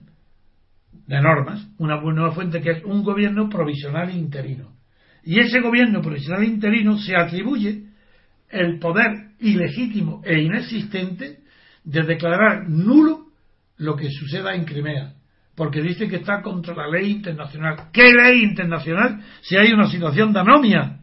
de 1.06 1.20
normas, 1.20 1.66
una 1.78 2.00
nueva 2.00 2.32
fuente 2.32 2.60
que 2.60 2.70
es 2.70 2.84
un 2.84 3.02
gobierno 3.02 3.48
provisional 3.48 4.14
interino. 4.14 4.79
Y 5.24 5.38
ese 5.40 5.60
gobierno 5.60 6.00
provisional 6.00 6.44
interino 6.44 6.98
se 6.98 7.16
atribuye 7.16 7.84
el 8.48 8.78
poder 8.78 9.30
ilegítimo 9.38 10.22
e 10.24 10.40
inexistente 10.40 11.40
de 11.84 12.02
declarar 12.02 12.68
nulo 12.68 13.26
lo 13.78 13.96
que 13.96 14.10
suceda 14.10 14.54
en 14.54 14.64
Crimea, 14.64 15.14
porque 15.54 15.82
dice 15.82 16.08
que 16.08 16.16
está 16.16 16.42
contra 16.42 16.74
la 16.74 16.88
ley 16.88 17.10
internacional. 17.10 17.88
¿Qué 17.92 18.12
ley 18.12 18.42
internacional 18.42 19.20
si 19.40 19.56
hay 19.56 19.72
una 19.72 19.90
situación 19.90 20.32
de 20.32 20.40
anomia? 20.40 21.00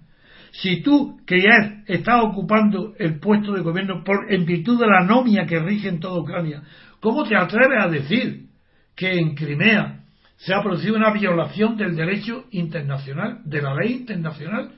Si 0.52 0.82
tú, 0.82 1.20
que 1.26 1.40
ya 1.40 1.84
estás 1.86 2.22
ocupando 2.24 2.94
el 2.98 3.20
puesto 3.20 3.54
de 3.54 3.62
gobierno 3.62 4.04
por, 4.04 4.32
en 4.32 4.46
virtud 4.46 4.80
de 4.80 4.88
la 4.88 5.00
anomia 5.00 5.46
que 5.46 5.60
rige 5.60 5.90
en 5.90 6.00
toda 6.00 6.22
Ucrania, 6.22 6.64
¿cómo 7.00 7.24
te 7.24 7.36
atreves 7.36 7.84
a 7.84 7.90
decir 7.90 8.48
que 8.96 9.20
en 9.20 9.36
Crimea 9.36 9.97
se 10.38 10.54
ha 10.54 10.62
producido 10.62 10.96
una 10.96 11.12
violación 11.12 11.78
del 11.78 11.96
derecho 11.96 12.46
internacional, 12.52 13.42
de 13.44 13.62
la 13.62 13.76
ley 13.76 13.94
internacional? 13.94 14.72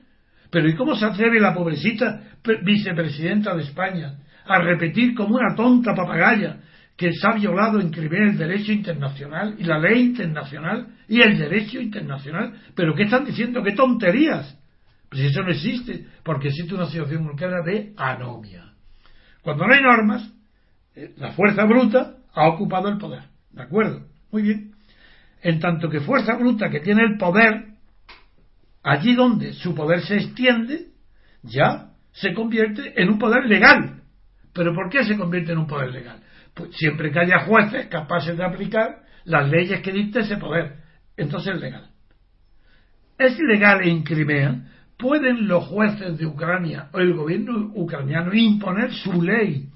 Pero 0.50 0.68
¿y 0.68 0.76
cómo 0.76 0.96
se 0.96 1.06
atreve 1.06 1.40
la 1.40 1.54
pobrecita 1.54 2.24
vicepresidenta 2.64 3.56
de 3.56 3.64
España 3.64 4.20
a 4.46 4.60
repetir 4.60 5.14
como 5.14 5.36
una 5.36 5.56
tonta 5.56 5.94
papagaya 5.94 6.62
que 6.98 7.14
se 7.14 7.28
ha 7.28 7.34
violado 7.34 7.80
en 7.80 7.92
Crimea 7.92 8.32
el 8.32 8.38
derecho 8.38 8.72
internacional 8.72 9.56
y 9.58 9.64
la 9.64 9.80
ley 9.80 10.02
internacional 10.02 10.88
y 11.08 11.22
el 11.22 11.38
derecho 11.38 11.80
internacional? 11.80 12.54
¿Pero 12.74 12.96
qué 12.96 13.04
están 13.04 13.26
diciendo? 13.26 13.62
¿Qué 13.62 13.74
tonterías? 13.74 14.58
Pues 15.10 15.24
eso 15.24 15.42
no 15.42 15.52
existe, 15.52 16.06
porque 16.24 16.50
existe 16.50 16.76
una 16.76 16.86
situación 16.86 17.26
vulcana 17.26 17.62
de 17.66 17.94
anomia. 17.98 18.74
Cuando 19.42 19.66
no 19.66 19.74
hay 19.74 19.82
normas, 19.82 20.32
eh, 20.96 21.14
la 21.18 21.32
fuerza 21.32 21.66
bruta 21.66 22.18
ha 22.34 22.48
ocupado 22.48 22.90
el 22.90 22.98
poder. 22.98 23.24
¿De 23.52 23.64
acuerdo? 23.64 24.06
Muy 24.32 24.44
bien. 24.44 24.69
En 25.42 25.60
tanto 25.60 25.90
que 25.90 26.02
fuerza 26.02 26.36
bruta 26.36 26.70
que 26.70 26.82
tiene 26.82 27.04
el 27.04 27.18
poder 27.18 27.70
allí 28.84 29.14
donde 29.14 29.54
su 29.54 29.76
poder 29.76 30.02
se 30.02 30.18
extiende, 30.18 30.88
ya 31.44 31.92
se 32.12 32.34
convierte 32.34 33.02
en 33.02 33.10
un 33.10 33.20
poder 33.20 33.46
legal. 33.46 34.02
¿Pero 34.54 34.74
por 34.74 34.90
qué 34.90 35.04
se 35.04 35.18
convierte 35.18 35.52
en 35.52 35.60
un 35.60 35.68
poder 35.68 35.92
legal? 35.92 36.22
Pues 36.54 36.76
siempre 36.76 37.12
que 37.12 37.20
haya 37.20 37.46
jueces 37.46 37.88
capaces 37.88 38.38
de 38.38 38.44
aplicar 38.44 39.04
las 39.26 39.50
leyes 39.50 39.82
que 39.82 39.92
dicta 39.92 40.22
ese 40.22 40.38
poder, 40.38 40.78
entonces 41.16 41.56
es 41.56 41.62
legal. 41.62 41.90
Es 43.18 43.38
legal 43.40 43.88
en 43.88 44.04
Crimea, 44.04 44.64
pueden 44.98 45.48
los 45.48 45.66
jueces 45.66 46.18
de 46.18 46.26
Ucrania 46.26 46.90
o 46.94 47.00
el 47.00 47.14
gobierno 47.14 47.72
ucraniano 47.76 48.34
imponer 48.34 48.92
su 48.94 49.22
ley, 49.22 49.70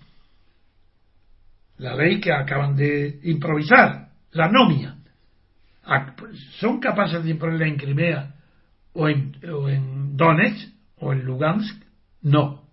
la 1.78 1.95
ley 1.95 2.20
que 2.20 2.32
acaban 2.32 2.76
de 2.76 3.20
improvisar, 3.24 4.09
la 4.32 4.49
nomia. 4.49 4.95
Son 6.60 6.80
capaces 6.80 7.24
de 7.24 7.32
imponerla 7.32 7.68
en 7.68 7.78
Crimea 7.78 8.36
o 8.94 9.10
en, 9.10 9.36
en 9.42 10.16
Donetsk 10.16 10.70
o 11.00 11.14
en 11.14 11.26
Lugansk, 11.26 11.84
no. 12.22 12.64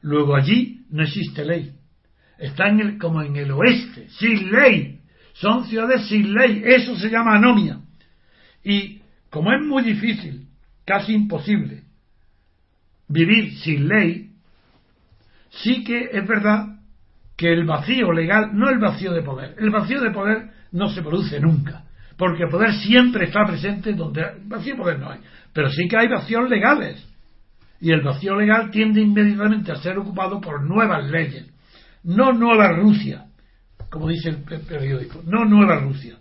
Luego 0.00 0.36
allí 0.36 0.84
no 0.90 1.02
existe 1.02 1.44
ley. 1.44 1.74
Están 2.38 2.98
como 2.98 3.22
en 3.22 3.36
el 3.36 3.50
oeste, 3.50 4.08
sin 4.10 4.50
ley. 4.50 5.00
Son 5.34 5.64
ciudades 5.66 6.06
sin 6.08 6.34
ley. 6.34 6.62
Eso 6.64 6.96
se 6.96 7.10
llama 7.10 7.36
anomia. 7.36 7.80
Y 8.62 9.00
como 9.30 9.52
es 9.52 9.62
muy 9.62 9.82
difícil, 9.82 10.48
casi 10.84 11.12
imposible, 11.12 11.82
vivir 13.08 13.54
sin 13.58 13.88
ley, 13.88 14.30
sí 15.50 15.84
que 15.84 16.10
es 16.12 16.26
verdad 16.26 16.78
que 17.36 17.52
el 17.52 17.64
vacío 17.64 18.12
legal, 18.12 18.50
no 18.54 18.70
el 18.70 18.78
vacío 18.78 19.12
de 19.12 19.22
poder, 19.22 19.56
el 19.58 19.70
vacío 19.70 20.00
de 20.00 20.10
poder 20.10 20.50
no 20.72 20.88
se 20.88 21.02
produce 21.02 21.40
nunca, 21.40 21.84
porque 22.16 22.44
el 22.44 22.50
poder 22.50 22.72
siempre 22.74 23.26
está 23.26 23.44
presente 23.44 23.92
donde 23.92 24.22
vacío 24.44 24.74
de 24.74 24.80
poder 24.80 24.98
no 24.98 25.10
hay. 25.10 25.20
Pero 25.52 25.68
sí 25.70 25.88
que 25.88 25.96
hay 25.96 26.08
vacíos 26.08 26.48
legales. 26.48 27.04
Y 27.80 27.92
el 27.92 28.02
vacío 28.02 28.36
legal 28.36 28.70
tiende 28.70 29.00
inmediatamente 29.00 29.72
a 29.72 29.76
ser 29.76 29.98
ocupado 29.98 30.40
por 30.40 30.62
nuevas 30.62 31.10
leyes. 31.10 31.46
No 32.04 32.32
nueva 32.32 32.68
Rusia, 32.72 33.26
como 33.90 34.08
dice 34.08 34.30
el 34.30 34.38
periódico, 34.42 35.22
no 35.26 35.44
nueva 35.44 35.76
Rusia. 35.76 36.16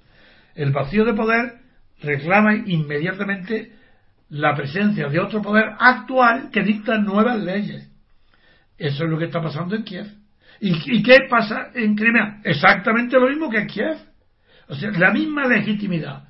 El 0.56 0.72
vacío 0.72 1.06
de 1.06 1.14
poder 1.14 1.54
reclama 2.02 2.56
inmediatamente 2.56 3.72
la 4.30 4.56
presencia 4.56 5.08
de 5.10 5.20
otro 5.20 5.42
poder 5.42 5.66
actual 5.80 6.50
que 6.52 6.64
dicta 6.64 6.98
nuevas 6.98 7.40
leyes. 7.40 7.90
Eso 8.78 9.04
es 9.04 9.10
lo 9.10 9.18
que 9.18 9.26
está 9.26 9.42
pasando 9.42 9.76
en 9.76 9.84
Kiev. 9.84 10.08
¿Y, 10.60 10.98
¿Y, 10.98 11.04
qué 11.04 11.18
pasa 11.30 11.70
en 11.74 11.96
Crimea? 11.96 12.42
Exactamente 12.44 13.20
lo 13.20 13.30
mismo 13.30 13.50
que 13.50 13.60
en 13.60 13.68
Kiev. 13.68 13.98
O 14.68 14.76
sea, 14.76 14.92
la 14.92 15.12
misma 15.12 15.48
legitimidad 15.48 16.24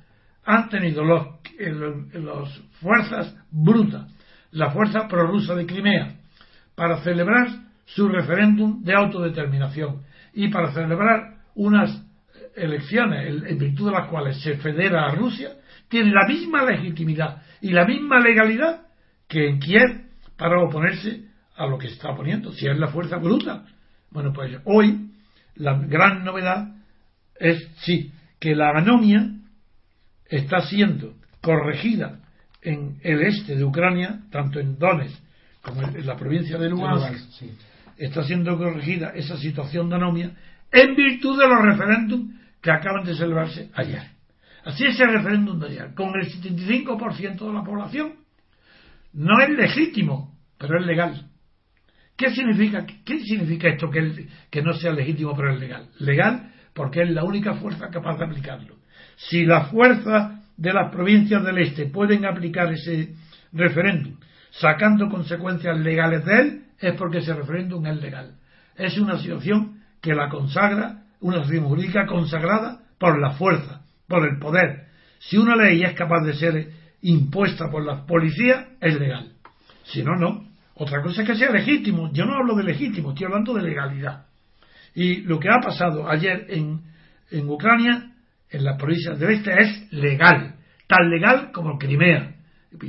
han 0.44 0.68
tenido 0.68 1.04
los, 1.04 1.26
las 1.58 2.58
fuerzas 2.80 3.34
brutas, 3.50 4.12
la 4.50 4.70
fuerza 4.70 5.08
prorrusa 5.08 5.54
de 5.54 5.66
Crimea, 5.66 6.16
para 6.74 6.98
celebrar 7.02 7.48
su 7.86 8.08
referéndum 8.08 8.82
de 8.82 8.94
autodeterminación 8.94 10.02
y 10.32 10.48
para 10.48 10.72
celebrar 10.72 11.36
unas 11.54 12.04
elecciones 12.56 13.44
en 13.46 13.58
virtud 13.58 13.86
de 13.86 13.92
las 13.92 14.08
cuales 14.08 14.40
se 14.42 14.56
federa 14.56 15.06
a 15.06 15.14
Rusia, 15.14 15.50
tiene 15.88 16.12
la 16.12 16.26
misma 16.26 16.64
legitimidad 16.64 17.42
y 17.60 17.70
la 17.70 17.84
misma 17.84 18.20
legalidad 18.20 18.82
que 19.28 19.48
en 19.48 19.58
Kiev 19.58 20.04
para 20.36 20.60
oponerse 20.60 21.24
a 21.56 21.66
lo 21.66 21.78
que 21.78 21.88
está 21.88 22.10
oponiendo, 22.10 22.52
si 22.52 22.66
es 22.66 22.76
la 22.78 22.88
fuerza 22.88 23.16
bruta. 23.16 23.64
Bueno, 24.10 24.32
pues 24.32 24.56
hoy 24.64 25.10
la 25.56 25.78
gran 25.78 26.24
novedad 26.24 26.74
es, 27.38 27.68
sí, 27.78 28.12
que 28.44 28.54
la 28.54 28.72
anomia 28.76 29.26
está 30.26 30.60
siendo 30.60 31.14
corregida 31.40 32.20
en 32.60 32.98
el 33.02 33.22
este 33.22 33.56
de 33.56 33.64
Ucrania, 33.64 34.20
tanto 34.30 34.60
en 34.60 34.78
Donetsk 34.78 35.18
como 35.62 35.80
en 35.82 36.06
la 36.06 36.14
provincia 36.14 36.58
de 36.58 36.68
Lugansk, 36.68 37.06
Lugansk, 37.06 37.30
sí. 37.38 37.50
está 37.96 38.22
siendo 38.22 38.58
corregida 38.58 39.12
esa 39.14 39.38
situación 39.38 39.88
de 39.88 39.96
anomia 39.96 40.32
en 40.70 40.94
virtud 40.94 41.38
de 41.38 41.48
los 41.48 41.62
referéndums 41.62 42.34
que 42.60 42.70
acaban 42.70 43.04
de 43.06 43.14
celebrarse 43.14 43.70
ayer. 43.72 44.02
Así 44.66 44.84
ese 44.84 45.06
referéndum 45.06 45.58
de 45.58 45.68
ayer, 45.68 45.94
con 45.94 46.08
el 46.14 46.30
75% 46.30 47.46
de 47.46 47.52
la 47.54 47.64
población, 47.64 48.12
no 49.14 49.40
es 49.40 49.48
legítimo, 49.48 50.36
pero 50.58 50.78
es 50.80 50.86
legal. 50.86 51.30
¿Qué 52.14 52.28
significa, 52.34 52.84
qué 53.06 53.20
significa 53.20 53.68
esto 53.70 53.88
que, 53.88 54.00
el- 54.00 54.28
que 54.50 54.60
no 54.60 54.74
sea 54.74 54.92
legítimo 54.92 55.34
pero 55.34 55.54
es 55.54 55.60
legal? 55.60 55.88
Legal 55.98 56.50
porque 56.74 57.02
es 57.02 57.10
la 57.10 57.24
única 57.24 57.54
fuerza 57.54 57.88
capaz 57.90 58.18
de 58.18 58.24
aplicarlo. 58.24 58.76
Si 59.16 59.44
las 59.46 59.70
fuerzas 59.70 60.40
de 60.56 60.72
las 60.72 60.92
provincias 60.92 61.42
del 61.44 61.58
este 61.58 61.86
pueden 61.86 62.24
aplicar 62.26 62.72
ese 62.72 63.14
referéndum 63.52 64.16
sacando 64.58 65.08
consecuencias 65.08 65.78
legales 65.78 66.24
de 66.24 66.40
él, 66.40 66.62
es 66.78 66.94
porque 66.94 67.18
ese 67.18 67.34
referéndum 67.34 67.84
es 67.86 68.00
legal. 68.00 68.34
Es 68.76 68.98
una 68.98 69.18
situación 69.18 69.80
que 70.00 70.14
la 70.14 70.28
consagra, 70.28 71.02
una 71.20 71.38
situación 71.38 71.64
jurídica 71.64 72.06
consagrada 72.06 72.80
por 72.98 73.20
la 73.20 73.32
fuerza, 73.32 73.82
por 74.06 74.28
el 74.28 74.38
poder. 74.38 74.88
Si 75.18 75.38
una 75.38 75.56
ley 75.56 75.82
es 75.82 75.94
capaz 75.94 76.24
de 76.24 76.34
ser 76.34 76.70
impuesta 77.02 77.70
por 77.70 77.84
la 77.84 78.04
policía, 78.06 78.68
es 78.80 78.98
legal. 78.98 79.32
Si 79.84 80.02
no, 80.02 80.16
no. 80.16 80.44
Otra 80.74 81.02
cosa 81.02 81.22
es 81.22 81.28
que 81.28 81.36
sea 81.36 81.50
legítimo. 81.50 82.12
Yo 82.12 82.24
no 82.24 82.34
hablo 82.36 82.54
de 82.56 82.64
legítimo, 82.64 83.10
estoy 83.10 83.26
hablando 83.26 83.54
de 83.54 83.62
legalidad. 83.62 84.26
Y 84.94 85.22
lo 85.22 85.38
que 85.38 85.48
ha 85.48 85.60
pasado 85.60 86.08
ayer 86.08 86.46
en, 86.48 86.80
en 87.30 87.48
Ucrania, 87.48 88.12
en 88.50 88.64
las 88.64 88.78
provincias 88.78 89.18
del 89.18 89.30
este, 89.30 89.60
es 89.60 89.92
legal. 89.92 90.54
Tan 90.86 91.10
legal 91.10 91.50
como 91.52 91.78
Crimea. 91.78 92.34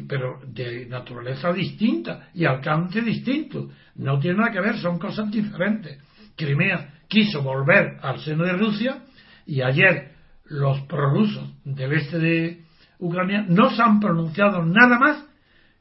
Pero 0.07 0.41
de 0.47 0.87
naturaleza 0.87 1.51
distinta 1.51 2.29
y 2.33 2.45
alcance 2.45 3.01
distinto. 3.01 3.69
No 3.95 4.19
tiene 4.19 4.37
nada 4.39 4.51
que 4.51 4.61
ver, 4.61 4.77
son 4.77 4.99
cosas 4.99 5.29
diferentes. 5.31 5.99
Crimea 6.35 6.93
quiso 7.07 7.41
volver 7.41 7.97
al 8.01 8.19
seno 8.19 8.43
de 8.43 8.53
Rusia 8.53 9.03
y 9.45 9.61
ayer 9.61 10.11
los 10.45 10.81
prorrusos 10.81 11.53
del 11.63 11.93
este 11.93 12.19
de 12.19 12.63
Ucrania 12.99 13.45
no 13.47 13.69
se 13.69 13.81
han 13.81 13.99
pronunciado 13.99 14.63
nada 14.63 14.99
más 14.99 15.25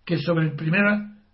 que 0.05 0.19
sobre 0.19 0.47
el 0.47 0.53
primer 0.53 0.85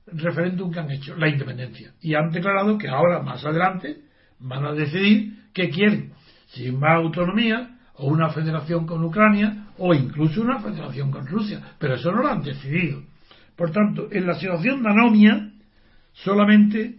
referéndum 0.06 0.72
que 0.72 0.80
han 0.80 0.90
hecho, 0.90 1.16
la 1.16 1.28
independencia. 1.28 1.92
Y 2.00 2.14
han 2.14 2.30
declarado 2.30 2.78
que 2.78 2.88
ahora, 2.88 3.22
más 3.22 3.44
adelante, 3.44 3.96
van 4.40 4.64
a 4.64 4.72
decidir 4.72 5.34
qué 5.52 5.70
quieren, 5.70 6.12
si 6.48 6.70
más 6.72 6.96
autonomía 6.96 7.78
o 7.94 8.08
una 8.08 8.30
federación 8.30 8.86
con 8.86 9.04
Ucrania 9.04 9.66
o 9.78 9.94
incluso 9.94 10.42
una 10.42 10.60
federación 10.60 11.10
con 11.10 11.26
Rusia. 11.26 11.74
Pero 11.78 11.94
eso 11.94 12.10
no 12.12 12.22
lo 12.22 12.28
han 12.28 12.42
decidido. 12.42 13.02
Por 13.56 13.72
tanto, 13.72 14.08
en 14.10 14.26
la 14.26 14.34
situación 14.34 14.82
de 14.82 14.90
anomia 14.90 15.50
solamente 16.12 16.96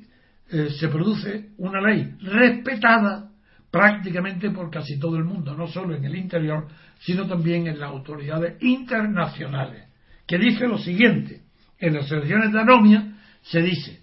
eh, 0.51 0.69
se 0.79 0.87
produce 0.89 1.49
una 1.57 1.81
ley 1.81 2.15
respetada 2.21 3.29
prácticamente 3.71 4.51
por 4.51 4.69
casi 4.69 4.99
todo 4.99 5.15
el 5.15 5.23
mundo, 5.23 5.55
no 5.55 5.67
solo 5.67 5.95
en 5.95 6.03
el 6.03 6.15
interior, 6.15 6.67
sino 6.99 7.25
también 7.25 7.67
en 7.67 7.79
las 7.79 7.89
autoridades 7.89 8.61
internacionales, 8.61 9.87
que 10.27 10.37
dice 10.37 10.67
lo 10.67 10.77
siguiente, 10.77 11.41
en 11.79 11.95
las 11.95 12.11
elecciones 12.11 12.51
de 12.51 12.59
anomia 12.59 13.17
se 13.41 13.61
dice, 13.61 14.01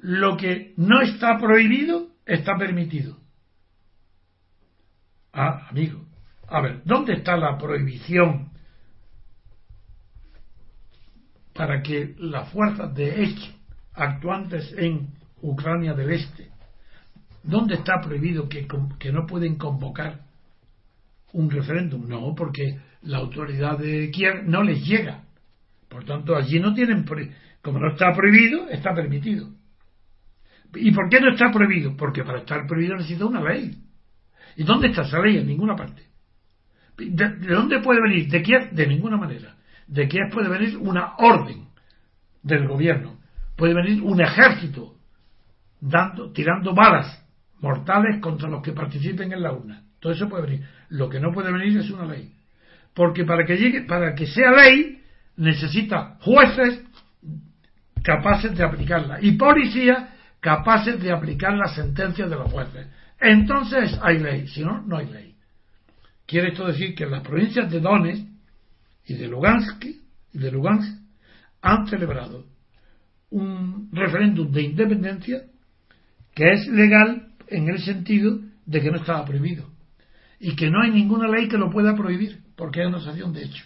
lo 0.00 0.36
que 0.36 0.72
no 0.76 1.02
está 1.02 1.38
prohibido 1.38 2.08
está 2.26 2.56
permitido. 2.56 3.18
Ah, 5.32 5.68
amigo, 5.70 6.04
a 6.48 6.60
ver, 6.60 6.82
¿dónde 6.84 7.14
está 7.14 7.36
la 7.36 7.58
prohibición 7.58 8.50
para 11.54 11.82
que 11.82 12.14
las 12.18 12.50
fuerzas 12.50 12.94
de 12.94 13.24
hecho 13.24 13.52
actuantes 13.94 14.72
en 14.76 15.08
Ucrania 15.42 15.94
del 15.94 16.12
Este, 16.12 16.50
¿dónde 17.42 17.74
está 17.74 18.00
prohibido 18.00 18.48
que, 18.48 18.66
que 18.98 19.12
no 19.12 19.26
pueden 19.26 19.56
convocar 19.56 20.20
un 21.32 21.50
referéndum? 21.50 22.08
No, 22.08 22.34
porque 22.34 22.80
la 23.02 23.18
autoridad 23.18 23.78
de 23.78 24.10
Kiev 24.10 24.44
no 24.46 24.62
les 24.62 24.84
llega. 24.84 25.24
Por 25.88 26.04
tanto, 26.04 26.34
allí 26.34 26.58
no 26.58 26.74
tienen, 26.74 27.04
como 27.62 27.78
no 27.78 27.92
está 27.92 28.12
prohibido, 28.12 28.68
está 28.68 28.94
permitido. 28.94 29.48
¿Y 30.76 30.92
por 30.92 31.08
qué 31.08 31.20
no 31.20 31.32
está 31.32 31.50
prohibido? 31.50 31.96
Porque 31.96 32.24
para 32.24 32.38
estar 32.38 32.66
prohibido 32.66 32.96
necesita 32.96 33.26
una 33.26 33.42
ley. 33.42 33.76
¿Y 34.56 34.64
dónde 34.64 34.88
está 34.88 35.02
esa 35.02 35.18
ley? 35.20 35.38
En 35.38 35.46
ninguna 35.46 35.74
parte. 35.74 36.02
¿De, 36.96 37.28
de 37.28 37.54
dónde 37.54 37.80
puede 37.80 38.00
venir? 38.00 38.28
¿De 38.28 38.42
Kiev? 38.42 38.70
De 38.70 38.86
ninguna 38.86 39.16
manera. 39.16 39.56
De 39.86 40.08
Kiev 40.08 40.30
puede 40.32 40.48
venir 40.48 40.76
una 40.76 41.14
orden 41.16 41.66
del 42.42 42.68
gobierno. 42.68 43.18
Puede 43.56 43.74
venir 43.74 44.02
un 44.02 44.20
ejército 44.20 44.94
dando, 45.80 46.32
tirando 46.32 46.74
balas 46.74 47.22
mortales 47.60 48.20
contra 48.20 48.48
los 48.48 48.62
que 48.62 48.72
participen 48.72 49.32
en 49.32 49.42
la 49.42 49.52
urna. 49.52 49.82
Todo 50.00 50.12
eso 50.12 50.28
puede 50.28 50.46
venir. 50.46 50.66
Lo 50.90 51.08
que 51.08 51.20
no 51.20 51.32
puede 51.32 51.52
venir 51.52 51.78
es 51.78 51.90
una 51.90 52.06
ley. 52.06 52.32
Porque 52.94 53.24
para 53.24 53.44
que 53.44 53.56
llegue, 53.56 53.82
para 53.82 54.14
que 54.14 54.26
sea 54.26 54.52
ley, 54.52 55.02
necesita 55.36 56.16
jueces 56.20 56.82
capaces 58.02 58.54
de 58.56 58.62
aplicarla 58.62 59.18
y 59.20 59.32
policías 59.32 60.10
capaces 60.44 61.00
de 61.00 61.10
aplicar 61.10 61.54
las 61.54 61.74
sentencias 61.74 62.28
de 62.28 62.36
los 62.36 62.52
jueces. 62.52 62.86
Entonces 63.18 63.98
hay 64.02 64.18
ley, 64.18 64.46
si 64.46 64.62
no, 64.62 64.82
no 64.82 64.98
hay 64.98 65.06
ley. 65.06 65.36
Quiere 66.26 66.48
esto 66.48 66.66
decir 66.66 66.94
que 66.94 67.06
las 67.06 67.22
provincias 67.22 67.70
de 67.70 67.80
Donetsk 67.80 68.26
y 69.06 69.14
de 69.14 69.26
Lugansk, 69.26 69.82
y 69.86 70.38
de 70.38 70.50
Lugansk 70.50 71.00
han 71.62 71.86
celebrado 71.86 72.44
un 73.30 73.88
referéndum 73.90 74.52
de 74.52 74.62
independencia 74.64 75.44
que 76.34 76.52
es 76.52 76.66
legal 76.68 77.28
en 77.48 77.70
el 77.70 77.78
sentido 77.78 78.38
de 78.66 78.82
que 78.82 78.90
no 78.90 78.98
estaba 78.98 79.24
prohibido 79.24 79.70
y 80.38 80.54
que 80.56 80.68
no 80.68 80.82
hay 80.82 80.90
ninguna 80.90 81.26
ley 81.26 81.48
que 81.48 81.56
lo 81.56 81.70
pueda 81.70 81.96
prohibir 81.96 82.42
porque 82.54 82.82
es 82.82 82.86
una 82.86 83.00
sanción 83.00 83.32
de 83.32 83.44
hecho. 83.44 83.64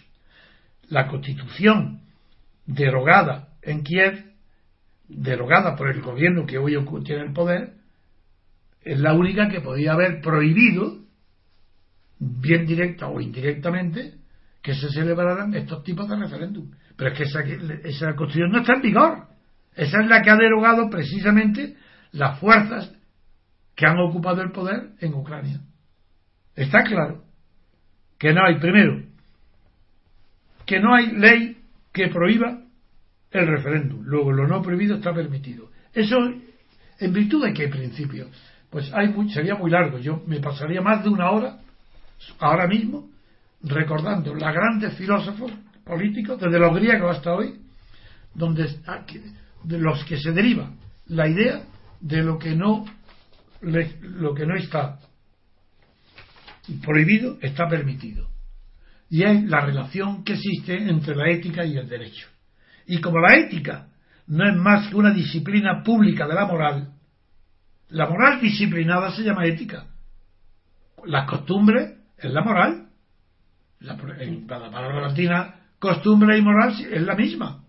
La 0.87 1.09
constitución 1.09 2.03
derogada 2.65 3.49
en 3.63 3.83
Kiev, 3.83 4.28
derogada 5.09 5.75
por 5.75 5.89
el 5.89 6.01
gobierno 6.01 6.45
que 6.45 6.57
hoy 6.57 6.77
tiene 7.03 7.23
el 7.23 7.33
poder, 7.33 7.73
es 8.81 8.99
la 8.99 9.13
única 9.13 9.49
que 9.49 9.61
podía 9.61 9.93
haber 9.93 10.21
prohibido, 10.21 10.99
bien 12.19 12.65
directa 12.65 13.07
o 13.07 13.19
indirectamente, 13.19 14.13
que 14.61 14.73
se 14.73 14.89
celebraran 14.89 15.53
estos 15.53 15.83
tipos 15.83 16.07
de 16.07 16.15
referéndum. 16.15 16.71
Pero 16.95 17.11
es 17.11 17.17
que 17.17 17.23
esa, 17.23 17.41
esa 17.41 18.15
constitución 18.15 18.51
no 18.51 18.59
está 18.59 18.73
en 18.75 18.81
vigor. 18.81 19.27
Esa 19.75 20.01
es 20.01 20.07
la 20.07 20.21
que 20.21 20.29
ha 20.29 20.35
derogado 20.35 20.89
precisamente 20.89 21.75
las 22.11 22.39
fuerzas 22.39 22.93
que 23.75 23.85
han 23.85 23.97
ocupado 23.99 24.41
el 24.41 24.51
poder 24.51 24.91
en 24.99 25.13
Ucrania. 25.13 25.61
Está 26.55 26.83
claro 26.83 27.23
que 28.17 28.33
no 28.33 28.45
hay, 28.45 28.59
primero, 28.59 29.03
que 30.65 30.79
no 30.79 30.93
hay 30.93 31.11
ley 31.11 31.57
que 31.93 32.09
prohíba 32.09 32.59
el 33.31 33.47
referéndum. 33.47 34.01
Luego, 34.03 34.31
lo 34.31 34.47
no 34.47 34.61
prohibido 34.61 34.95
está 34.95 35.13
permitido. 35.13 35.69
Eso, 35.93 36.17
en 36.99 37.13
virtud 37.13 37.45
de 37.45 37.53
qué 37.53 37.67
principio? 37.67 38.27
Pues 38.69 38.91
hay 38.93 39.09
muy- 39.09 39.31
sería 39.31 39.55
muy 39.55 39.71
largo. 39.71 39.97
Yo 39.99 40.21
me 40.27 40.39
pasaría 40.39 40.81
más 40.81 41.03
de 41.03 41.09
una 41.09 41.31
hora, 41.31 41.59
ahora 42.39 42.67
mismo, 42.67 43.09
recordando 43.61 44.33
los 44.33 44.53
grandes 44.53 44.93
filósofos 44.95 45.51
políticos, 45.83 46.39
desde 46.39 46.59
los 46.59 46.75
griegos 46.75 47.17
hasta 47.17 47.33
hoy, 47.33 47.59
donde 48.33 48.69
de 49.63 49.79
los 49.79 50.03
que 50.05 50.17
se 50.17 50.31
deriva 50.31 50.71
la 51.07 51.27
idea 51.27 51.63
de 51.99 52.23
lo 52.23 52.37
que 52.37 52.55
no 52.55 52.85
lo 53.61 54.33
que 54.33 54.45
no 54.45 54.55
está 54.55 54.99
prohibido 56.81 57.37
está 57.41 57.67
permitido 57.67 58.29
y 59.09 59.23
es 59.23 59.43
la 59.45 59.65
relación 59.65 60.23
que 60.23 60.33
existe 60.33 60.77
entre 60.77 61.15
la 61.15 61.29
ética 61.29 61.65
y 61.65 61.75
el 61.77 61.89
derecho 61.89 62.27
y 62.89 62.99
como 62.99 63.19
la 63.19 63.37
ética 63.37 63.87
no 64.27 64.47
es 64.47 64.55
más 64.55 64.89
que 64.89 64.95
una 64.95 65.11
disciplina 65.11 65.81
pública 65.83 66.27
de 66.27 66.35
la 66.35 66.45
moral 66.45 66.93
la 67.89 68.07
moral 68.07 68.39
disciplinada 68.39 69.11
se 69.11 69.23
llama 69.23 69.45
ética. 69.45 69.87
Las 71.05 71.27
costumbres 71.27 71.97
es 72.17 72.31
la 72.31 72.41
moral. 72.43 72.87
La, 73.79 73.93
en 74.19 74.45
la 74.47 74.69
palabra 74.69 75.01
latina 75.07 75.55
costumbre 75.79 76.37
y 76.37 76.41
moral 76.41 76.75
es 76.79 77.01
la 77.01 77.15
misma. 77.15 77.63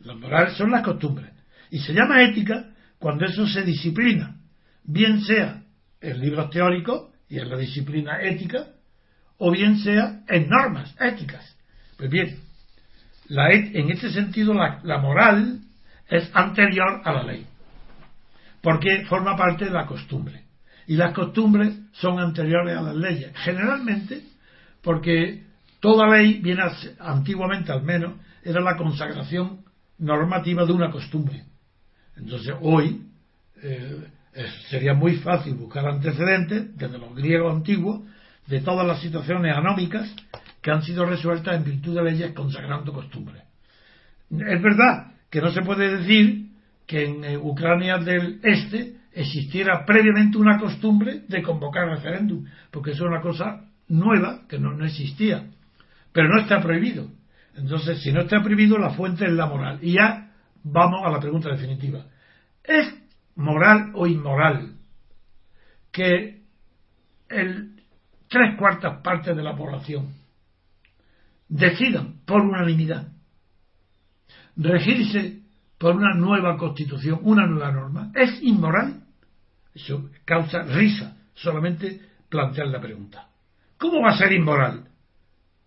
La 0.00 0.14
moral 0.14 0.54
son 0.54 0.70
las 0.70 0.82
costumbres. 0.82 1.32
Y 1.70 1.78
se 1.78 1.94
llama 1.94 2.22
ética 2.22 2.70
cuando 2.98 3.24
eso 3.24 3.46
se 3.46 3.62
disciplina. 3.62 4.36
Bien 4.84 5.22
sea 5.22 5.62
en 6.00 6.20
libros 6.20 6.50
teóricos 6.50 7.12
y 7.28 7.38
en 7.38 7.48
la 7.48 7.56
disciplina 7.56 8.20
ética, 8.22 8.66
o 9.38 9.50
bien 9.50 9.78
sea 9.78 10.22
en 10.28 10.48
normas 10.48 10.94
éticas. 11.00 11.56
Pues 11.96 12.10
bien, 12.10 12.40
la, 13.28 13.52
en 13.52 13.90
este 13.90 14.10
sentido 14.10 14.54
la, 14.54 14.98
moral 14.98 15.60
es 16.08 16.30
anterior 16.34 17.00
a 17.04 17.12
la 17.12 17.22
ley, 17.22 17.46
porque 18.62 19.04
forma 19.06 19.36
parte 19.36 19.66
de 19.66 19.70
la 19.70 19.86
costumbre. 19.86 20.44
Y 20.86 20.96
las 20.96 21.12
costumbres 21.12 21.74
son 21.92 22.20
anteriores 22.20 22.76
a 22.76 22.82
las 22.82 22.94
leyes, 22.94 23.32
generalmente 23.36 24.22
porque 24.82 25.42
toda 25.80 26.08
ley 26.08 26.40
viene 26.40 26.62
antiguamente 27.00 27.72
al 27.72 27.82
menos, 27.82 28.14
era 28.44 28.60
la 28.60 28.76
consagración 28.76 29.64
normativa 29.98 30.64
de 30.64 30.72
una 30.72 30.90
costumbre. 30.90 31.42
Entonces, 32.16 32.54
hoy 32.60 33.02
eh, 33.62 34.04
sería 34.68 34.94
muy 34.94 35.16
fácil 35.16 35.54
buscar 35.54 35.86
antecedentes 35.86 36.76
desde 36.76 36.98
los 36.98 37.14
griegos 37.14 37.52
antiguos 37.52 38.02
de 38.46 38.60
todas 38.60 38.86
las 38.86 39.00
situaciones 39.00 39.56
anómicas 39.56 40.14
que 40.66 40.72
han 40.72 40.82
sido 40.82 41.06
resueltas 41.06 41.54
en 41.54 41.62
virtud 41.62 41.94
de 41.94 42.02
leyes 42.02 42.32
consagrando 42.32 42.92
costumbres. 42.92 43.40
Es 44.32 44.60
verdad 44.60 45.12
que 45.30 45.40
no 45.40 45.52
se 45.52 45.62
puede 45.62 45.98
decir 45.98 46.48
que 46.88 47.04
en 47.04 47.24
eh, 47.24 47.38
Ucrania 47.38 47.98
del 47.98 48.40
Este 48.42 48.96
existiera 49.12 49.86
previamente 49.86 50.38
una 50.38 50.58
costumbre 50.58 51.22
de 51.28 51.40
convocar 51.40 51.88
referéndum, 51.88 52.46
porque 52.72 52.90
eso 52.90 53.04
es 53.04 53.10
una 53.10 53.20
cosa 53.20 53.64
nueva 53.86 54.40
que 54.48 54.58
no, 54.58 54.72
no 54.72 54.84
existía, 54.84 55.46
pero 56.10 56.30
no 56.30 56.40
está 56.40 56.60
prohibido. 56.60 57.12
Entonces, 57.54 58.02
si 58.02 58.10
no 58.10 58.22
está 58.22 58.42
prohibido, 58.42 58.76
la 58.76 58.90
fuente 58.90 59.24
es 59.24 59.32
la 59.34 59.46
moral. 59.46 59.78
Y 59.82 59.92
ya 59.92 60.32
vamos 60.64 61.00
a 61.04 61.10
la 61.10 61.20
pregunta 61.20 61.48
definitiva. 61.48 62.06
¿Es 62.64 62.92
moral 63.36 63.92
o 63.94 64.08
inmoral 64.08 64.72
que 65.92 66.42
el 67.28 67.84
tres 68.28 68.56
cuartas 68.58 69.00
partes 69.04 69.36
de 69.36 69.44
la 69.44 69.54
población 69.54 70.25
decidan 71.48 72.20
por 72.24 72.42
unanimidad 72.42 73.08
regirse 74.56 75.40
por 75.78 75.94
una 75.94 76.14
nueva 76.14 76.56
constitución, 76.56 77.20
una 77.22 77.46
nueva 77.46 77.70
norma, 77.70 78.10
¿es 78.14 78.42
inmoral? 78.42 79.02
Eso 79.74 80.10
causa 80.24 80.62
risa 80.62 81.16
solamente 81.34 82.00
plantear 82.30 82.68
la 82.68 82.80
pregunta. 82.80 83.28
¿Cómo 83.76 84.00
va 84.00 84.12
a 84.12 84.16
ser 84.16 84.32
inmoral? 84.32 84.84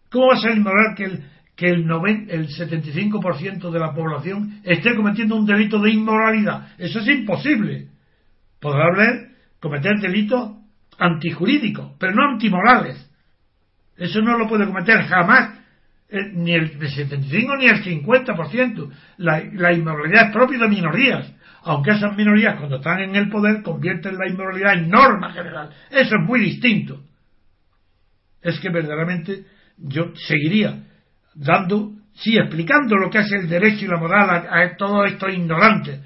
¿Cómo 0.10 0.28
va 0.28 0.34
a 0.34 0.42
ser 0.42 0.58
inmoral 0.58 0.96
que 0.98 1.04
el, 1.04 1.24
que 1.56 1.70
el, 1.70 1.82
el 2.30 2.48
75% 2.48 3.70
de 3.70 3.80
la 3.80 3.94
población 3.94 4.62
esté 4.64 4.96
cometiendo 4.96 5.36
un 5.36 5.46
delito 5.46 5.80
de 5.80 5.92
inmoralidad? 5.92 6.70
Eso 6.80 7.00
es 7.00 7.08
imposible. 7.08 7.90
Podrá 8.60 8.88
haber 8.88 9.30
cometer 9.60 10.00
delitos 10.02 10.54
antijurídicos, 10.98 11.92
pero 12.00 12.14
no 12.14 12.32
antimorales. 12.32 13.08
Eso 13.96 14.22
no 14.22 14.38
lo 14.40 14.48
puede 14.48 14.66
cometer 14.66 15.04
jamás 15.04 15.59
eh, 16.12 16.32
ni 16.34 16.54
el 16.54 16.72
75 16.72 17.58
ni 17.58 17.68
el 17.68 17.84
50%. 17.84 18.90
La, 19.18 19.44
la 19.54 19.74
inmoralidad 19.74 20.28
es 20.28 20.34
propia 20.34 20.58
de 20.58 20.68
minorías, 20.68 21.32
aunque 21.64 21.92
esas 21.92 22.18
minorías 22.18 22.58
cuando 22.58 22.78
están 22.78 23.00
en 23.02 23.16
el 23.16 23.30
poder 23.30 23.62
convierten 23.62 24.18
la 24.18 24.28
inmoralidad 24.28 24.74
en 24.74 24.90
norma 24.90 25.32
general. 25.34 25.70
Eso 25.92 26.16
es 26.16 26.28
muy 26.28 26.40
distinto. 26.40 27.04
Es 28.42 28.60
que 28.60 28.70
verdaderamente 28.70 29.46
yo 29.78 30.12
seguiría 30.16 30.84
dando, 31.36 31.92
sí, 32.14 32.38
explicando 32.38 32.96
lo 32.96 33.12
que 33.12 33.20
es 33.20 33.32
el 33.32 33.48
derecho 33.48 33.86
y 33.86 33.88
la 33.88 33.98
moral 33.98 34.48
a, 34.50 34.76
todos 34.78 35.12
estos 35.12 35.32
ignorantes 35.32 36.00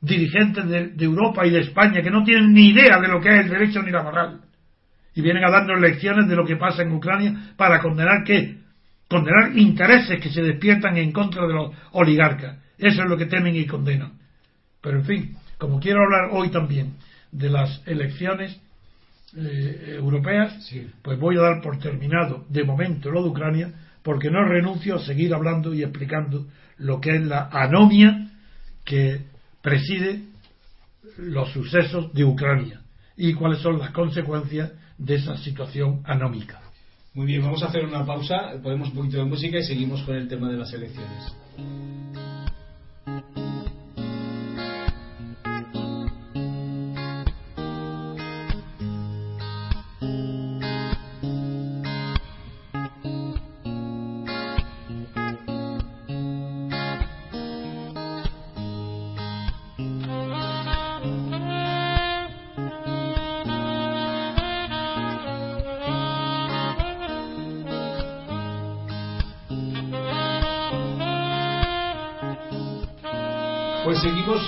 dirigentes 0.00 0.66
de, 0.66 0.88
de, 0.88 1.04
Europa 1.04 1.46
y 1.46 1.50
de 1.50 1.60
España 1.60 2.00
que 2.02 2.10
no 2.10 2.24
tienen 2.24 2.52
ni 2.52 2.70
idea 2.70 2.98
de 3.00 3.08
lo 3.08 3.20
que 3.20 3.28
es 3.28 3.44
el 3.44 3.50
derecho 3.50 3.82
ni 3.82 3.90
la 3.90 4.02
moral. 4.02 4.40
Y 5.14 5.20
vienen 5.20 5.44
a 5.44 5.50
darnos 5.50 5.78
lecciones 5.78 6.26
de 6.26 6.36
lo 6.36 6.46
que 6.46 6.56
pasa 6.56 6.82
en 6.82 6.92
Ucrania 6.92 7.52
para 7.56 7.80
condenar 7.80 8.24
qué? 8.24 8.61
Condenar 9.12 9.58
intereses 9.58 10.18
que 10.22 10.30
se 10.30 10.40
despiertan 10.40 10.96
en 10.96 11.12
contra 11.12 11.46
de 11.46 11.52
los 11.52 11.74
oligarcas. 11.90 12.56
Eso 12.78 13.02
es 13.02 13.08
lo 13.10 13.18
que 13.18 13.26
temen 13.26 13.54
y 13.54 13.66
condenan. 13.66 14.12
Pero 14.80 15.00
en 15.00 15.04
fin, 15.04 15.36
como 15.58 15.78
quiero 15.78 16.02
hablar 16.02 16.30
hoy 16.32 16.50
también 16.50 16.94
de 17.30 17.50
las 17.50 17.82
elecciones 17.86 18.58
eh, 19.36 19.96
europeas, 19.98 20.64
Sí. 20.64 20.90
pues 21.02 21.18
voy 21.18 21.36
a 21.36 21.42
dar 21.42 21.60
por 21.60 21.78
terminado 21.78 22.46
de 22.48 22.64
momento 22.64 23.10
lo 23.10 23.22
de 23.22 23.28
Ucrania, 23.28 23.72
porque 24.02 24.30
no 24.30 24.42
renuncio 24.44 24.96
a 24.96 25.00
seguir 25.00 25.34
hablando 25.34 25.74
y 25.74 25.82
explicando 25.82 26.46
lo 26.78 26.98
que 26.98 27.16
es 27.16 27.22
la 27.22 27.50
anomia 27.52 28.30
que 28.86 29.26
preside 29.60 30.22
los 31.18 31.52
sucesos 31.52 32.14
de 32.14 32.24
Ucrania 32.24 32.80
y 33.14 33.34
cuáles 33.34 33.58
son 33.58 33.78
las 33.78 33.90
consecuencias 33.90 34.72
de 34.96 35.16
esa 35.16 35.36
situación 35.36 36.00
anómica. 36.06 36.61
Muy 37.14 37.26
bien, 37.26 37.42
vamos 37.42 37.62
a 37.62 37.66
hacer 37.66 37.84
una 37.84 38.06
pausa, 38.06 38.54
ponemos 38.62 38.88
un 38.88 38.94
poquito 38.94 39.18
de 39.18 39.24
música 39.24 39.58
y 39.58 39.64
seguimos 39.64 40.00
con 40.02 40.16
el 40.16 40.28
tema 40.28 40.50
de 40.50 40.56
las 40.56 40.72
elecciones. 40.72 41.34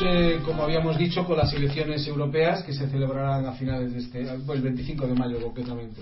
Eh, 0.02 0.40
como 0.44 0.62
habíamos 0.62 0.96
dicho, 0.98 1.24
con 1.24 1.36
las 1.36 1.52
elecciones 1.52 2.06
europeas 2.06 2.62
que 2.62 2.72
se 2.72 2.88
celebrarán 2.88 3.46
a 3.46 3.52
finales 3.52 3.92
de 3.92 3.98
este, 4.00 4.24
pues, 4.46 4.58
el 4.58 4.64
25 4.64 5.06
de 5.06 5.14
mayo 5.14 5.40
concretamente. 5.40 6.00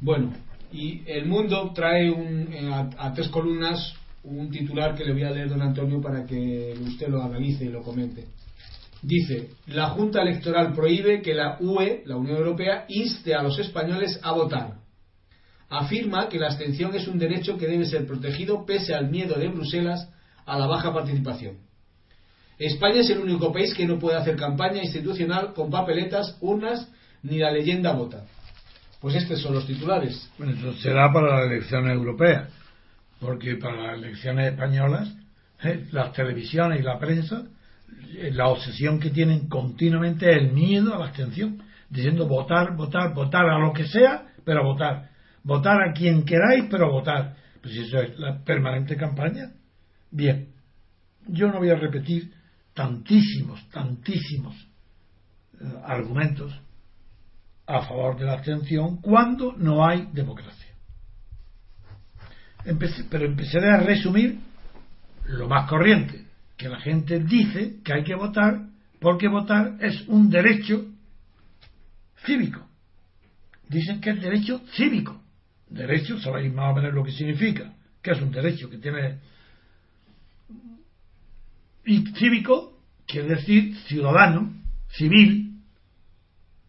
Bueno, 0.00 0.32
y 0.72 1.02
el 1.06 1.26
mundo 1.26 1.72
trae 1.74 2.10
un, 2.10 2.52
eh, 2.52 2.70
a 2.98 3.12
tres 3.12 3.28
columnas 3.28 3.94
un 4.24 4.50
titular 4.50 4.94
que 4.94 5.04
le 5.04 5.12
voy 5.12 5.24
a 5.24 5.30
leer 5.30 5.48
don 5.48 5.62
Antonio 5.62 6.00
para 6.00 6.24
que 6.24 6.74
usted 6.80 7.08
lo 7.08 7.22
analice 7.22 7.64
y 7.64 7.68
lo 7.68 7.82
comente. 7.82 8.26
Dice, 9.02 9.50
la 9.66 9.90
Junta 9.90 10.22
Electoral 10.22 10.72
prohíbe 10.74 11.22
que 11.22 11.34
la 11.34 11.56
UE, 11.58 12.02
la 12.06 12.16
Unión 12.16 12.36
Europea, 12.36 12.84
inste 12.88 13.34
a 13.34 13.42
los 13.42 13.58
españoles 13.58 14.20
a 14.22 14.32
votar. 14.32 14.74
Afirma 15.68 16.28
que 16.28 16.38
la 16.38 16.48
abstención 16.48 16.94
es 16.94 17.08
un 17.08 17.18
derecho 17.18 17.58
que 17.58 17.66
debe 17.66 17.86
ser 17.86 18.06
protegido 18.06 18.64
pese 18.64 18.94
al 18.94 19.10
miedo 19.10 19.34
de 19.34 19.48
Bruselas 19.48 20.08
a 20.46 20.56
la 20.56 20.66
baja 20.66 20.92
participación. 20.92 21.56
España 22.58 23.00
es 23.00 23.10
el 23.10 23.18
único 23.18 23.52
país 23.52 23.74
que 23.74 23.86
no 23.86 23.98
puede 23.98 24.16
hacer 24.16 24.36
campaña 24.36 24.82
institucional 24.82 25.52
con 25.54 25.70
papeletas, 25.70 26.36
urnas 26.40 26.88
ni 27.22 27.38
la 27.38 27.50
leyenda 27.50 27.92
vota. 27.92 28.24
Pues 29.00 29.16
estos 29.16 29.40
son 29.40 29.54
los 29.54 29.66
titulares. 29.66 30.30
Bueno, 30.38 30.52
eso 30.52 30.72
será 30.74 31.12
para 31.12 31.40
las 31.40 31.50
elecciones 31.50 31.92
europeas, 31.92 32.48
porque 33.20 33.56
para 33.56 33.88
las 33.88 33.98
elecciones 33.98 34.52
españolas, 34.52 35.12
eh, 35.64 35.86
las 35.90 36.12
televisiones 36.12 36.80
y 36.80 36.82
la 36.82 36.98
prensa, 36.98 37.44
eh, 38.16 38.30
la 38.32 38.48
obsesión 38.48 39.00
que 39.00 39.10
tienen 39.10 39.48
continuamente 39.48 40.30
es 40.30 40.36
el 40.36 40.52
miedo 40.52 40.94
a 40.94 40.98
la 40.98 41.06
abstención, 41.06 41.62
diciendo 41.90 42.26
votar, 42.26 42.76
votar, 42.76 43.12
votar 43.12 43.46
a 43.46 43.58
lo 43.58 43.72
que 43.72 43.86
sea, 43.86 44.26
pero 44.44 44.64
votar. 44.64 45.10
Votar 45.44 45.82
a 45.82 45.92
quien 45.92 46.24
queráis, 46.24 46.66
pero 46.70 46.90
votar. 46.90 47.34
Pues 47.60 47.76
eso 47.76 48.00
es 48.00 48.18
la 48.18 48.38
permanente 48.44 48.96
campaña. 48.96 49.50
Bien, 50.10 50.48
yo 51.26 51.48
no 51.48 51.58
voy 51.58 51.70
a 51.70 51.76
repetir 51.76 52.32
tantísimos, 52.74 53.68
tantísimos 53.70 54.54
eh, 55.60 55.64
argumentos 55.84 56.52
a 57.66 57.82
favor 57.82 58.18
de 58.18 58.24
la 58.26 58.34
abstención 58.34 58.96
cuando 59.00 59.52
no 59.56 59.86
hay 59.86 60.08
democracia. 60.12 60.68
Empecé- 62.64 63.06
pero 63.10 63.24
empezaré 63.26 63.70
a 63.70 63.78
resumir 63.78 64.38
lo 65.26 65.48
más 65.48 65.68
corriente, 65.68 66.24
que 66.56 66.68
la 66.68 66.80
gente 66.80 67.18
dice 67.20 67.76
que 67.84 67.92
hay 67.92 68.04
que 68.04 68.14
votar 68.14 68.66
porque 69.00 69.28
votar 69.28 69.76
es 69.80 70.06
un 70.08 70.30
derecho 70.30 70.84
cívico. 72.24 72.66
Dicen 73.68 74.00
que 74.00 74.10
es 74.10 74.20
derecho 74.20 74.60
cívico. 74.76 75.20
Derecho, 75.68 76.20
sabéis 76.20 76.52
más 76.52 76.72
o 76.72 76.76
menos 76.76 76.94
lo 76.94 77.02
que 77.02 77.10
significa, 77.12 77.72
que 78.02 78.12
es 78.12 78.20
un 78.20 78.30
derecho 78.30 78.68
que 78.68 78.78
tiene 78.78 79.18
y 81.84 82.04
cívico 82.14 82.78
quiere 83.06 83.36
decir 83.36 83.76
ciudadano, 83.86 84.52
civil, 84.88 85.60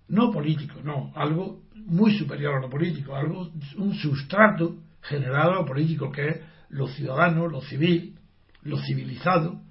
no 0.07 0.31
político, 0.31 0.81
no, 0.83 1.11
algo 1.15 1.63
muy 1.75 2.17
superior 2.17 2.55
a 2.55 2.61
lo 2.61 2.69
político, 2.69 3.15
algo, 3.15 3.51
un 3.77 3.95
sustrato 3.95 4.77
general 5.01 5.49
a 5.49 5.55
lo 5.55 5.65
político, 5.65 6.11
que 6.11 6.27
es 6.27 6.37
lo 6.69 6.87
ciudadano, 6.87 7.47
lo 7.47 7.61
civil, 7.61 8.15
lo 8.63 8.77
civilizado. 8.79 9.61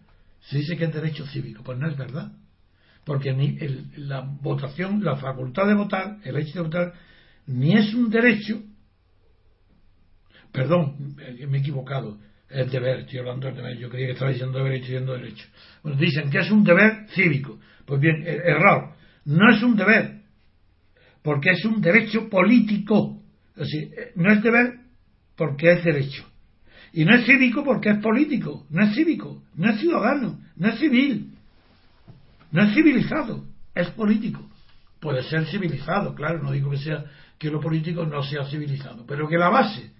Se 0.40 0.59
dice 0.59 0.76
que 0.76 0.84
es 0.84 0.93
derecho 0.93 1.26
cívico, 1.26 1.62
pues 1.62 1.78
no 1.78 1.88
es 1.88 1.97
verdad. 1.97 2.32
Porque 3.05 3.32
ni 3.32 3.59
el- 3.59 4.09
la 4.09 4.20
votación, 4.20 5.03
la 5.03 5.16
facultad 5.16 5.66
de 5.66 5.74
votar, 5.74 6.18
el 6.24 6.36
hecho 6.36 6.55
de 6.55 6.64
votar, 6.64 6.95
ni 7.47 7.76
es 7.76 7.95
un 7.95 8.11
derecho, 8.11 8.62
perdón, 10.53 11.16
eh, 11.18 11.47
me 11.47 11.59
he 11.59 11.61
equivocado, 11.61 12.18
es 12.53 12.70
deber, 12.70 13.00
estoy 13.00 13.18
hablando 13.20 13.46
del 13.46 13.57
deber, 13.57 13.78
yo 13.78 13.88
creía 13.88 14.07
que 14.07 14.12
estaba 14.12 14.30
diciendo 14.30 14.59
deber 14.59 14.72
y 14.72 14.76
estoy 14.76 14.90
diciendo 14.90 15.12
derecho. 15.14 15.46
Bueno, 15.82 15.98
dicen 15.98 16.30
que 16.30 16.38
es 16.38 16.50
un 16.50 16.64
deber 16.64 17.07
cívico. 17.14 17.59
Pues 17.84 18.00
bien, 18.00 18.22
er- 18.22 18.42
error, 18.46 18.92
no 19.24 19.55
es 19.55 19.62
un 19.62 19.76
deber, 19.76 20.20
porque 21.22 21.50
es 21.50 21.64
un 21.64 21.80
derecho 21.80 22.28
político. 22.28 23.20
Es 23.57 23.68
decir, 23.68 23.90
eh, 23.96 24.12
no 24.16 24.32
es 24.32 24.42
deber 24.42 24.74
porque 25.36 25.72
es 25.72 25.84
derecho. 25.84 26.24
Y 26.92 27.05
no 27.05 27.14
es 27.14 27.24
cívico 27.24 27.64
porque 27.64 27.90
es 27.90 27.98
político, 27.98 28.66
no 28.70 28.84
es 28.84 28.94
cívico, 28.94 29.42
no 29.57 29.70
es 29.70 29.80
ciudadano, 29.80 30.38
no 30.57 30.68
es 30.68 30.78
civil, 30.78 31.32
no 32.50 32.62
es 32.62 32.74
civilizado, 32.74 33.46
es 33.74 33.88
político. 33.90 34.46
Puede 35.00 35.22
ser 35.24 35.46
civilizado, 35.46 36.14
claro, 36.14 36.42
no 36.42 36.53
digo 36.53 36.70
que 36.70 36.76
sea 36.76 37.05
que 37.38 37.50
lo 37.50 37.61
político 37.61 38.05
no 38.07 38.22
sea 38.22 38.44
civilizado, 38.44 39.05
pero 39.07 39.26
que 39.26 39.38
la 39.38 39.48
base 39.48 39.90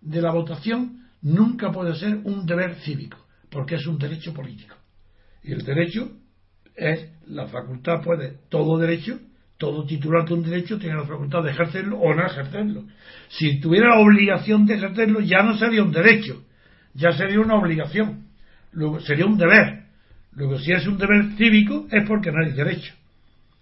de 0.00 0.22
la 0.22 0.30
votación 0.30 1.04
nunca 1.22 1.70
puede 1.70 1.94
ser 1.94 2.20
un 2.24 2.46
deber 2.46 2.76
cívico, 2.76 3.18
porque 3.50 3.76
es 3.76 3.86
un 3.86 3.98
derecho 3.98 4.32
político. 4.32 4.76
Y 5.42 5.52
el 5.52 5.64
derecho 5.64 6.10
es 6.74 7.10
la 7.26 7.46
facultad, 7.46 8.02
puede, 8.02 8.38
todo 8.48 8.78
derecho, 8.78 9.18
todo 9.58 9.84
titular 9.84 10.26
de 10.26 10.34
un 10.34 10.42
derecho 10.42 10.78
tiene 10.78 10.96
la 10.96 11.04
facultad 11.04 11.42
de 11.42 11.50
ejercerlo 11.50 11.98
o 11.98 12.14
no 12.14 12.24
ejercerlo. 12.24 12.84
Si 13.28 13.60
tuviera 13.60 13.88
la 13.88 14.00
obligación 14.00 14.66
de 14.66 14.74
ejercerlo, 14.74 15.20
ya 15.20 15.42
no 15.42 15.56
sería 15.56 15.82
un 15.82 15.92
derecho, 15.92 16.42
ya 16.94 17.12
sería 17.12 17.40
una 17.40 17.56
obligación, 17.56 18.26
luego 18.72 19.00
sería 19.00 19.26
un 19.26 19.36
deber. 19.36 19.80
Luego, 20.32 20.58
si 20.58 20.72
es 20.72 20.86
un 20.86 20.96
deber 20.96 21.32
cívico, 21.36 21.86
es 21.90 22.06
porque 22.06 22.30
no 22.30 22.44
hay 22.44 22.52
derecho. 22.52 22.94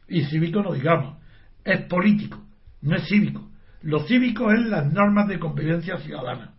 Y 0.07 0.25
cívico 0.25 0.63
no 0.63 0.73
digamos, 0.73 1.17
es 1.65 1.81
político, 1.83 2.45
no 2.83 2.97
es 2.97 3.09
cívico. 3.09 3.51
Lo 3.83 4.01
cívico 4.01 4.53
es 4.53 4.61
las 4.67 4.93
normas 4.93 5.29
de 5.29 5.39
convivencia 5.39 5.99
ciudadana. 5.99 6.55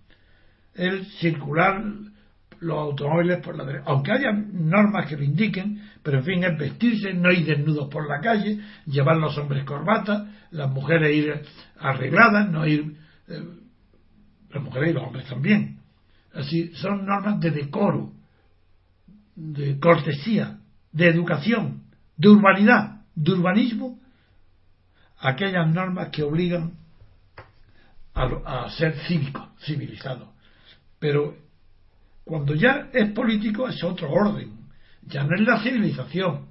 El 0.79 1.05
circular 1.19 1.83
los 2.61 2.77
automóviles 2.77 3.39
por 3.39 3.57
la 3.57 3.63
derecha. 3.63 3.85
Aunque 3.87 4.11
haya 4.11 4.31
normas 4.31 5.07
que 5.07 5.17
lo 5.17 5.23
indiquen, 5.23 5.81
pero 6.03 6.19
en 6.19 6.23
fin, 6.23 6.43
es 6.43 6.57
vestirse, 6.57 7.13
no 7.13 7.31
ir 7.31 7.45
desnudos 7.45 7.89
por 7.89 8.07
la 8.07 8.19
calle, 8.19 8.59
llevar 8.85 9.17
los 9.17 9.37
hombres 9.37 9.63
corbata, 9.63 10.27
las 10.51 10.69
mujeres 10.69 11.15
ir 11.15 11.41
arregladas, 11.79 12.49
no 12.49 12.65
ir. 12.65 12.97
Eh, 13.27 13.43
las 14.51 14.63
mujeres 14.63 14.91
y 14.91 14.93
los 14.93 15.03
hombres 15.03 15.25
también. 15.27 15.79
Así, 16.33 16.71
son 16.75 17.05
normas 17.05 17.39
de 17.39 17.51
decoro, 17.51 18.13
de 19.35 19.79
cortesía, 19.79 20.59
de 20.91 21.07
educación, 21.07 21.83
de 22.17 22.29
urbanidad, 22.29 23.01
de 23.15 23.31
urbanismo, 23.31 23.99
aquellas 25.19 25.71
normas 25.71 26.09
que 26.09 26.23
obligan 26.23 26.73
a, 28.13 28.65
a 28.65 28.69
ser 28.71 28.95
cívico, 29.07 29.49
civilizado. 29.59 30.33
Pero 30.99 31.35
cuando 32.23 32.53
ya 32.53 32.89
es 32.93 33.11
político 33.11 33.67
es 33.67 33.83
otro 33.83 34.11
orden, 34.11 34.51
ya 35.01 35.23
no 35.23 35.35
es 35.35 35.41
la 35.41 35.61
civilización. 35.63 36.49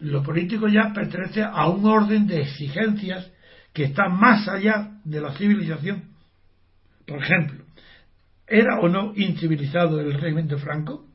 Lo 0.00 0.22
político 0.22 0.68
ya 0.68 0.92
pertenece 0.92 1.42
a 1.42 1.68
un 1.68 1.86
orden 1.86 2.26
de 2.26 2.42
exigencias 2.42 3.30
que 3.72 3.84
está 3.84 4.08
más 4.08 4.46
allá 4.48 5.00
de 5.04 5.20
la 5.20 5.32
civilización. 5.32 6.10
Por 7.06 7.22
ejemplo, 7.22 7.64
¿era 8.46 8.80
o 8.80 8.88
no 8.88 9.12
incivilizado 9.16 10.00
el 10.00 10.12
régimen 10.14 10.48
de 10.48 10.58
Franco? 10.58 11.06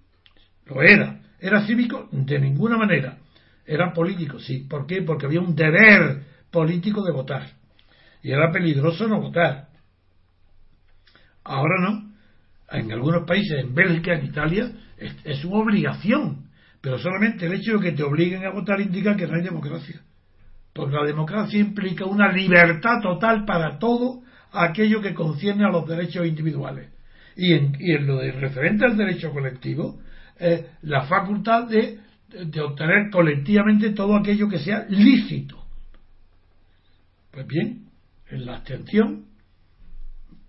Lo 0.65 0.81
era. 0.81 1.21
¿Era 1.39 1.65
cívico? 1.65 2.09
De 2.11 2.39
ninguna 2.39 2.77
manera. 2.77 3.17
Era 3.65 3.93
político, 3.93 4.39
sí. 4.39 4.65
¿Por 4.69 4.87
qué? 4.87 5.01
Porque 5.01 5.25
había 5.25 5.41
un 5.41 5.55
deber 5.55 6.23
político 6.51 7.03
de 7.03 7.11
votar. 7.11 7.47
Y 8.23 8.31
era 8.31 8.51
peligroso 8.51 9.07
no 9.07 9.21
votar. 9.21 9.67
Ahora 11.43 11.75
no 11.81 12.08
en 12.71 12.91
algunos 12.91 13.25
países, 13.25 13.59
en 13.59 13.73
Bélgica, 13.73 14.13
en 14.13 14.25
Italia, 14.25 14.71
es, 14.97 15.15
es, 15.23 15.45
una 15.45 15.59
obligación. 15.59 16.49
Pero 16.81 16.97
solamente 16.97 17.45
el 17.45 17.53
hecho 17.53 17.77
de 17.77 17.89
que 17.89 17.91
te 17.91 18.03
obliguen 18.03 18.45
a 18.45 18.51
votar 18.51 18.79
indica 18.79 19.15
que 19.15 19.27
no 19.27 19.35
hay 19.35 19.43
democracia. 19.43 20.01
Porque 20.73 20.95
la 20.95 21.05
democracia 21.05 21.59
implica 21.59 22.05
una 22.05 22.31
libertad 22.31 23.01
total 23.01 23.45
para 23.45 23.79
todo 23.79 24.21
aquello 24.51 25.01
que 25.01 25.13
concierne 25.13 25.65
a 25.65 25.69
los 25.69 25.87
derechos 25.87 26.25
individuales. 26.25 26.89
Y 27.35 27.53
en, 27.53 27.75
y 27.79 27.93
en 27.93 28.07
lo 28.07 28.17
de 28.17 28.31
referente 28.31 28.85
al 28.85 28.97
derecho 28.97 29.31
colectivo, 29.31 29.99
eh, 30.39 30.67
la 30.83 31.03
facultad 31.03 31.67
de, 31.67 31.99
de 32.29 32.61
obtener 32.61 33.09
colectivamente 33.11 33.91
todo 33.91 34.15
aquello 34.15 34.47
que 34.47 34.59
sea 34.59 34.85
lícito. 34.89 35.57
Pues 37.31 37.45
bien, 37.47 37.89
en 38.29 38.45
la 38.45 38.57
abstención 38.57 39.28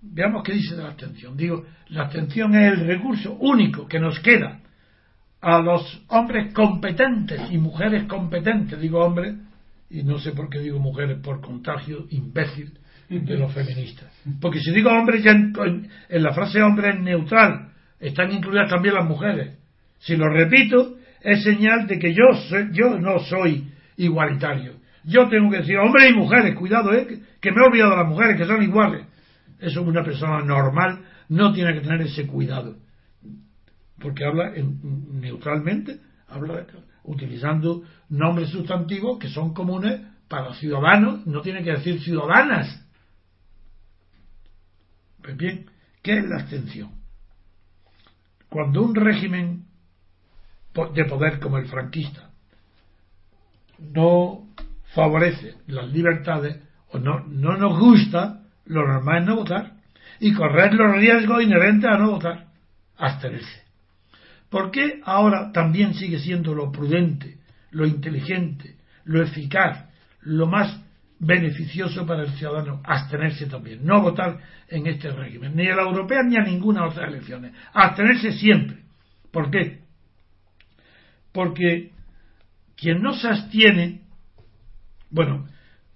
Veamos 0.03 0.43
qué 0.45 0.53
dice 0.53 0.77
de 0.77 0.83
la 0.83 0.89
abstención. 0.89 1.37
Digo, 1.37 1.65
la 1.89 2.05
abstención 2.05 2.55
es 2.55 2.73
el 2.73 2.87
recurso 2.87 3.35
único 3.35 3.87
que 3.87 4.01
nos 4.01 4.19
queda 4.21 4.61
a 5.41 5.59
los 5.61 6.03
hombres 6.09 6.53
competentes 6.53 7.51
y 7.51 7.59
mujeres 7.59 8.05
competentes, 8.05 8.81
digo 8.81 9.01
hombres, 9.01 9.35
y 9.89 10.03
no 10.03 10.19
sé 10.19 10.33
por 10.33 10.49
qué 10.49 10.61
digo 10.61 10.79
mujeres 10.79 11.19
por 11.23 11.41
contagio 11.41 12.07
imbécil 12.11 12.73
de 13.09 13.37
los 13.37 13.53
feministas. 13.53 14.09
Porque 14.41 14.61
si 14.61 14.71
digo 14.71 14.91
hombres, 14.91 15.23
ya 15.25 15.33
en, 15.33 15.89
la 16.09 16.33
frase 16.33 16.63
hombre 16.63 16.91
es 16.91 17.01
neutral, 17.01 17.71
están 17.99 18.31
incluidas 18.31 18.71
también 18.71 18.95
las 18.95 19.07
mujeres. 19.07 19.59
Si 19.99 20.17
lo 20.17 20.29
repito, 20.29 20.97
es 21.21 21.43
señal 21.43 21.87
de 21.87 21.99
que 21.99 22.15
yo, 22.15 22.25
yo 22.73 22.99
no 22.99 23.19
soy 23.19 23.69
igualitario. 23.97 24.75
Yo 25.05 25.29
tengo 25.29 25.51
que 25.51 25.59
decir 25.59 25.77
hombres 25.79 26.11
y 26.11 26.15
mujeres, 26.15 26.55
cuidado, 26.55 26.95
eh, 26.95 27.21
que 27.41 27.51
me 27.51 27.57
he 27.61 27.67
olvidado 27.67 27.91
de 27.91 27.97
las 27.97 28.09
mujeres, 28.09 28.37
que 28.37 28.47
son 28.47 28.63
iguales. 28.63 29.07
Eso 29.61 29.83
una 29.83 30.03
persona 30.03 30.43
normal 30.43 31.05
no 31.29 31.53
tiene 31.53 31.75
que 31.75 31.81
tener 31.81 32.03
ese 32.03 32.27
cuidado. 32.27 32.77
Porque 33.99 34.25
habla 34.25 34.55
en, 34.55 35.21
neutralmente, 35.21 36.01
habla 36.29 36.67
utilizando 37.05 37.83
nombres 38.09 38.51
sustantivos 38.51 39.19
que 39.19 39.29
son 39.29 39.53
comunes 39.53 40.01
para 40.29 40.55
ciudadanos, 40.55 41.27
no 41.27 41.43
tiene 41.43 41.63
que 41.63 41.73
decir 41.73 42.01
ciudadanas. 42.01 42.87
Pues 45.23 45.37
bien, 45.37 45.67
¿qué 46.03 46.19
es 46.19 46.25
la 46.25 46.37
abstención? 46.37 46.93
Cuando 48.49 48.83
un 48.83 48.95
régimen 48.95 49.67
de 50.95 51.05
poder 51.05 51.41
como 51.41 51.59
el 51.59 51.67
franquista 51.67 52.31
no 53.79 54.49
favorece 54.95 55.57
las 55.67 55.89
libertades 55.91 56.63
o 56.93 56.99
no, 56.99 57.21
no 57.27 57.57
nos 57.57 57.79
gusta, 57.79 58.43
lo 58.67 58.87
normal 58.87 59.23
es 59.23 59.27
no 59.27 59.37
votar 59.37 59.73
y 60.21 60.33
correr 60.35 60.75
los 60.75 60.97
riesgos 60.97 61.43
inherentes 61.43 61.91
a 61.91 61.99
no 61.99 62.11
votar, 62.11 62.47
abstenerse. 62.97 63.63
¿Por 64.49 64.71
qué 64.71 65.01
ahora 65.05 65.53
también 65.53 65.95
sigue 65.95 66.19
siendo 66.19 66.55
lo 66.55 66.71
prudente, 66.73 67.39
lo 67.71 67.87
inteligente, 67.87 68.77
lo 69.05 69.23
eficaz, 69.23 69.89
lo 70.23 70.47
más 70.47 70.81
beneficioso 71.21 72.07
para 72.07 72.23
el 72.23 72.31
ciudadano 72.31 72.81
abstenerse 72.85 73.47
también, 73.47 73.85
no 73.85 74.01
votar 74.01 74.39
en 74.69 74.87
este 74.87 75.11
régimen, 75.11 75.55
ni 75.55 75.69
a 75.69 75.77
la 75.77 75.83
europea 75.83 76.23
ni 76.23 76.37
a 76.37 76.43
ninguna 76.43 76.87
otra 76.87 77.07
elecciones, 77.07 77.53
abstenerse 77.73 78.33
siempre. 78.33 78.79
¿Por 79.31 79.51
qué? 79.51 79.81
Porque 81.33 81.93
quien 82.77 83.03
no 83.03 83.13
se 83.13 83.29
abstiene, 83.29 84.01
bueno, 85.11 85.47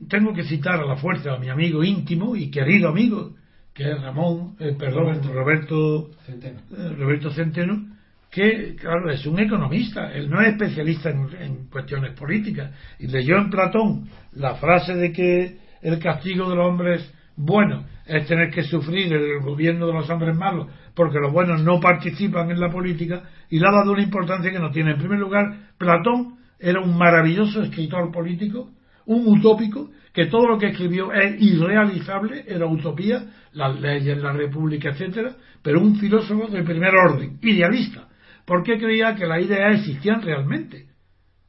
tengo 0.09 0.33
que 0.33 0.45
citar 0.45 0.81
a 0.81 0.87
la 0.87 0.97
fuerza 0.97 1.35
a 1.35 1.39
mi 1.39 1.49
amigo 1.49 1.83
íntimo 1.85 2.37
y 2.37 2.51
querido 2.51 2.89
amigo, 2.89 3.35
que 3.73 3.91
es 3.91 4.01
Ramón, 4.01 4.57
eh, 4.59 4.75
perdón, 4.79 5.21
Roberto 5.33 6.11
Centeno. 6.27 6.61
Eh, 6.77 6.95
Roberto 6.97 7.31
Centeno, 7.31 7.87
que, 8.31 8.75
claro, 8.77 9.11
es 9.11 9.25
un 9.27 9.39
economista, 9.39 10.13
él 10.13 10.29
no 10.29 10.41
es 10.41 10.49
especialista 10.49 11.11
en, 11.11 11.29
en, 11.41 11.67
cuestiones 11.67 12.13
políticas. 12.19 12.73
Y 12.99 13.07
leyó 13.07 13.39
en 13.39 13.51
Platón 13.51 14.09
la 14.33 14.57
frase 14.57 14.95
de 14.95 15.13
que 15.13 15.59
el 15.83 15.99
castigo 15.99 16.49
de 16.49 16.57
los 16.57 16.67
hombres 16.67 17.13
buenos 17.37 17.85
es 18.07 18.27
tener 18.27 18.51
que 18.51 18.63
sufrir 18.63 19.13
el 19.13 19.41
gobierno 19.41 19.87
de 19.87 19.93
los 19.93 20.11
hombres 20.11 20.37
malos, 20.37 20.69
porque 20.95 21.19
los 21.19 21.33
buenos 21.33 21.63
no 21.63 21.81
participan 21.81 22.51
en 22.51 22.61
la 22.61 22.71
política, 22.71 23.23
y 23.51 23.59
le 23.59 23.67
ha 23.67 23.73
dado 23.73 23.93
una 23.93 24.03
importancia 24.03 24.51
que 24.51 24.59
no 24.59 24.71
tiene. 24.71 24.93
En 24.93 24.99
primer 24.99 25.19
lugar, 25.19 25.71
Platón 25.79 26.37
era 26.59 26.81
un 26.81 26.97
maravilloso 26.97 27.63
escritor 27.63 28.11
político, 28.13 28.71
un 29.07 29.27
utópico, 29.27 29.91
que 30.13 30.27
todo 30.27 30.47
lo 30.47 30.59
que 30.59 30.69
escribió 30.69 31.13
es 31.13 31.41
irrealizable, 31.41 32.45
era 32.47 32.67
utopía, 32.67 33.25
las 33.53 33.81
leyes, 33.81 34.19
la 34.19 34.33
república, 34.33 34.91
etcétera, 34.91 35.35
pero 35.63 35.81
un 35.81 35.97
filósofo 35.97 36.47
de 36.49 36.63
primer 36.63 36.95
orden, 36.95 37.39
idealista, 37.43 38.09
porque 38.45 38.79
creía 38.79 39.15
que 39.15 39.27
las 39.27 39.43
ideas 39.43 39.81
existían 39.81 40.23
realmente. 40.23 40.87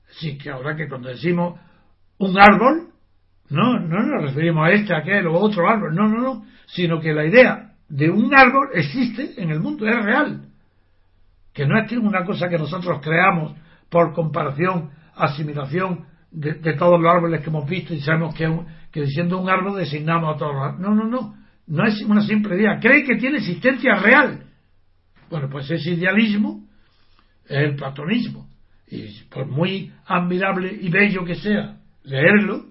Así 0.10 0.38
que 0.38 0.50
ahora 0.50 0.76
que 0.76 0.88
cuando 0.88 1.10
decimos 1.10 1.60
un 2.18 2.40
árbol, 2.40 2.90
no, 3.50 3.80
no 3.80 4.00
nos 4.02 4.24
referimos 4.24 4.68
a 4.68 4.72
este, 4.72 4.94
a 4.94 5.00
aquel 5.00 5.28
o 5.28 5.34
otro 5.34 5.70
árbol, 5.70 5.94
no, 5.94 6.08
no, 6.08 6.22
no, 6.22 6.46
sino 6.66 7.00
que 7.00 7.14
la 7.14 7.26
idea 7.26 7.74
de 7.88 8.10
un 8.10 8.34
árbol 8.34 8.70
existe 8.74 9.42
en 9.42 9.52
el 9.52 9.60
mundo, 9.60 9.88
es 9.88 10.04
real. 10.04 10.46
Que 11.54 11.66
no 11.66 11.80
es 11.80 11.92
una 11.92 12.26
cosa 12.26 12.50
que 12.50 12.58
nosotros 12.58 13.00
creamos 13.02 13.56
por 13.90 14.14
comparación, 14.14 14.90
asimilación, 15.16 16.06
de, 16.36 16.74
todos 16.74 17.00
los 17.00 17.12
árboles 17.12 17.42
que 17.42 17.50
hemos 17.50 17.68
visto 17.68 17.94
y 17.94 18.02
sabemos 18.02 18.36
que, 18.36 18.48
que 18.92 19.02
diciendo 19.02 19.40
un 19.40 19.50
árbol 19.50 19.78
designamos 19.78 20.36
a 20.36 20.38
todos 20.38 20.54
los 20.54 20.64
árboles. 20.64 20.82
No, 20.82 20.96
no, 20.96 21.06
no. 21.06 21.36
No 21.68 21.86
es 21.86 22.02
una 22.04 22.22
simple 22.22 22.56
idea. 22.56 22.80
Cree 22.80 23.04
que 23.04 23.16
tiene 23.16 23.38
existencia 23.38 23.96
real. 23.96 24.44
Bueno, 25.30 25.50
pues 25.50 25.70
ese 25.72 25.92
idealismo 25.92 26.68
es 27.46 27.58
el 27.58 27.76
platonismo. 27.76 28.48
Y 28.88 29.24
por 29.30 29.48
muy 29.48 29.92
admirable 30.06 30.78
y 30.80 30.90
bello 30.90 31.26
que 31.26 31.36
sea 31.36 31.78
leerlo, 32.04 32.66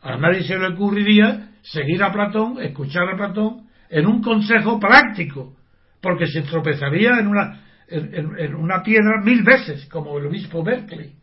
a 0.00 0.16
nadie 0.16 0.42
se 0.42 0.58
le 0.58 0.74
ocurriría 0.74 1.50
seguir 1.62 2.02
a 2.02 2.12
Platón, 2.12 2.60
escuchar 2.60 3.08
a 3.08 3.16
Platón 3.16 3.68
en 3.88 4.06
un 4.06 4.20
consejo 4.20 4.80
práctico 4.80 5.54
porque 6.00 6.26
se 6.26 6.42
tropezaría 6.42 7.20
en 7.20 7.28
una, 7.28 7.60
en 7.86 8.56
una 8.56 8.82
piedra 8.82 9.20
mil 9.22 9.44
veces, 9.44 9.86
como 9.86 10.18
el 10.18 10.26
obispo 10.26 10.64
Berkeley. 10.64 11.21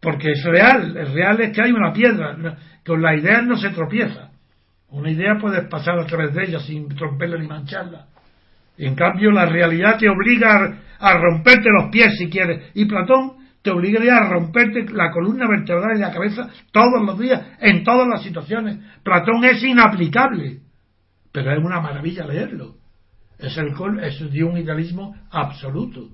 Porque 0.00 0.32
es 0.32 0.44
real, 0.44 0.96
es 0.96 1.12
real 1.12 1.40
es 1.40 1.52
que 1.52 1.62
hay 1.62 1.72
una 1.72 1.92
piedra, 1.92 2.36
con 2.86 3.02
la 3.02 3.16
idea 3.16 3.42
no 3.42 3.56
se 3.56 3.70
tropieza. 3.70 4.30
Una 4.90 5.10
idea 5.10 5.36
puedes 5.40 5.68
pasar 5.68 5.98
a 5.98 6.06
través 6.06 6.34
de 6.34 6.44
ella 6.44 6.60
sin 6.60 6.96
romperla 6.96 7.38
ni 7.38 7.46
mancharla. 7.46 8.06
Y 8.76 8.86
en 8.86 8.94
cambio 8.94 9.30
la 9.30 9.44
realidad 9.44 9.98
te 9.98 10.08
obliga 10.08 10.78
a, 10.98 11.18
romperte 11.18 11.68
los 11.68 11.90
pies 11.90 12.16
si 12.16 12.30
quieres. 12.30 12.70
Y 12.74 12.84
Platón 12.84 13.32
te 13.60 13.70
obligaría 13.70 14.16
a 14.16 14.28
romperte 14.30 14.86
la 14.92 15.10
columna 15.10 15.46
vertebral 15.48 15.96
y 15.96 16.00
la 16.00 16.12
cabeza 16.12 16.48
todos 16.70 17.04
los 17.04 17.18
días, 17.18 17.42
en 17.60 17.82
todas 17.82 18.06
las 18.06 18.22
situaciones. 18.22 18.78
Platón 19.02 19.44
es 19.44 19.62
inaplicable, 19.62 20.60
pero 21.32 21.52
es 21.52 21.58
una 21.58 21.80
maravilla 21.80 22.24
leerlo. 22.24 22.76
Es, 23.36 23.58
el, 23.58 23.74
es 24.02 24.32
de 24.32 24.44
un 24.44 24.56
idealismo 24.56 25.14
absoluto. 25.30 26.08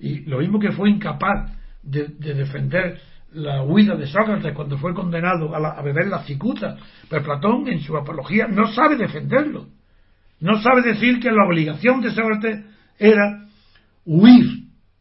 Y 0.00 0.20
lo 0.28 0.38
mismo 0.38 0.58
que 0.58 0.72
fue 0.72 0.90
incapaz 0.90 1.56
de 1.82 2.08
defender 2.18 3.00
la 3.34 3.62
huida 3.62 3.96
de 3.96 4.06
Sócrates 4.06 4.52
cuando 4.54 4.78
fue 4.78 4.94
condenado 4.94 5.54
a, 5.54 5.60
la- 5.60 5.70
a 5.70 5.82
beber 5.82 6.06
la 6.08 6.22
cicuta. 6.24 6.76
Pero 7.08 7.22
Platón 7.24 7.68
en 7.68 7.80
su 7.80 7.96
apología 7.96 8.46
no 8.48 8.66
sabe 8.72 8.96
defenderlo. 8.96 9.66
No 10.40 10.60
sabe 10.60 10.82
decir 10.82 11.20
que 11.20 11.30
la 11.30 11.46
obligación 11.46 12.00
de 12.00 12.10
Sócrates 12.10 12.64
era 12.98 13.46
huir, 14.04 14.44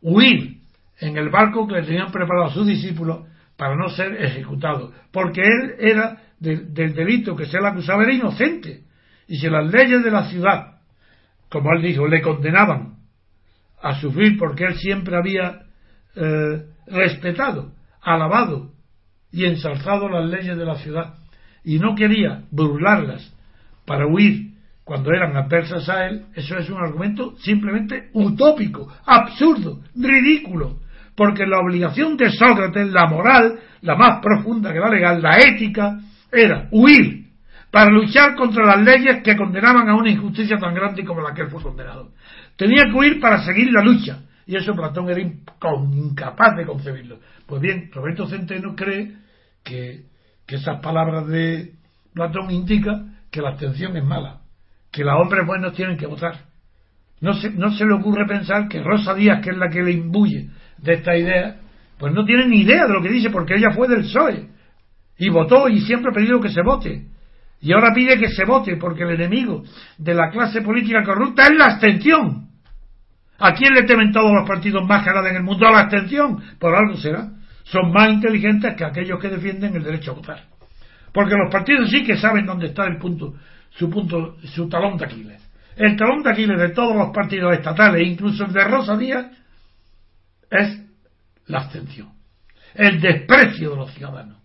huir 0.01 0.57
en 0.99 1.17
el 1.17 1.29
barco 1.29 1.67
que 1.67 1.75
le 1.75 1.83
tenían 1.83 2.11
preparado 2.11 2.45
a 2.47 2.53
sus 2.53 2.67
discípulos 2.67 3.27
para 3.57 3.75
no 3.75 3.89
ser 3.89 4.13
ejecutado. 4.23 4.91
Porque 5.11 5.41
él 5.41 5.75
era 5.79 6.17
de- 6.39 6.57
del 6.65 6.93
delito 6.93 7.35
que 7.35 7.45
se 7.45 7.59
le 7.59 7.67
acusaba, 7.67 8.03
era 8.03 8.13
inocente. 8.13 8.83
Y 9.27 9.37
si 9.37 9.49
las 9.49 9.71
leyes 9.71 10.03
de 10.03 10.11
la 10.11 10.25
ciudad, 10.29 10.77
como 11.49 11.71
él 11.73 11.81
dijo, 11.81 12.07
le 12.07 12.21
condenaban 12.21 12.95
a 13.81 13.99
sufrir 13.99 14.37
porque 14.37 14.63
él 14.65 14.75
siempre 14.75 15.15
había 15.17 15.61
eh, 16.15 16.65
respetado, 16.87 17.71
alabado 18.01 18.71
y 19.31 19.45
ensalzado 19.45 20.09
las 20.09 20.29
leyes 20.29 20.57
de 20.57 20.65
la 20.65 20.75
ciudad. 20.75 21.15
Y 21.63 21.79
no 21.79 21.95
quería 21.95 22.43
burlarlas 22.51 23.33
para 23.85 24.07
huir 24.07 24.51
cuando 24.83 25.11
eran 25.13 25.37
adversas 25.37 25.87
a 25.89 26.07
él, 26.07 26.25
eso 26.35 26.57
es 26.57 26.69
un 26.69 26.77
argumento 26.77 27.35
simplemente 27.37 28.09
utópico, 28.13 28.91
absurdo, 29.05 29.79
ridículo, 29.95 30.79
porque 31.15 31.45
la 31.45 31.59
obligación 31.59 32.17
de 32.17 32.31
Sócrates, 32.31 32.91
la 32.91 33.05
moral, 33.05 33.59
la 33.81 33.95
más 33.95 34.19
profunda 34.21 34.73
que 34.73 34.79
la 34.79 34.89
legal, 34.89 35.21
la 35.21 35.37
ética, 35.37 35.99
era 36.31 36.67
huir 36.71 37.25
para 37.71 37.89
luchar 37.89 38.35
contra 38.35 38.65
las 38.65 38.81
leyes 38.81 39.23
que 39.23 39.37
condenaban 39.37 39.87
a 39.87 39.95
una 39.95 40.09
injusticia 40.09 40.57
tan 40.57 40.73
grande 40.73 41.05
como 41.05 41.21
la 41.21 41.33
que 41.33 41.43
él 41.43 41.49
fue 41.49 41.61
condenado. 41.61 42.09
Tenía 42.57 42.83
que 42.85 42.97
huir 42.97 43.19
para 43.19 43.43
seguir 43.45 43.71
la 43.71 43.83
lucha, 43.83 44.19
y 44.45 44.55
eso 44.55 44.73
Platón 44.73 45.09
era 45.09 45.21
incapaz 45.21 46.55
de 46.55 46.65
concebirlo. 46.65 47.19
Pues 47.45 47.61
bien, 47.61 47.89
Roberto 47.93 48.27
Centeno 48.27 48.75
cree 48.75 49.15
que, 49.63 50.05
que 50.45 50.55
esas 50.55 50.81
palabras 50.81 51.27
de 51.27 51.73
Platón 52.13 52.51
indican 52.51 53.17
que 53.29 53.41
la 53.41 53.49
abstención 53.49 53.95
es 53.95 54.03
mala, 54.03 54.41
que 54.91 55.03
los 55.03 55.13
hombres 55.19 55.45
buenos 55.45 55.73
tienen 55.73 55.97
que 55.97 56.07
votar. 56.07 56.45
No 57.21 57.33
se, 57.33 57.51
no 57.51 57.71
se 57.71 57.85
le 57.85 57.93
ocurre 57.93 58.25
pensar 58.27 58.67
que 58.67 58.81
Rosa 58.81 59.13
Díaz, 59.13 59.41
que 59.43 59.51
es 59.51 59.57
la 59.57 59.69
que 59.69 59.83
le 59.83 59.91
imbuye 59.91 60.49
de 60.77 60.93
esta 60.93 61.15
idea, 61.15 61.57
pues 61.97 62.13
no 62.13 62.25
tiene 62.25 62.47
ni 62.47 62.61
idea 62.61 62.87
de 62.87 62.93
lo 62.93 63.01
que 63.01 63.09
dice, 63.09 63.29
porque 63.29 63.55
ella 63.55 63.69
fue 63.75 63.87
del 63.87 64.01
PSOE 64.01 64.49
y 65.17 65.29
votó 65.29 65.69
y 65.69 65.81
siempre 65.81 66.09
ha 66.11 66.15
pedido 66.15 66.41
que 66.41 66.49
se 66.49 66.63
vote. 66.63 67.05
Y 67.61 67.73
ahora 67.73 67.93
pide 67.93 68.17
que 68.17 68.29
se 68.29 68.43
vote 68.43 68.75
porque 68.77 69.03
el 69.03 69.11
enemigo 69.11 69.63
de 69.99 70.15
la 70.15 70.31
clase 70.31 70.63
política 70.63 71.03
corrupta 71.03 71.43
es 71.43 71.55
la 71.55 71.65
abstención. 71.65 72.50
¿A 73.41 73.55
quién 73.55 73.73
le 73.73 73.83
temen 73.83 74.11
todos 74.11 74.31
los 74.31 74.47
partidos 74.47 74.87
más 74.87 75.03
grandes 75.03 75.31
en 75.31 75.37
el 75.37 75.43
mundo? 75.43 75.67
A 75.67 75.71
la 75.71 75.79
abstención. 75.79 76.43
Por 76.59 76.75
algo 76.75 76.95
será. 76.97 77.27
Son 77.63 77.91
más 77.91 78.11
inteligentes 78.11 78.75
que 78.75 78.85
aquellos 78.85 79.19
que 79.19 79.29
defienden 79.29 79.75
el 79.75 79.83
derecho 79.83 80.11
a 80.11 80.15
votar. 80.15 80.43
Porque 81.11 81.35
los 81.35 81.51
partidos 81.51 81.89
sí 81.89 82.03
que 82.03 82.17
saben 82.17 82.45
dónde 82.45 82.67
está 82.67 82.85
el 82.85 82.97
punto, 82.97 83.33
su 83.71 83.89
punto, 83.89 84.37
su 84.43 84.69
talón 84.69 84.97
de 84.97 85.05
Aquiles. 85.05 85.49
El 85.75 85.95
talón 85.97 86.21
de 86.21 86.29
Aquiles 86.29 86.59
de 86.59 86.69
todos 86.69 86.95
los 86.95 87.09
partidos 87.09 87.53
estatales, 87.53 88.07
incluso 88.07 88.45
el 88.45 88.53
de 88.53 88.63
Rosa 88.63 88.95
Díaz, 88.95 89.25
es 90.49 90.81
la 91.47 91.59
abstención. 91.59 92.09
El 92.75 93.01
desprecio 93.01 93.71
de 93.71 93.75
los 93.75 93.91
ciudadanos. 93.93 94.37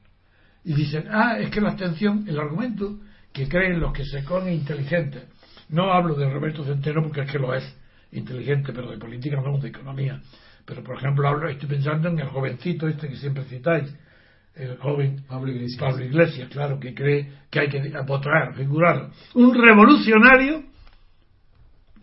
Y 0.64 0.72
dicen, 0.72 1.06
ah, 1.10 1.38
es 1.38 1.50
que 1.50 1.60
la 1.60 1.70
abstención, 1.70 2.24
el 2.26 2.38
argumento 2.38 2.98
que 3.32 3.46
creen 3.46 3.78
los 3.78 3.92
que 3.92 4.04
se 4.04 4.24
creen 4.24 4.54
inteligentes. 4.54 5.24
No 5.68 5.92
hablo 5.92 6.14
de 6.14 6.30
Roberto 6.30 6.64
Centeno 6.64 7.02
porque 7.02 7.20
es 7.20 7.30
que 7.30 7.38
lo 7.38 7.54
es 7.54 7.76
inteligente, 8.18 8.72
pero 8.72 8.90
de 8.90 8.98
política 8.98 9.40
no, 9.40 9.58
de 9.58 9.68
economía. 9.68 10.20
Pero, 10.64 10.82
por 10.82 10.96
ejemplo, 10.96 11.28
hablo, 11.28 11.48
estoy 11.48 11.68
pensando 11.68 12.08
en 12.08 12.18
el 12.18 12.26
jovencito 12.28 12.88
este 12.88 13.08
que 13.08 13.16
siempre 13.16 13.44
citáis, 13.44 13.94
el 14.56 14.76
joven 14.78 15.22
Pablo 15.28 15.52
Iglesias. 15.52 15.80
Pablo 15.80 16.04
Iglesias, 16.04 16.48
claro, 16.48 16.80
que 16.80 16.94
cree 16.94 17.30
que 17.50 17.60
hay 17.60 17.68
que 17.68 17.80
votar, 18.06 18.54
figurar. 18.54 19.10
Un 19.34 19.54
revolucionario 19.54 20.64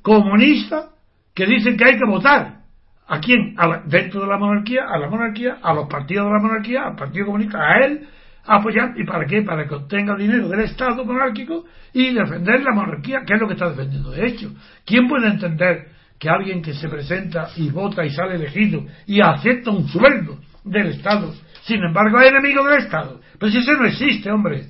comunista 0.01 0.89
que 1.33 1.45
dicen 1.45 1.77
que 1.77 1.85
hay 1.85 1.97
que 1.97 2.05
votar. 2.09 2.61
¿A 3.07 3.19
quién? 3.19 3.55
A 3.57 3.67
la- 3.67 3.83
dentro 3.85 4.21
de 4.21 4.27
la 4.27 4.37
monarquía, 4.37 4.85
a 4.87 4.97
la 4.97 5.09
monarquía, 5.09 5.57
a 5.61 5.73
los 5.73 5.87
partidos 5.89 6.27
de 6.27 6.31
la 6.31 6.39
monarquía, 6.39 6.83
al 6.83 6.95
Partido 6.95 7.25
Comunista, 7.25 7.59
a 7.59 7.85
él, 7.85 8.07
apoyar. 8.45 8.93
¿Y 8.95 9.03
para 9.05 9.25
qué? 9.25 9.41
Para 9.41 9.67
que 9.67 9.75
obtenga 9.75 10.15
dinero 10.15 10.47
del 10.47 10.61
Estado 10.61 11.03
monárquico 11.03 11.65
y 11.91 12.13
defender 12.13 12.61
la 12.63 12.73
monarquía, 12.73 13.23
que 13.25 13.33
es 13.33 13.39
lo 13.41 13.47
que 13.47 13.53
está 13.53 13.69
defendiendo. 13.69 14.11
De 14.11 14.25
hecho, 14.25 14.53
¿quién 14.85 15.07
puede 15.07 15.27
entender 15.27 15.87
que 16.23 16.29
alguien 16.29 16.61
que 16.61 16.73
se 16.73 16.87
presenta 16.87 17.49
y 17.57 17.69
vota 17.69 18.05
y 18.05 18.09
sale 18.09 18.35
elegido 18.35 18.85
y 19.05 19.19
acepta 19.19 19.71
un 19.71 19.89
sueldo 19.89 20.39
del 20.63 20.87
Estado, 20.87 21.33
sin 21.63 21.83
embargo 21.83 22.17
es 22.21 22.29
enemigo 22.31 22.63
del 22.65 22.79
Estado? 22.79 23.19
Pues 23.37 23.51
si 23.51 23.57
eso 23.59 23.73
no 23.73 23.85
existe, 23.85 24.31
hombre. 24.31 24.67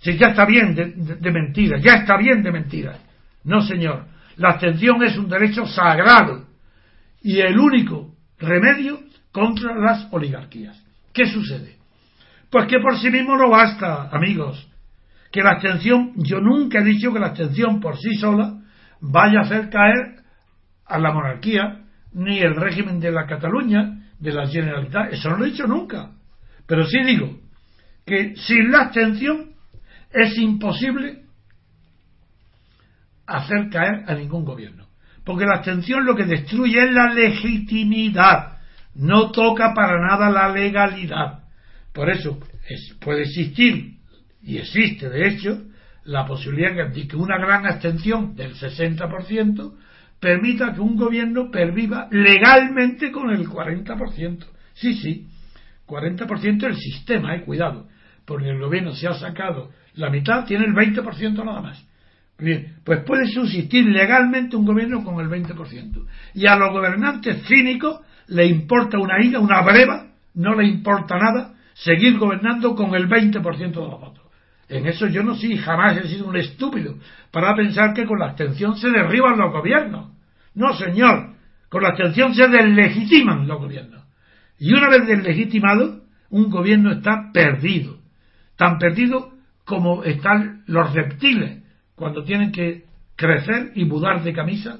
Si 0.00 0.16
ya 0.16 0.28
está 0.28 0.46
bien 0.46 0.74
de, 0.74 0.86
de- 0.92 1.16
de 1.16 1.30
mentiras, 1.30 1.82
ya 1.82 1.96
está 1.96 2.16
bien 2.16 2.42
de 2.42 2.50
mentiras. 2.52 2.98
No, 3.44 3.60
señor. 3.60 4.06
La 4.36 4.50
abstención 4.52 5.02
es 5.02 5.18
un 5.18 5.28
derecho 5.28 5.66
sagrado 5.66 6.46
y 7.22 7.38
el 7.40 7.58
único 7.58 8.14
remedio 8.38 9.00
contra 9.30 9.74
las 9.76 10.08
oligarquías. 10.10 10.82
¿Qué 11.12 11.26
sucede? 11.26 11.76
Pues 12.50 12.66
que 12.66 12.78
por 12.80 12.96
sí 12.98 13.10
mismo 13.10 13.36
no 13.36 13.50
basta, 13.50 14.08
amigos. 14.10 14.66
Que 15.30 15.42
la 15.42 15.50
abstención, 15.50 16.12
yo 16.16 16.40
nunca 16.40 16.78
he 16.78 16.84
dicho 16.84 17.12
que 17.12 17.18
la 17.18 17.26
abstención 17.26 17.78
por 17.78 17.98
sí 17.98 18.14
sola 18.14 18.54
vaya 19.02 19.40
a 19.40 19.42
hacer 19.42 19.68
caer 19.68 20.17
a 20.88 20.98
la 20.98 21.12
monarquía, 21.12 21.84
ni 22.12 22.38
el 22.38 22.56
régimen 22.56 23.00
de 23.00 23.12
la 23.12 23.26
Cataluña, 23.26 24.10
de 24.18 24.32
la 24.32 24.46
Generalitat. 24.48 25.12
Eso 25.12 25.30
no 25.30 25.36
lo 25.36 25.44
he 25.44 25.50
dicho 25.50 25.66
nunca. 25.66 26.12
Pero 26.66 26.86
sí 26.86 27.02
digo 27.04 27.38
que 28.04 28.34
sin 28.36 28.70
la 28.70 28.82
abstención 28.82 29.50
es 30.12 30.36
imposible 30.38 31.22
hacer 33.26 33.68
caer 33.70 34.04
a 34.06 34.14
ningún 34.14 34.44
gobierno. 34.44 34.86
Porque 35.24 35.44
la 35.44 35.56
abstención 35.56 36.06
lo 36.06 36.16
que 36.16 36.24
destruye 36.24 36.78
es 36.82 36.92
la 36.92 37.12
legitimidad. 37.12 38.58
No 38.94 39.30
toca 39.30 39.74
para 39.74 40.00
nada 40.00 40.30
la 40.30 40.48
legalidad. 40.48 41.44
Por 41.92 42.08
eso 42.08 42.38
es- 42.68 42.96
puede 43.00 43.22
existir, 43.22 43.98
y 44.42 44.56
existe 44.56 45.10
de 45.10 45.28
hecho, 45.28 45.62
la 46.04 46.24
posibilidad 46.24 46.88
de 46.90 47.06
que 47.06 47.16
una 47.16 47.36
gran 47.38 47.66
abstención 47.66 48.34
del 48.34 48.54
60% 48.54 49.76
permita 50.20 50.72
que 50.72 50.80
un 50.80 50.96
gobierno 50.96 51.50
perviva 51.50 52.08
legalmente 52.10 53.12
con 53.12 53.30
el 53.30 53.46
40%. 53.46 54.44
Sí, 54.74 54.94
sí, 54.94 55.26
40% 55.86 56.58
del 56.58 56.76
sistema, 56.76 57.34
eh, 57.34 57.44
cuidado, 57.44 57.88
porque 58.24 58.50
el 58.50 58.60
gobierno 58.60 58.92
se 58.94 59.08
ha 59.08 59.14
sacado 59.14 59.70
la 59.94 60.10
mitad, 60.10 60.44
tiene 60.44 60.66
el 60.66 60.74
20% 60.74 61.44
nada 61.44 61.60
más. 61.60 61.84
Bien, 62.38 62.76
pues 62.84 63.02
puede 63.04 63.26
subsistir 63.26 63.84
legalmente 63.86 64.54
un 64.54 64.64
gobierno 64.64 65.02
con 65.02 65.18
el 65.18 65.28
20%. 65.28 66.06
Y 66.34 66.46
a 66.46 66.54
los 66.54 66.72
gobernantes 66.72 67.44
cínicos 67.48 68.00
le 68.28 68.46
importa 68.46 68.98
una 68.98 69.20
higa, 69.20 69.40
una 69.40 69.60
breva, 69.62 70.06
no 70.34 70.54
le 70.54 70.68
importa 70.68 71.16
nada 71.18 71.54
seguir 71.74 72.16
gobernando 72.16 72.74
con 72.76 72.94
el 72.94 73.08
20% 73.08 73.42
de 73.58 73.74
los 73.74 74.00
votos. 74.00 74.27
En 74.68 74.86
eso 74.86 75.06
yo 75.06 75.22
no 75.22 75.34
sí, 75.34 75.56
jamás 75.56 75.96
he 75.96 76.08
sido 76.08 76.26
un 76.26 76.36
estúpido 76.36 76.96
para 77.30 77.54
pensar 77.54 77.94
que 77.94 78.06
con 78.06 78.18
la 78.18 78.26
abstención 78.26 78.76
se 78.76 78.90
derriban 78.90 79.38
los 79.38 79.52
gobiernos. 79.52 80.12
No, 80.54 80.74
señor, 80.74 81.34
con 81.68 81.82
la 81.82 81.90
abstención 81.90 82.34
se 82.34 82.48
deslegitiman 82.48 83.46
los 83.46 83.58
gobiernos. 83.58 84.04
Y 84.58 84.72
una 84.72 84.88
vez 84.88 85.06
deslegitimado, 85.06 86.02
un 86.30 86.50
gobierno 86.50 86.92
está 86.92 87.30
perdido. 87.32 87.98
Tan 88.56 88.78
perdido 88.78 89.32
como 89.64 90.02
están 90.04 90.64
los 90.66 90.92
reptiles 90.92 91.62
cuando 91.94 92.24
tienen 92.24 92.52
que 92.52 92.84
crecer 93.16 93.72
y 93.74 93.84
mudar 93.84 94.22
de 94.22 94.32
camisa, 94.32 94.78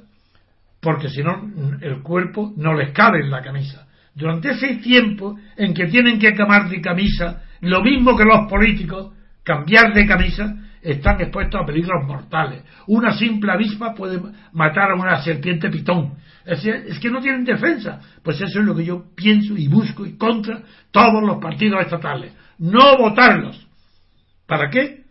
porque 0.81 1.09
si 1.09 1.23
no, 1.23 1.51
el 1.81 2.03
cuerpo 2.03 2.53
no 2.57 2.75
les 2.75 2.93
cabe 2.93 3.21
en 3.21 3.31
la 3.31 3.43
camisa. 3.43 3.87
Durante 4.15 4.51
ese 4.51 4.77
tiempo 4.77 5.39
en 5.57 5.75
que 5.75 5.87
tienen 5.87 6.19
que 6.19 6.35
cambiar 6.35 6.69
de 6.69 6.81
camisa, 6.81 7.43
lo 7.61 7.83
mismo 7.83 8.17
que 8.17 8.25
los 8.25 8.49
políticos, 8.49 9.13
cambiar 9.49 9.95
de 9.95 10.07
camisa, 10.07 10.55
están 10.83 11.19
expuestos 11.23 11.59
a 11.59 11.65
peligros 11.65 12.07
mortales. 12.07 12.63
Una 12.87 13.13
simple 13.13 13.51
avispa 13.51 13.95
puede 13.95 14.21
matar 14.53 14.91
a 14.91 14.95
una 14.95 15.23
serpiente 15.23 15.71
pitón. 15.71 16.19
Es, 16.45 16.99
que 17.01 17.11
no 17.11 17.21
tienen 17.23 17.45
defensa. 17.45 17.99
Pues 18.23 18.39
eso 18.43 18.61
es 18.61 18.67
lo 18.67 18.77
que 18.77 18.85
yo 18.85 19.07
pienso 19.17 19.57
y 19.57 19.67
busco 19.67 20.05
y 20.05 20.19
contra 20.19 20.61
todos 20.91 21.23
los 21.23 21.39
partidos 21.39 21.81
estatales. 21.81 22.35
No 22.59 22.99
votarlos. 22.99 23.67
¿Para 24.47 24.69
qué? 24.69 25.05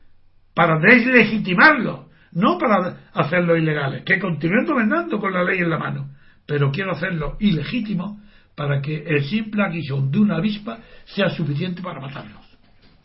Para 0.53 0.79
deslegitimarlos, 0.79 2.07
no 2.31 2.59
para 2.59 2.97
hacerlos 3.13 3.57
ilegales. 3.57 4.03
Que 4.03 4.19
continúen 4.19 4.65
gobernando 4.65 5.19
con 5.19 5.33
la 5.33 5.43
ley 5.43 5.59
en 5.59 5.69
la 5.71 5.79
mano. 5.79 6.11
Pero 6.45 6.71
quiero 6.71 6.91
hacerlo 6.91 7.37
ilegítimo 7.39 8.21
para 8.55 8.81
que 8.81 9.03
el 9.03 9.23
simple 9.25 9.63
aguijón 9.63 10.11
de 10.11 10.19
una 10.19 10.37
avispa 10.37 10.77
sea 11.05 11.29
suficiente 11.29 11.81
para 11.81 11.99
matarlos. 11.99 12.45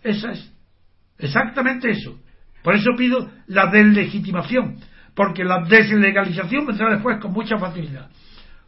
Esa 0.03 0.33
es. 0.33 0.53
Exactamente 1.22 1.90
eso. 1.90 2.18
Por 2.62 2.74
eso 2.74 2.90
pido 2.96 3.30
la 3.46 3.66
deslegitimación, 3.66 4.78
porque 5.14 5.44
la 5.44 5.64
deslegalización 5.64 6.66
vendrá 6.66 6.90
después 6.90 7.18
con 7.20 7.32
mucha 7.32 7.58
facilidad. 7.58 8.10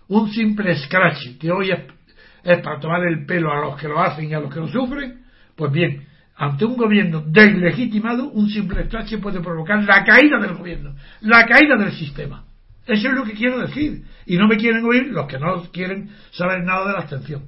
Un 0.09 0.31
simple 0.31 0.77
scratch 0.77 1.39
que 1.39 1.51
hoy 1.51 1.71
es, 1.71 2.61
para 2.61 2.79
tomar 2.81 3.03
el 3.07 3.27
pelo 3.27 3.53
a 3.53 3.61
los 3.61 3.81
que 3.81 3.89
lo 3.89 4.01
hacen 4.01 4.31
y 4.31 4.35
a 4.35 4.41
los 4.41 4.53
que 4.53 4.61
lo 4.61 4.69
sufren, 4.69 5.25
pues 5.57 5.73
bien, 5.73 6.07
ante 6.37 6.65
un 6.65 6.77
gobierno 6.77 7.23
deslegitimado, 7.27 8.29
un 8.31 8.49
simple 8.49 8.87
scratch 8.87 9.17
puede 9.21 9.41
provocar 9.41 9.83
la 9.85 10.05
caída 10.05 10.39
del 10.41 10.55
gobierno, 10.55 10.95
la 11.21 11.45
caída 11.47 11.77
del 11.77 11.93
sistema. 11.93 12.45
Eso 12.87 13.09
es 13.09 13.15
lo 13.15 13.25
que 13.25 13.33
quiero 13.33 13.59
decir. 13.61 14.05
Y 14.27 14.37
no 14.37 14.47
me 14.47 14.57
quieren 14.57 14.85
oír 14.85 15.07
los 15.07 15.27
que 15.27 15.39
no 15.39 15.63
quieren 15.73 16.11
saber 16.33 16.65
nada 16.65 16.87
de 16.87 16.93
la 16.93 16.99
abstención. 17.01 17.45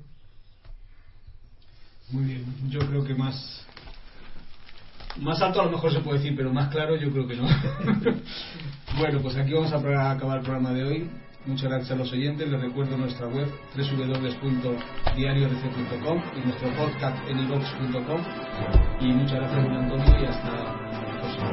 Muy 2.10 2.24
bien, 2.24 2.44
yo 2.70 2.80
creo 2.80 3.04
que 3.04 3.14
más 3.14 3.66
más 5.20 5.40
alto 5.40 5.60
a 5.60 5.64
lo 5.64 5.72
mejor 5.72 5.92
se 5.92 6.00
puede 6.00 6.18
decir, 6.18 6.34
pero 6.36 6.52
más 6.52 6.68
claro 6.68 6.96
yo 6.96 7.10
creo 7.10 7.26
que 7.26 7.36
no. 7.36 7.44
bueno, 8.98 9.20
pues 9.22 9.36
aquí 9.36 9.52
vamos 9.52 9.72
a 9.72 10.10
acabar 10.10 10.38
el 10.38 10.44
programa 10.44 10.72
de 10.72 10.84
hoy. 10.84 11.10
Muchas 11.46 11.70
gracias 11.70 11.92
a 11.92 11.94
los 11.94 12.12
oyentes. 12.12 12.48
Les 12.48 12.60
recuerdo 12.60 12.96
nuestra 12.96 13.28
web 13.28 13.46
www.diariodc.com 13.76 16.22
y 16.36 16.40
nuestro 16.40 16.68
podcast 16.70 17.16
en 17.28 17.38
ivox.com. 17.38 18.20
Y 19.00 19.12
muchas 19.12 19.38
gracias, 19.38 19.68
Antonio, 19.68 20.20
y 20.20 20.24
hasta 20.26 20.50
la 20.50 20.74
próxima. 21.20 21.52